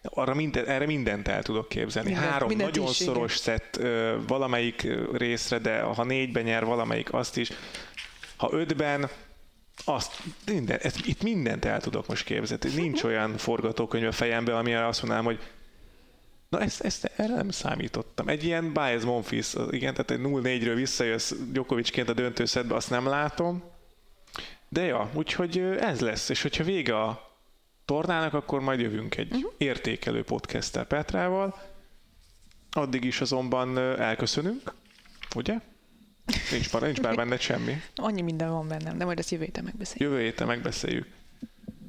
Arra 0.03 0.35
minden, 0.35 0.67
erre 0.67 0.87
mindent 0.87 1.29
el 1.29 1.43
tudok 1.43 1.69
képzelni. 1.69 2.11
Minden, 2.11 2.29
Három 2.29 2.57
nagyon 2.57 2.89
is, 2.89 2.97
szoros 2.97 3.37
szett 3.37 3.81
valamelyik 4.27 4.87
részre, 5.13 5.59
de 5.59 5.81
ha 5.81 6.05
négyben 6.05 6.43
nyer 6.43 6.65
valamelyik, 6.65 7.13
azt 7.13 7.37
is. 7.37 7.51
Ha 8.37 8.49
ötben, 8.53 9.09
azt, 9.85 10.23
minden, 10.47 10.79
ezt, 10.83 11.07
itt 11.07 11.23
mindent 11.23 11.65
el 11.65 11.81
tudok 11.81 12.07
most 12.07 12.25
képzelni. 12.25 12.75
Nincs 12.75 13.03
olyan 13.03 13.37
forgatókönyv 13.37 14.07
a 14.07 14.13
fejemben, 14.13 14.55
amire 14.57 14.87
azt 14.87 15.01
mondanám, 15.01 15.25
hogy 15.25 15.41
Na 16.49 16.61
ezt, 16.61 16.81
ezt 16.81 17.05
erre 17.17 17.35
nem 17.35 17.51
számítottam. 17.51 18.29
Egy 18.29 18.45
ilyen 18.45 18.73
Bias 18.73 19.03
Monfils, 19.03 19.55
igen, 19.71 19.95
tehát 19.95 20.11
egy 20.11 20.21
0-4-ről 20.23 20.73
visszajössz 20.75 21.33
Djokovicként 21.53 22.09
a 22.09 22.13
döntőszedbe, 22.13 22.75
azt 22.75 22.91
nem 22.91 23.07
látom. 23.07 23.63
De 24.69 24.83
ja, 24.83 25.11
úgyhogy 25.15 25.59
ez 25.59 26.01
lesz, 26.01 26.29
és 26.29 26.43
hogyha 26.43 26.65
vége 26.65 27.01
a 27.01 27.37
tornának, 27.85 28.35
akkor 28.35 28.61
majd 28.61 28.81
jövünk 28.81 29.17
egy 29.17 29.35
uh-huh. 29.35 29.53
értékelő 29.57 30.23
podcasttel 30.23 30.85
Petrával. 30.85 31.61
Addig 32.71 33.05
is 33.05 33.21
azonban 33.21 33.79
elköszönünk, 33.79 34.75
ugye? 35.35 35.55
Nincs 36.51 36.73
már, 36.73 36.83
nincs 36.83 37.01
már 37.01 37.15
benne 37.15 37.39
semmi. 37.39 37.83
Annyi 37.95 38.23
minden 38.23 38.51
van 38.51 38.69
bennem, 38.69 38.99
de 38.99 39.05
majd 39.05 39.19
ezt 39.19 39.31
jövő 39.31 39.45
héten 39.45 39.65
megbeszéljük. 39.65 40.13
Jövő 40.13 40.25
héten 40.25 40.47
megbeszéljük. 40.47 41.07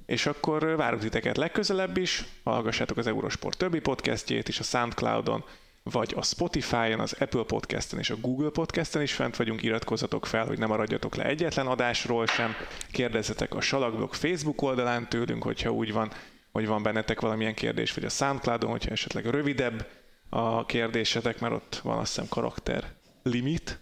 És 0.06 0.26
akkor 0.26 0.76
várunk 0.76 1.02
titeket 1.02 1.38
legközelebb 1.38 1.98
is, 1.98 2.26
hallgassátok 2.44 2.98
az 2.98 3.08
Eurosport 3.08 3.58
többi 3.58 3.80
podcastjét 3.80 4.48
is 4.48 4.60
a 4.60 4.64
Soundcloudon, 4.64 5.44
vagy 5.84 6.14
a 6.16 6.24
Spotify-on, 6.24 7.00
az 7.00 7.16
Apple 7.20 7.44
Podcast-en 7.44 8.00
és 8.00 8.10
a 8.10 8.16
Google 8.16 8.50
Podcast-en 8.50 9.02
is 9.02 9.14
fent 9.14 9.36
vagyunk, 9.36 9.64
iratkozzatok 9.64 10.26
fel, 10.26 10.46
hogy 10.46 10.58
ne 10.58 10.66
maradjatok 10.66 11.16
le 11.16 11.24
egyetlen 11.24 11.68
adásról 11.68 12.26
sem, 12.26 12.56
kérdezzetek 12.92 13.56
a 13.56 13.62
Salagblog 13.62 14.14
Facebook 14.14 14.62
oldalán 14.62 15.10
tőlünk, 15.10 15.44
hogyha 15.44 15.72
úgy 15.72 15.94
van, 15.94 16.12
hogy 16.52 16.68
van 16.68 16.84
bennetek 16.84 17.22
valamilyen 17.22 17.54
kérdés, 17.54 17.94
vagy 17.94 18.04
a 18.04 18.10
Soundcloudon, 18.10 18.70
hogyha 18.70 18.92
esetleg 18.92 19.26
rövidebb 19.26 19.88
a 20.30 20.66
kérdésetek, 20.66 21.40
mert 21.40 21.54
ott 21.54 21.80
van 21.84 21.98
azt 21.98 22.14
hiszem 22.14 22.30
karakter 22.30 22.94
limit. 23.24 23.80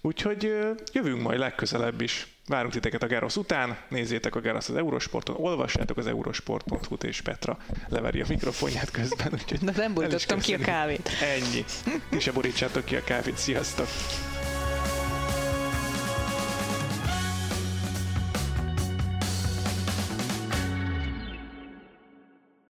Úgyhogy 0.00 0.56
jövünk 0.92 1.22
majd 1.22 1.38
legközelebb 1.38 2.00
is. 2.00 2.26
Várunk 2.46 2.72
titeket 2.72 3.02
a 3.02 3.06
Gerosz 3.06 3.36
után, 3.36 3.78
nézzétek 3.88 4.34
a 4.34 4.40
Gerosz 4.40 4.68
az 4.68 4.76
Eurosporton, 4.76 5.36
olvassátok 5.38 5.96
az 5.96 6.06
eurosport.hu-t 6.06 7.04
és 7.04 7.20
Petra 7.20 7.58
leveri 7.88 8.20
a 8.20 8.24
mikrofonját 8.28 8.90
közben. 8.90 9.32
Úgyhogy 9.32 9.60
Na 9.60 9.72
nem 9.76 9.94
borítottam 9.94 10.38
ki 10.38 10.54
a 10.54 10.58
kávét. 10.58 11.10
Ennyi. 11.22 11.64
Ti 12.10 12.20
se 12.20 12.32
borítsátok 12.32 12.84
ki 12.84 12.96
a 12.96 13.04
kávét. 13.04 13.36
Sziasztok! 13.36 13.86